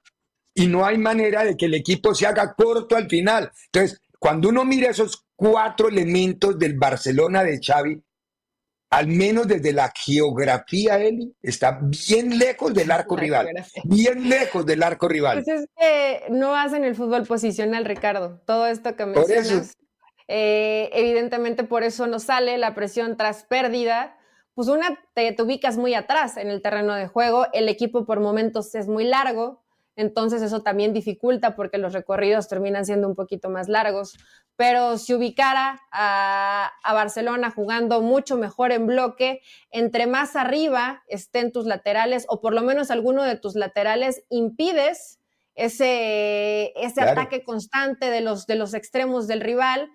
Y 0.54 0.68
no 0.68 0.86
hay 0.86 0.98
manera 0.98 1.44
de 1.44 1.56
que 1.56 1.66
el 1.66 1.74
equipo 1.74 2.14
se 2.14 2.28
haga 2.28 2.54
corto 2.54 2.96
al 2.96 3.08
final. 3.08 3.52
Entonces, 3.72 4.00
cuando 4.20 4.50
uno 4.50 4.66
mira 4.66 4.90
esos 4.90 5.26
cuatro 5.36 5.88
elementos 5.88 6.60
del 6.60 6.78
Barcelona 6.78 7.44
de 7.44 7.60
Xavi, 7.64 8.04
al 8.92 9.08
menos 9.08 9.48
desde 9.48 9.72
la 9.72 9.92
geografía, 9.96 10.98
Eli, 10.98 11.34
está 11.42 11.80
bien 11.82 12.40
lejos 12.40 12.74
del 12.74 12.90
arco 12.90 13.16
rival. 13.16 13.50
Bien 13.84 14.28
lejos 14.28 14.66
del 14.66 14.82
arco 14.82 15.08
rival. 15.08 15.44
Pues 15.44 15.62
es 15.62 15.70
que 15.78 16.24
no 16.30 16.56
hacen 16.56 16.84
el 16.84 16.96
fútbol 16.96 17.26
posicional, 17.26 17.86
Ricardo. 17.86 18.42
Todo 18.46 18.66
esto 18.66 18.96
que 18.96 19.06
mencionas. 19.06 19.76
Eh, 20.28 20.90
evidentemente 20.94 21.64
por 21.64 21.84
eso 21.84 22.06
no 22.06 22.20
sale 22.20 22.58
la 22.58 22.76
presión 22.76 23.16
tras 23.16 23.44
pérdida. 23.44 24.18
Pues 24.60 24.68
una, 24.68 24.99
te, 25.14 25.32
te 25.32 25.41
ubicas 25.41 25.78
muy 25.78 25.93
atrás 25.93 26.36
en 26.36 26.49
el 26.49 26.62
terreno 26.62 26.93
de 26.93 27.07
juego, 27.07 27.47
el 27.53 27.70
equipo 27.70 28.05
por 28.05 28.20
momentos 28.20 28.76
es 28.76 28.89
muy 28.89 29.05
largo, 29.05 29.64
entonces 29.95 30.41
eso 30.41 30.64
también 30.64 30.91
dificulta 30.91 31.55
porque 31.55 31.78
los 31.78 31.93
recorridos 31.93 32.49
terminan 32.49 32.84
siendo 32.84 33.07
un 33.07 33.16
poquito 33.16 33.49
más 33.49 33.70
largos. 33.70 34.18
Pero 34.57 34.97
si 34.97 35.14
ubicara 35.14 35.82
a, 35.93 36.74
a, 36.84 36.93
Barcelona 36.93 37.51
jugando 37.51 38.01
mucho 38.01 38.36
mejor 38.36 38.74
en 38.74 38.86
bloque, 38.86 39.39
entre 39.72 40.07
más 40.07 40.36
arriba 40.36 41.03
estén 41.07 41.53
tus 41.53 41.66
laterales 41.66 42.26
o 42.28 42.41
por 42.41 42.53
lo 42.53 42.62
menos 42.62 42.91
alguno 42.91 43.24
de 43.24 43.38
tus 43.38 43.55
laterales 43.55 44.26
impides 44.28 45.20
ese, 45.55 46.74
ese 46.76 46.95
claro. 46.95 47.12
ataque 47.12 47.45
constante 47.45 48.10
de 48.10 48.20
los, 48.20 48.45
de 48.45 48.55
los 48.55 48.74
extremos 48.74 49.26
del 49.26 49.39
rival 49.39 49.89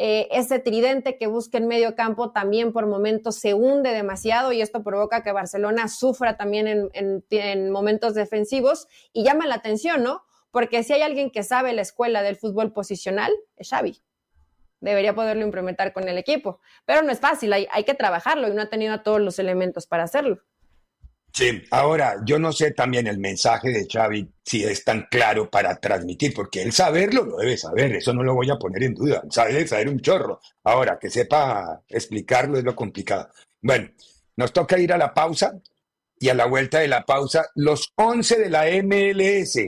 eh, 0.00 0.28
ese 0.30 0.60
tridente 0.60 1.18
que 1.18 1.26
busca 1.26 1.58
en 1.58 1.66
medio 1.66 1.96
campo 1.96 2.30
también 2.30 2.72
por 2.72 2.86
momentos 2.86 3.34
se 3.34 3.52
hunde 3.52 3.90
demasiado 3.90 4.52
y 4.52 4.62
esto 4.62 4.84
provoca 4.84 5.24
que 5.24 5.32
Barcelona 5.32 5.88
sufra 5.88 6.36
también 6.36 6.68
en, 6.68 6.90
en, 6.92 7.24
en 7.30 7.70
momentos 7.70 8.14
defensivos 8.14 8.86
y 9.12 9.24
llama 9.24 9.48
la 9.48 9.56
atención, 9.56 10.04
¿no? 10.04 10.22
Porque 10.52 10.84
si 10.84 10.92
hay 10.92 11.02
alguien 11.02 11.30
que 11.30 11.42
sabe 11.42 11.72
la 11.72 11.82
escuela 11.82 12.22
del 12.22 12.36
fútbol 12.36 12.72
posicional, 12.72 13.32
es 13.56 13.70
Xavi. 13.70 14.00
Debería 14.80 15.16
poderlo 15.16 15.44
implementar 15.44 15.92
con 15.92 16.06
el 16.08 16.16
equipo, 16.16 16.60
pero 16.84 17.02
no 17.02 17.10
es 17.10 17.18
fácil, 17.18 17.52
hay, 17.52 17.66
hay 17.72 17.82
que 17.82 17.94
trabajarlo 17.94 18.46
y 18.46 18.52
no 18.52 18.62
ha 18.62 18.70
tenido 18.70 19.02
todos 19.02 19.20
los 19.20 19.40
elementos 19.40 19.88
para 19.88 20.04
hacerlo. 20.04 20.44
Sí, 21.38 21.62
ahora 21.70 22.16
yo 22.24 22.36
no 22.40 22.50
sé 22.50 22.72
también 22.72 23.06
el 23.06 23.20
mensaje 23.20 23.68
de 23.70 23.86
Xavi 23.88 24.28
si 24.44 24.64
es 24.64 24.82
tan 24.82 25.06
claro 25.08 25.48
para 25.48 25.78
transmitir, 25.78 26.34
porque 26.34 26.62
él 26.62 26.72
saberlo 26.72 27.24
lo 27.24 27.36
debe 27.36 27.56
saber, 27.56 27.94
eso 27.94 28.12
no 28.12 28.24
lo 28.24 28.34
voy 28.34 28.50
a 28.50 28.56
poner 28.56 28.82
en 28.82 28.94
duda, 28.94 29.22
sabe 29.30 29.64
saber 29.64 29.88
un 29.88 30.00
chorro. 30.00 30.40
Ahora, 30.64 30.98
que 30.98 31.08
sepa 31.08 31.80
explicarlo 31.88 32.58
es 32.58 32.64
lo 32.64 32.74
complicado. 32.74 33.28
Bueno, 33.62 33.88
nos 34.34 34.52
toca 34.52 34.80
ir 34.80 34.92
a 34.92 34.98
la 34.98 35.14
pausa 35.14 35.60
y 36.18 36.28
a 36.28 36.34
la 36.34 36.46
vuelta 36.46 36.80
de 36.80 36.88
la 36.88 37.04
pausa, 37.04 37.46
los 37.54 37.92
11 37.94 38.40
de 38.40 38.50
la 38.50 38.64
MLS 38.82 39.60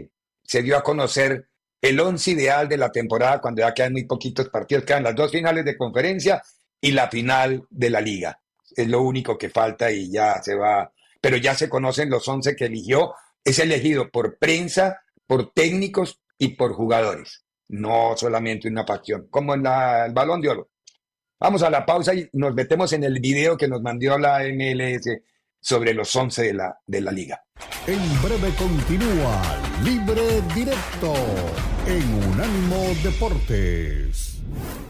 se 0.42 0.62
dio 0.64 0.76
a 0.76 0.82
conocer 0.82 1.50
el 1.80 2.00
11 2.00 2.32
ideal 2.32 2.68
de 2.68 2.78
la 2.78 2.90
temporada 2.90 3.40
cuando 3.40 3.62
ya 3.62 3.72
quedan 3.72 3.92
muy 3.92 4.06
poquitos 4.06 4.48
partidos, 4.48 4.82
quedan 4.82 5.04
las 5.04 5.14
dos 5.14 5.30
finales 5.30 5.64
de 5.64 5.76
conferencia 5.76 6.42
y 6.80 6.90
la 6.90 7.08
final 7.08 7.62
de 7.70 7.90
la 7.90 8.00
liga. 8.00 8.40
Es 8.74 8.88
lo 8.88 9.02
único 9.02 9.38
que 9.38 9.50
falta 9.50 9.92
y 9.92 10.10
ya 10.10 10.42
se 10.42 10.56
va 10.56 10.90
pero 11.20 11.36
ya 11.36 11.54
se 11.54 11.68
conocen 11.68 12.10
los 12.10 12.26
11 12.26 12.56
que 12.56 12.66
eligió. 12.66 13.14
Es 13.44 13.58
elegido 13.58 14.10
por 14.10 14.38
prensa, 14.38 15.00
por 15.26 15.52
técnicos 15.52 16.20
y 16.38 16.56
por 16.56 16.72
jugadores, 16.72 17.44
no 17.68 18.14
solamente 18.16 18.68
una 18.68 18.84
pasión, 18.84 19.28
como 19.30 19.54
en 19.54 19.62
la, 19.62 20.06
el 20.06 20.12
balón 20.12 20.40
de 20.40 20.48
oro. 20.48 20.70
Vamos 21.38 21.62
a 21.62 21.70
la 21.70 21.86
pausa 21.86 22.14
y 22.14 22.28
nos 22.34 22.54
metemos 22.54 22.92
en 22.92 23.04
el 23.04 23.18
video 23.18 23.56
que 23.56 23.68
nos 23.68 23.80
mandó 23.80 24.18
la 24.18 24.40
MLS 24.40 25.06
sobre 25.60 25.94
los 25.94 26.14
11 26.14 26.42
de 26.42 26.54
la, 26.54 26.78
de 26.86 27.00
la 27.00 27.12
liga. 27.12 27.42
En 27.86 28.22
breve 28.22 28.54
continúa 28.58 29.42
Libre 29.84 30.42
Directo 30.54 31.14
en 31.86 32.32
Unánimo 32.32 32.94
Deportes. 33.02 34.42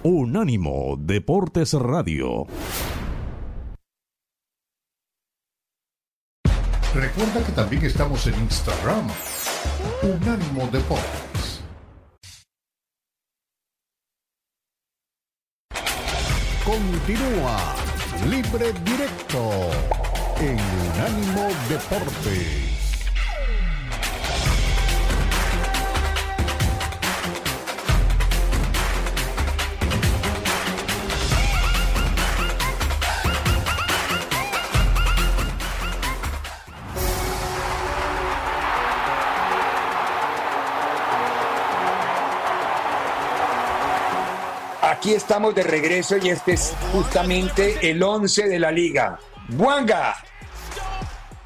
Unánimo 0.02 0.96
Deportes 0.98 1.72
Radio. 1.74 2.46
Recuerda 6.94 7.44
que 7.46 7.52
también 7.52 7.84
estamos 7.84 8.26
en 8.26 8.34
Instagram. 8.34 9.06
Unánimo 10.02 10.66
Deportes. 10.72 11.62
Continúa 16.64 17.74
Libre 18.28 18.72
Directo 18.84 19.70
en 20.40 20.58
Unánimo 20.58 21.48
Deportes. 21.68 22.79
Aquí 45.00 45.14
estamos 45.14 45.54
de 45.54 45.62
regreso 45.62 46.18
y 46.18 46.28
este 46.28 46.52
es 46.52 46.74
justamente 46.92 47.90
el 47.90 48.02
11 48.02 48.48
de 48.48 48.58
la 48.58 48.70
liga. 48.70 49.18
Buanga. 49.48 50.14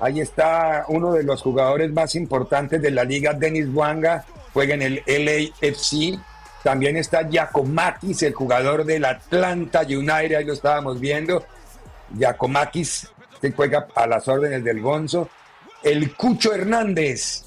Ahí 0.01 0.21
está 0.21 0.87
uno 0.89 1.13
de 1.13 1.23
los 1.23 1.41
jugadores 1.41 1.93
más 1.93 2.17
importantes 2.17 2.83
de 2.83 2.91
la 2.91 3.05
liga, 3.05 3.33
Denis 3.33 3.73
Buanga, 3.73 4.25
juega 4.53 4.75
en 4.75 4.83
el 4.83 5.03
LAFC. 5.07 6.19
También 6.65 6.97
está 6.97 7.29
Giacomakis, 7.29 8.25
el 8.25 8.35
jugador 8.35 8.85
del 8.85 9.05
Atlanta 9.05 9.83
United, 9.83 10.35
ahí 10.35 10.45
lo 10.45 10.55
estábamos 10.55 10.99
viendo. 10.99 11.47
Giacomakis, 12.13 13.09
que 13.41 13.53
juega 13.53 13.87
a 13.95 14.09
las 14.09 14.27
órdenes 14.27 14.65
del 14.65 14.81
Gonzo. 14.81 15.29
El 15.81 16.17
Cucho 16.17 16.53
Hernández, 16.53 17.45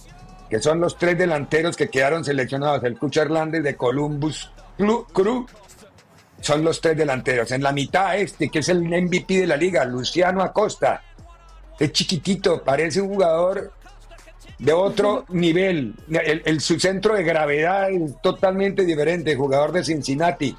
que 0.50 0.62
son 0.62 0.80
los 0.80 0.98
tres 0.98 1.18
delanteros 1.18 1.76
que 1.76 1.90
quedaron 1.90 2.24
seleccionados. 2.24 2.82
El 2.86 2.98
Cucho 2.98 3.22
Hernández 3.22 3.62
de 3.62 3.76
Columbus 3.76 4.50
Crew 4.78 5.46
son 6.42 6.64
los 6.64 6.82
tres 6.82 6.98
delanteros. 6.98 7.52
En 7.52 7.64
la 7.64 7.72
mitad 7.72 8.18
este, 8.18 8.50
que 8.50 8.60
es 8.60 8.70
el 8.70 8.84
MVP 8.84 9.42
de 9.42 9.48
la 9.48 9.58
liga, 9.58 9.86
Luciano 9.86 10.42
Acosta. 10.42 11.04
Es 11.80 11.92
chiquitito, 11.92 12.64
parece 12.64 13.02
un 13.02 13.10
jugador 13.10 13.72
de 14.58 14.74
otro 14.74 15.26
nivel. 15.30 15.94
El, 16.10 16.42
el, 16.46 16.62
su 16.62 16.80
centro 16.80 17.16
de 17.16 17.24
gravedad 17.24 17.90
es 17.92 18.20
totalmente 18.22 18.86
diferente, 18.86 19.36
jugador 19.36 19.72
de 19.72 19.84
Cincinnati. 19.84 20.56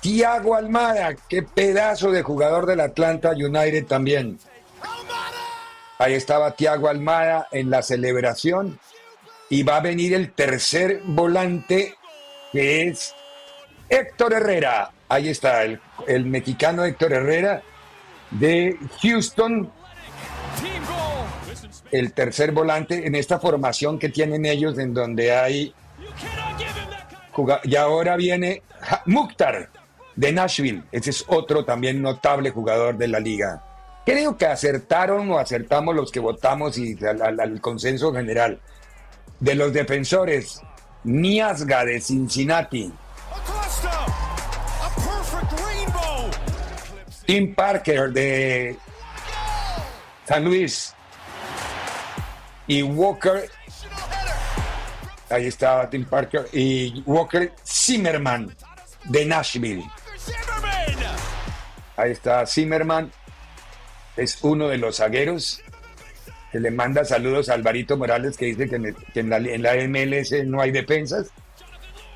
Tiago 0.00 0.54
Almada, 0.54 1.16
qué 1.28 1.42
pedazo 1.42 2.10
de 2.10 2.22
jugador 2.22 2.66
del 2.66 2.80
Atlanta 2.80 3.30
United 3.30 3.86
también. 3.86 4.38
Ahí 5.98 6.12
estaba 6.12 6.54
Tiago 6.54 6.88
Almada 6.88 7.48
en 7.50 7.70
la 7.70 7.82
celebración 7.82 8.78
y 9.48 9.62
va 9.62 9.76
a 9.76 9.80
venir 9.80 10.12
el 10.12 10.32
tercer 10.32 11.00
volante 11.04 11.96
que 12.52 12.88
es 12.88 13.14
Héctor 13.88 14.34
Herrera. 14.34 14.90
Ahí 15.08 15.28
está 15.28 15.64
el, 15.64 15.80
mexicano 16.24 16.84
Héctor 16.84 17.12
Herrera 17.12 17.62
de 18.30 18.78
Houston. 19.02 19.70
El 21.92 22.12
tercer 22.12 22.52
volante 22.52 23.06
en 23.06 23.14
esta 23.14 23.38
formación 23.38 23.98
que 23.98 24.08
tienen 24.08 24.44
ellos 24.44 24.78
en 24.78 24.92
donde 24.92 25.36
hay 25.36 25.74
y 27.64 27.76
ahora 27.76 28.16
viene 28.16 28.62
Mukhtar 29.04 29.68
de 30.14 30.32
Nashville. 30.32 30.84
Ese 30.90 31.10
es 31.10 31.24
otro 31.28 31.64
también 31.64 32.00
notable 32.00 32.50
jugador 32.50 32.96
de 32.96 33.08
la 33.08 33.20
liga. 33.20 33.62
Creo 34.04 34.36
que 34.36 34.46
acertaron 34.46 35.30
o 35.30 35.38
acertamos 35.38 35.94
los 35.94 36.10
que 36.10 36.20
votamos 36.20 36.78
y 36.78 36.96
al, 37.04 37.60
consenso 37.60 38.12
general. 38.12 38.60
De 39.40 39.54
los 39.54 39.72
defensores, 39.72 40.62
Niasga 41.04 41.84
de 41.84 42.00
Cincinnati. 42.00 42.92
Tim 47.26 47.54
Parker 47.54 48.12
de 48.12 48.76
San 50.26 50.44
Luis. 50.44 50.94
Y 52.68 52.82
Walker. 52.82 53.50
Ahí 55.28 55.46
está 55.46 55.90
Tim 55.90 56.04
Parker. 56.04 56.48
Y 56.52 57.02
Walker 57.04 57.52
Zimmerman 57.64 58.54
de 59.04 59.26
Nashville. 59.26 59.84
Ahí 61.96 62.12
está 62.12 62.46
Zimmerman. 62.46 63.10
Es 64.16 64.38
uno 64.42 64.68
de 64.68 64.78
los 64.78 64.96
zagueros 64.96 65.60
que 66.52 66.60
le 66.60 66.70
manda 66.70 67.04
saludos 67.04 67.48
a 67.48 67.54
Alvarito 67.54 67.96
Morales 67.96 68.36
que 68.36 68.46
dice 68.46 68.68
que, 68.68 68.76
en, 68.76 69.30
la, 69.30 69.36
en 69.36 69.62
la 69.62 69.74
MLS 69.88 70.32
no 70.46 70.60
hay 70.60 70.70
defensas. 70.70 71.28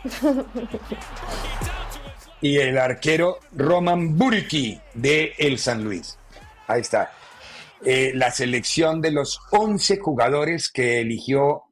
y 2.40 2.56
el 2.56 2.78
arquero 2.78 3.38
Roman 3.52 4.16
Buriki 4.16 4.80
de 4.94 5.34
el 5.38 5.58
San 5.58 5.84
Luis. 5.84 6.18
Ahí 6.66 6.80
está. 6.80 7.12
Eh, 7.84 8.12
la 8.14 8.30
selección 8.30 9.00
de 9.00 9.10
los 9.10 9.40
11 9.50 9.98
jugadores 9.98 10.70
que 10.70 11.00
eligió, 11.00 11.64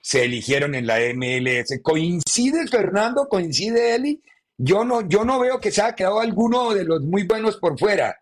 se 0.00 0.24
eligieron 0.24 0.74
en 0.74 0.86
la 0.86 0.98
MLS. 1.14 1.80
¿Coincide 1.82 2.66
Fernando? 2.68 3.28
¿Coincide 3.28 3.94
Eli? 3.94 4.22
Yo 4.56 4.84
no, 4.84 5.08
yo 5.08 5.24
no 5.24 5.40
veo 5.40 5.60
que 5.60 5.72
se 5.72 5.82
haya 5.82 5.94
quedado 5.94 6.20
alguno 6.20 6.74
de 6.74 6.84
los 6.84 7.02
muy 7.02 7.24
buenos 7.24 7.56
por 7.56 7.78
fuera. 7.78 8.20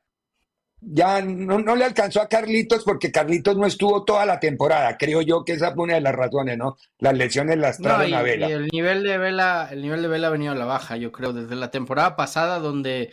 Ya 0.85 1.23
no, 1.23 1.61
no, 1.61 1.77
le 1.77 1.85
alcanzó 1.85 2.21
a 2.21 2.29
Carlitos 2.29 2.83
porque 2.85 3.13
Carlitos 3.13 3.57
no 3.57 3.67
estuvo 3.67 4.05
toda 4.05 4.27
la 4.27 4.41
temporada. 4.41 4.97
Creo 4.99 5.23
yo 5.23 5.45
que 5.45 5.53
esa 5.53 5.73
fue 5.73 5.85
una 5.85 5.95
de 5.95 6.01
las 6.01 6.15
razones, 6.15 6.59
¿no? 6.59 6.77
Las 6.99 7.17
lesiones 7.17 7.57
las 7.59 7.79
traen 7.79 8.13
a 8.13 8.23
Vela. 8.23 8.49
Y 8.49 8.53
el 8.53 8.67
nivel 8.67 9.05
de 9.05 9.17
Vela, 9.17 9.69
el 9.71 9.81
nivel 9.81 10.03
de 10.03 10.09
Vela 10.09 10.27
ha 10.27 10.31
venido 10.31 10.53
a 10.53 10.57
la 10.57 10.65
baja, 10.65 10.97
yo 10.97 11.13
creo, 11.13 11.33
desde 11.33 11.55
la 11.55 11.71
temporada 11.71 12.17
pasada 12.17 12.59
donde, 12.59 13.13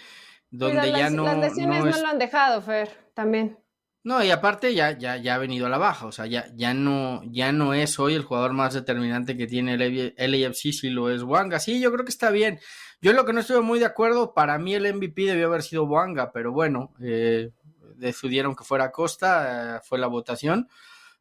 donde 0.49 0.91
ya 0.91 1.11
no. 1.11 1.25
Las 1.25 1.37
lesiones 1.37 1.85
no, 1.85 2.01
lo 2.01 2.07
han 2.07 2.17
dejado, 2.17 2.61
Fer, 2.63 2.89
también. 3.13 3.59
No, 4.03 4.23
y 4.23 4.31
aparte 4.31 4.73
ya, 4.73 4.97
ya, 4.97 5.17
ya 5.17 5.35
ha 5.35 5.37
venido 5.37 5.67
a 5.67 5.69
la 5.69 5.77
baja, 5.77 6.07
o 6.07 6.11
sea, 6.11 6.25
ya, 6.25 6.47
ya, 6.55 6.73
no, 6.73 7.21
ya 7.25 7.51
no 7.51 7.73
es 7.73 7.99
hoy 7.99 8.15
el 8.15 8.23
jugador 8.23 8.53
más 8.53 8.73
determinante 8.73 9.37
que 9.37 9.45
tiene 9.45 9.73
el 9.75 10.31
LAFC, 10.31 10.71
si 10.71 10.89
lo 10.89 11.11
es 11.11 11.21
Wanga. 11.21 11.59
Sí, 11.59 11.79
yo 11.79 11.91
creo 11.91 12.05
que 12.05 12.11
está 12.11 12.31
bien. 12.31 12.59
Yo 13.01 13.13
lo 13.13 13.25
que 13.25 13.33
no 13.33 13.41
estoy 13.41 13.61
muy 13.61 13.79
de 13.79 13.85
acuerdo, 13.85 14.33
para 14.33 14.57
mí 14.57 14.73
el 14.73 14.93
MVP 14.93 15.21
debió 15.23 15.47
haber 15.47 15.63
sido 15.63 15.83
Wanga, 15.83 16.31
pero 16.31 16.51
bueno, 16.51 16.93
eh, 17.01 17.51
decidieron 17.99 18.55
que 18.55 18.63
fuera 18.63 18.91
Costa, 18.91 19.77
eh, 19.77 19.79
fue 19.83 19.99
la 19.99 20.07
votación. 20.07 20.67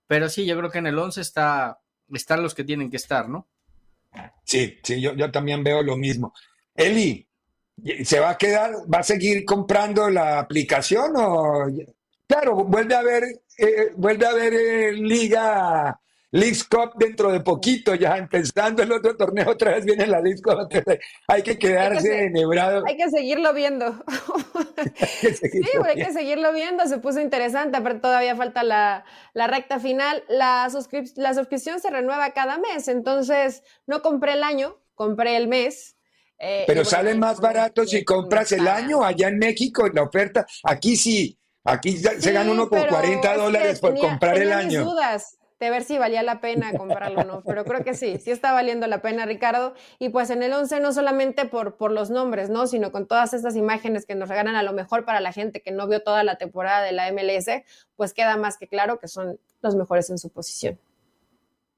Pero 0.06 0.28
sí, 0.28 0.46
yo 0.46 0.56
creo 0.56 0.70
que 0.70 0.78
en 0.78 0.86
el 0.86 0.98
11 0.98 1.20
está, 1.20 1.80
están 2.12 2.42
los 2.42 2.54
que 2.54 2.64
tienen 2.64 2.90
que 2.90 2.96
estar, 2.96 3.28
¿no? 3.28 3.48
Sí, 4.44 4.78
sí, 4.82 5.00
yo, 5.00 5.14
yo 5.14 5.30
también 5.30 5.62
veo 5.62 5.82
lo 5.82 5.96
mismo. 5.96 6.32
Eli, 6.74 7.28
¿se 8.04 8.20
va 8.20 8.30
a 8.30 8.38
quedar, 8.38 8.72
va 8.92 8.98
a 8.98 9.02
seguir 9.02 9.44
comprando 9.44 10.08
la 10.08 10.38
aplicación 10.38 11.12
o...? 11.16 11.66
Claro, 12.26 12.56
vuelve 12.64 12.94
a 12.94 13.02
ver, 13.02 13.24
eh, 13.58 13.92
vuelve 13.96 14.26
a 14.26 14.32
ver 14.34 14.52
eh, 14.52 14.92
Liga 14.92 15.98
League 16.30 16.58
Cup 16.70 16.92
dentro 16.96 17.32
de 17.32 17.40
poquito, 17.40 17.94
ya 17.94 18.18
empezando 18.18 18.82
el 18.82 18.92
otro 18.92 19.16
torneo, 19.16 19.50
otra 19.50 19.72
vez 19.72 19.84
viene 19.86 20.06
la 20.06 20.20
League 20.20 20.42
Cup, 20.42 20.68
hay 21.26 21.42
que 21.42 21.58
quedarse 21.58 22.24
enhebrado. 22.24 22.84
Hay 22.86 22.96
que 22.98 23.08
seguirlo 23.08 23.54
viendo. 23.54 24.04
sí, 25.22 25.62
hay 25.84 25.96
que 25.96 26.12
seguirlo 26.12 26.52
viendo, 26.52 26.86
se 26.86 26.98
puso 26.98 27.20
interesante, 27.20 27.80
pero 27.80 28.00
todavía 28.00 28.36
falta 28.36 28.62
la, 28.62 29.04
recta 29.34 29.80
final. 29.80 30.22
La, 30.28 30.68
la 31.16 31.34
suscripción 31.34 31.80
se 31.80 31.90
renueva 31.90 32.32
cada 32.32 32.58
mes, 32.58 32.88
entonces 32.88 33.62
no 33.86 34.02
compré 34.02 34.34
el 34.34 34.42
año, 34.42 34.76
compré 34.94 35.36
el 35.36 35.48
mes. 35.48 35.96
Eh, 36.40 36.64
pero 36.66 36.84
salen 36.84 37.18
más 37.18 37.40
baratos 37.40 37.90
si 37.90 38.04
compras 38.04 38.52
el 38.52 38.68
año 38.68 39.02
allá 39.02 39.28
en 39.28 39.38
México, 39.38 39.86
en 39.86 39.94
la 39.94 40.02
oferta. 40.02 40.46
Aquí 40.62 40.94
sí, 40.96 41.38
aquí 41.64 41.96
se 41.96 42.32
gana 42.32 42.52
uno 42.52 42.68
con 42.68 42.86
40 42.86 43.36
dólares 43.36 43.80
por 43.80 43.98
comprar 43.98 44.36
el 44.36 44.52
año. 44.52 44.84
dudas 44.84 45.37
de 45.60 45.70
ver 45.70 45.82
si 45.82 45.98
valía 45.98 46.22
la 46.22 46.40
pena 46.40 46.72
comprarlo 46.76 47.22
o 47.22 47.24
no, 47.24 47.42
pero 47.44 47.64
creo 47.64 47.82
que 47.82 47.94
sí, 47.94 48.18
sí 48.18 48.30
está 48.30 48.52
valiendo 48.52 48.86
la 48.86 49.02
pena, 49.02 49.26
Ricardo. 49.26 49.74
Y 49.98 50.10
pues 50.10 50.30
en 50.30 50.42
el 50.42 50.52
11 50.52 50.80
no 50.80 50.92
solamente 50.92 51.46
por, 51.46 51.76
por 51.76 51.90
los 51.90 52.10
nombres, 52.10 52.48
¿no? 52.48 52.66
Sino 52.66 52.92
con 52.92 53.06
todas 53.06 53.34
estas 53.34 53.56
imágenes 53.56 54.06
que 54.06 54.14
nos 54.14 54.28
regalan 54.28 54.54
a 54.54 54.62
lo 54.62 54.72
mejor 54.72 55.04
para 55.04 55.20
la 55.20 55.32
gente 55.32 55.60
que 55.60 55.72
no 55.72 55.88
vio 55.88 56.02
toda 56.02 56.22
la 56.22 56.38
temporada 56.38 56.82
de 56.82 56.92
la 56.92 57.10
MLS, 57.12 57.62
pues 57.96 58.14
queda 58.14 58.36
más 58.36 58.56
que 58.56 58.68
claro 58.68 59.00
que 59.00 59.08
son 59.08 59.40
los 59.60 59.74
mejores 59.74 60.10
en 60.10 60.18
su 60.18 60.30
posición. 60.30 60.78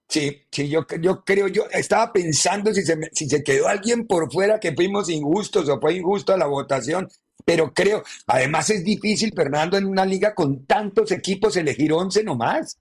Sí, 0.08 0.42
sí, 0.50 0.68
yo, 0.68 0.84
yo 1.00 1.24
creo, 1.24 1.46
yo 1.46 1.66
estaba 1.70 2.12
pensando 2.12 2.74
si 2.74 2.82
se, 2.82 2.98
si 3.12 3.28
se 3.28 3.44
quedó 3.44 3.68
alguien 3.68 4.06
por 4.06 4.30
fuera 4.30 4.58
que 4.58 4.74
fuimos 4.74 5.08
injustos 5.08 5.68
o 5.68 5.80
fue 5.80 5.94
injusto 5.94 6.36
la 6.36 6.46
votación, 6.46 7.08
pero 7.44 7.72
creo, 7.72 8.02
además 8.26 8.68
es 8.70 8.84
difícil, 8.84 9.32
Fernando, 9.34 9.78
en 9.78 9.86
una 9.86 10.04
liga 10.04 10.34
con 10.34 10.66
tantos 10.66 11.12
equipos 11.12 11.56
elegir 11.56 11.92
11 11.92 12.24
nomás 12.24 12.76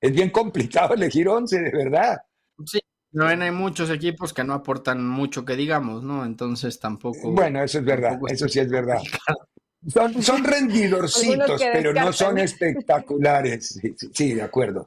es 0.00 0.12
bien 0.12 0.30
complicado 0.30 0.94
elegir 0.94 1.28
11, 1.28 1.60
de 1.60 1.70
verdad. 1.70 2.22
Sí, 2.64 2.80
no 3.12 3.26
hay 3.26 3.50
muchos 3.50 3.90
equipos 3.90 4.32
que 4.32 4.44
no 4.44 4.54
aportan 4.54 5.06
mucho 5.06 5.44
que 5.44 5.56
digamos, 5.56 6.02
¿no? 6.02 6.24
Entonces 6.24 6.78
tampoco. 6.78 7.32
Bueno, 7.32 7.62
eso 7.62 7.78
es 7.78 7.84
verdad, 7.84 8.18
eso 8.28 8.48
sí 8.48 8.60
es 8.60 8.70
verdad. 8.70 9.00
Son, 9.88 10.22
son 10.22 10.44
rendidorcitos, 10.44 11.60
pero 11.72 11.92
no 11.92 12.12
son 12.12 12.38
espectaculares. 12.38 13.80
Sí, 13.80 13.94
sí, 14.12 14.34
de 14.34 14.42
acuerdo. 14.42 14.86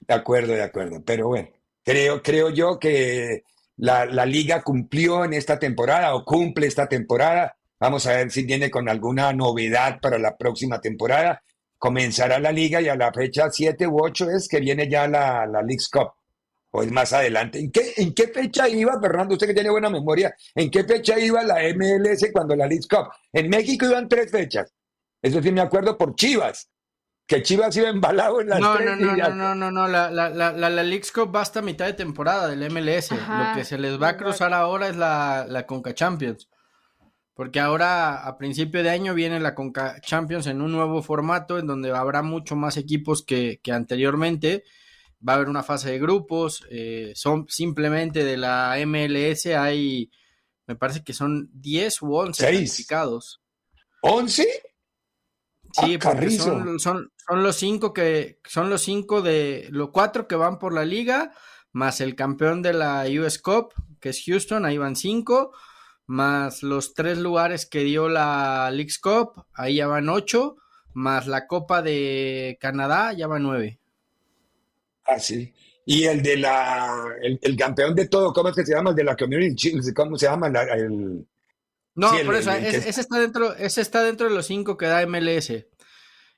De 0.00 0.14
acuerdo, 0.14 0.54
de 0.54 0.62
acuerdo. 0.62 1.02
Pero 1.04 1.28
bueno, 1.28 1.48
creo, 1.84 2.22
creo 2.22 2.50
yo 2.50 2.78
que 2.78 3.44
la, 3.76 4.06
la 4.06 4.26
liga 4.26 4.62
cumplió 4.62 5.24
en 5.24 5.34
esta 5.34 5.58
temporada 5.58 6.14
o 6.14 6.24
cumple 6.24 6.66
esta 6.66 6.88
temporada. 6.88 7.54
Vamos 7.78 8.06
a 8.06 8.12
ver 8.12 8.30
si 8.30 8.42
viene 8.44 8.70
con 8.70 8.88
alguna 8.88 9.32
novedad 9.32 10.00
para 10.00 10.18
la 10.18 10.36
próxima 10.36 10.80
temporada 10.80 11.42
comenzará 11.80 12.38
la 12.38 12.52
liga 12.52 12.80
y 12.82 12.88
a 12.88 12.94
la 12.94 13.10
fecha 13.10 13.50
7 13.50 13.86
u 13.86 14.04
8 14.04 14.30
es 14.32 14.48
que 14.48 14.60
viene 14.60 14.88
ya 14.88 15.08
la, 15.08 15.46
la 15.46 15.62
League's 15.62 15.88
Cup. 15.88 16.12
O 16.72 16.82
es 16.82 16.92
más 16.92 17.12
adelante. 17.14 17.58
¿En 17.58 17.72
qué, 17.72 17.94
¿En 17.96 18.14
qué 18.14 18.28
fecha 18.28 18.68
iba, 18.68 19.00
Fernando? 19.00 19.32
Usted 19.34 19.48
que 19.48 19.54
tiene 19.54 19.70
buena 19.70 19.88
memoria, 19.90 20.32
¿en 20.54 20.70
qué 20.70 20.84
fecha 20.84 21.18
iba 21.18 21.42
la 21.42 21.56
MLS 21.74 22.30
cuando 22.32 22.54
la 22.54 22.66
League's 22.66 22.86
Cup? 22.86 23.08
En 23.32 23.48
México 23.48 23.86
iban 23.86 24.08
tres 24.08 24.30
fechas. 24.30 24.72
Eso 25.22 25.42
sí 25.42 25.50
me 25.50 25.62
acuerdo 25.62 25.96
por 25.96 26.14
Chivas. 26.14 26.70
Que 27.26 27.42
Chivas 27.42 27.74
iba 27.76 27.88
embalado 27.88 28.42
en 28.42 28.50
las 28.50 28.60
no, 28.60 28.74
tres. 28.74 28.86
No, 28.86 28.96
no, 28.96 29.16
no, 29.16 29.34
no, 29.34 29.54
no, 29.54 29.70
no, 29.70 29.88
la, 29.88 30.10
la, 30.10 30.28
la, 30.28 30.52
la, 30.52 30.82
League's 30.82 31.10
Cup 31.12 31.34
va 31.34 31.40
hasta 31.40 31.62
mitad 31.62 31.86
de 31.86 31.94
temporada 31.94 32.46
del 32.48 32.70
MLS. 32.70 33.10
Lo 33.12 33.54
que 33.54 33.64
se 33.64 33.78
les 33.78 34.00
va 34.00 34.10
a 34.10 34.16
cruzar 34.18 34.52
ahora 34.52 34.88
es 34.88 34.96
la, 34.96 35.46
la 35.48 35.66
Conca 35.66 35.94
Champions. 35.94 36.46
Porque 37.40 37.58
ahora 37.58 38.26
a 38.26 38.36
principio 38.36 38.82
de 38.82 38.90
año 38.90 39.14
viene 39.14 39.40
la 39.40 39.54
Conca 39.54 39.98
Champions 40.02 40.46
en 40.46 40.60
un 40.60 40.72
nuevo 40.72 41.02
formato 41.02 41.58
en 41.58 41.66
donde 41.66 41.90
habrá 41.90 42.20
mucho 42.20 42.54
más 42.54 42.76
equipos 42.76 43.22
que, 43.22 43.58
anteriormente. 43.72 44.62
Va 45.26 45.32
a 45.32 45.36
haber 45.36 45.48
una 45.48 45.62
fase 45.62 45.90
de 45.90 45.98
grupos. 45.98 46.66
Eh, 46.70 47.12
son 47.14 47.46
simplemente 47.48 48.24
de 48.24 48.36
la 48.36 48.76
MLS 48.84 49.46
hay, 49.46 50.10
me 50.66 50.76
parece 50.76 51.02
que 51.02 51.14
son 51.14 51.48
10 51.54 52.02
u 52.02 52.14
11 52.14 52.46
clasificados. 52.46 53.40
¿11? 54.02 54.28
Sí, 54.34 54.50
ah, 55.72 55.98
porque 56.02 56.30
son, 56.32 56.78
son, 56.78 57.10
los 57.36 57.56
cinco 57.56 57.94
que 57.94 58.38
son 58.44 58.68
los 58.68 58.82
cinco 58.82 59.22
de 59.22 59.66
los 59.70 59.88
cuatro 59.92 60.28
que 60.28 60.36
van 60.36 60.58
por 60.58 60.74
la 60.74 60.84
liga, 60.84 61.32
más 61.72 62.02
el 62.02 62.16
campeón 62.16 62.60
de 62.60 62.74
la 62.74 63.06
US 63.18 63.38
Cup, 63.38 63.72
que 63.98 64.10
es 64.10 64.22
Houston, 64.26 64.66
ahí 64.66 64.76
van 64.76 64.94
cinco 64.94 65.52
más 66.10 66.64
los 66.64 66.92
tres 66.92 67.18
lugares 67.18 67.66
que 67.66 67.84
dio 67.84 68.08
la 68.08 68.68
Leagues 68.72 68.98
Cup, 68.98 69.44
ahí 69.54 69.76
ya 69.76 69.86
van 69.86 70.08
ocho, 70.08 70.56
más 70.92 71.28
la 71.28 71.46
Copa 71.46 71.82
de 71.82 72.58
Canadá, 72.60 73.12
ya 73.12 73.28
van 73.28 73.44
nueve. 73.44 73.78
Ah, 75.04 75.20
sí. 75.20 75.54
Y 75.86 76.04
el 76.04 76.20
de 76.20 76.36
la, 76.36 77.14
el, 77.22 77.56
campeón 77.56 77.94
de 77.94 78.08
todo, 78.08 78.32
¿cómo 78.32 78.48
es 78.48 78.56
que 78.56 78.66
se 78.66 78.74
llama? 78.74 78.90
El 78.90 78.96
de 78.96 79.04
la 79.04 79.16
Community 79.16 79.94
¿cómo 79.94 80.18
se 80.18 80.26
llama? 80.26 80.48
el... 80.48 81.28
No, 81.94 82.10
por 82.26 82.34
eso, 82.34 82.50
ese, 82.50 83.00
está 83.00 83.20
dentro, 83.20 83.54
ese 83.54 83.80
está 83.80 84.02
dentro 84.02 84.28
de 84.28 84.34
los 84.34 84.46
cinco 84.46 84.76
que 84.76 84.86
da 84.86 85.06
MLS. 85.06 85.64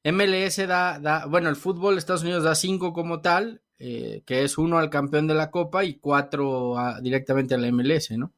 MLS 0.04 0.56
da, 0.68 0.98
da 0.98 1.24
bueno, 1.24 1.48
el 1.48 1.56
fútbol 1.56 1.94
de 1.94 2.00
Estados 2.00 2.24
Unidos 2.24 2.44
da 2.44 2.54
cinco 2.54 2.92
como 2.92 3.22
tal, 3.22 3.62
eh, 3.78 4.22
que 4.26 4.44
es 4.44 4.58
uno 4.58 4.78
al 4.78 4.90
campeón 4.90 5.28
de 5.28 5.34
la 5.34 5.50
Copa 5.50 5.82
y 5.82 5.94
cuatro 5.94 6.76
directamente 7.00 7.54
a 7.54 7.58
la 7.58 7.72
MLS, 7.72 8.10
¿no? 8.10 8.34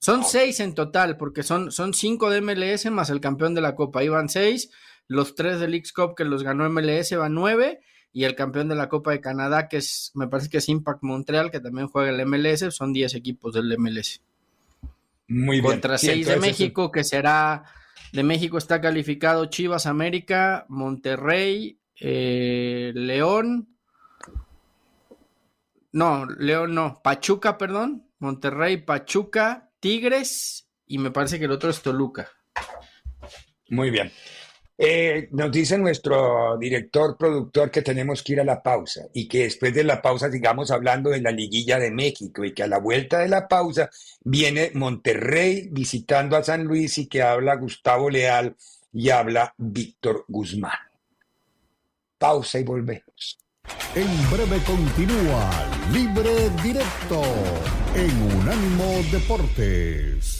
Son 0.00 0.24
seis 0.24 0.60
en 0.60 0.74
total, 0.74 1.18
porque 1.18 1.42
son, 1.42 1.70
son 1.70 1.92
cinco 1.92 2.30
de 2.30 2.40
MLS 2.40 2.90
más 2.90 3.10
el 3.10 3.20
campeón 3.20 3.54
de 3.54 3.60
la 3.60 3.74
Copa. 3.74 4.00
Ahí 4.00 4.08
van 4.08 4.30
seis. 4.30 4.70
Los 5.06 5.34
tres 5.34 5.60
del 5.60 5.74
X 5.74 5.92
Cup 5.92 6.14
que 6.16 6.24
los 6.24 6.42
ganó 6.42 6.68
MLS 6.70 7.14
van 7.16 7.34
nueve. 7.34 7.80
y 8.12 8.24
el 8.24 8.34
campeón 8.34 8.68
de 8.68 8.74
la 8.74 8.88
Copa 8.88 9.12
de 9.12 9.20
Canadá, 9.20 9.68
que 9.68 9.76
es, 9.76 10.10
me 10.14 10.26
parece 10.26 10.48
que 10.48 10.58
es 10.58 10.68
Impact 10.68 11.02
Montreal, 11.02 11.50
que 11.50 11.60
también 11.60 11.86
juega 11.86 12.10
el 12.10 12.26
MLS, 12.26 12.74
son 12.74 12.92
10 12.92 13.14
equipos 13.14 13.54
del 13.54 13.78
MLS. 13.78 14.20
Muy 15.28 15.60
bien. 15.60 15.72
Contra 15.72 15.96
6 15.96 16.26
de 16.26 16.36
México, 16.38 16.90
que 16.90 17.04
será, 17.04 17.64
de 18.12 18.24
México 18.24 18.58
está 18.58 18.80
calificado 18.80 19.44
Chivas 19.46 19.86
América, 19.86 20.66
Monterrey, 20.68 21.78
eh, 22.00 22.90
León, 22.96 23.68
no, 25.92 26.26
León 26.26 26.74
no, 26.74 27.00
Pachuca, 27.04 27.58
perdón, 27.58 28.08
Monterrey, 28.18 28.78
Pachuca, 28.78 29.69
Tigres 29.80 30.68
y 30.86 30.98
me 30.98 31.10
parece 31.10 31.38
que 31.38 31.46
el 31.46 31.52
otro 31.52 31.70
es 31.70 31.80
Toluca. 31.82 32.30
Muy 33.68 33.90
bien. 33.90 34.12
Eh, 34.82 35.28
nos 35.32 35.52
dice 35.52 35.76
nuestro 35.76 36.56
director, 36.56 37.14
productor, 37.18 37.70
que 37.70 37.82
tenemos 37.82 38.22
que 38.22 38.32
ir 38.32 38.40
a 38.40 38.44
la 38.44 38.62
pausa 38.62 39.02
y 39.12 39.28
que 39.28 39.42
después 39.42 39.74
de 39.74 39.84
la 39.84 40.00
pausa 40.00 40.30
sigamos 40.30 40.70
hablando 40.70 41.10
de 41.10 41.20
la 41.20 41.30
liguilla 41.30 41.78
de 41.78 41.90
México 41.90 42.44
y 42.46 42.54
que 42.54 42.62
a 42.62 42.66
la 42.66 42.78
vuelta 42.78 43.18
de 43.18 43.28
la 43.28 43.46
pausa 43.46 43.90
viene 44.24 44.70
Monterrey 44.72 45.68
visitando 45.70 46.34
a 46.34 46.42
San 46.42 46.64
Luis 46.64 46.96
y 46.96 47.08
que 47.08 47.22
habla 47.22 47.56
Gustavo 47.56 48.08
Leal 48.08 48.56
y 48.90 49.10
habla 49.10 49.54
Víctor 49.58 50.24
Guzmán. 50.28 50.78
Pausa 52.16 52.58
y 52.58 52.64
volvemos. 52.64 53.38
En 53.96 54.30
breve 54.30 54.62
continúa 54.62 55.50
Libre 55.92 56.48
Directo 56.62 57.22
en 57.96 58.38
Unánimo 58.38 59.02
Deportes. 59.10 60.39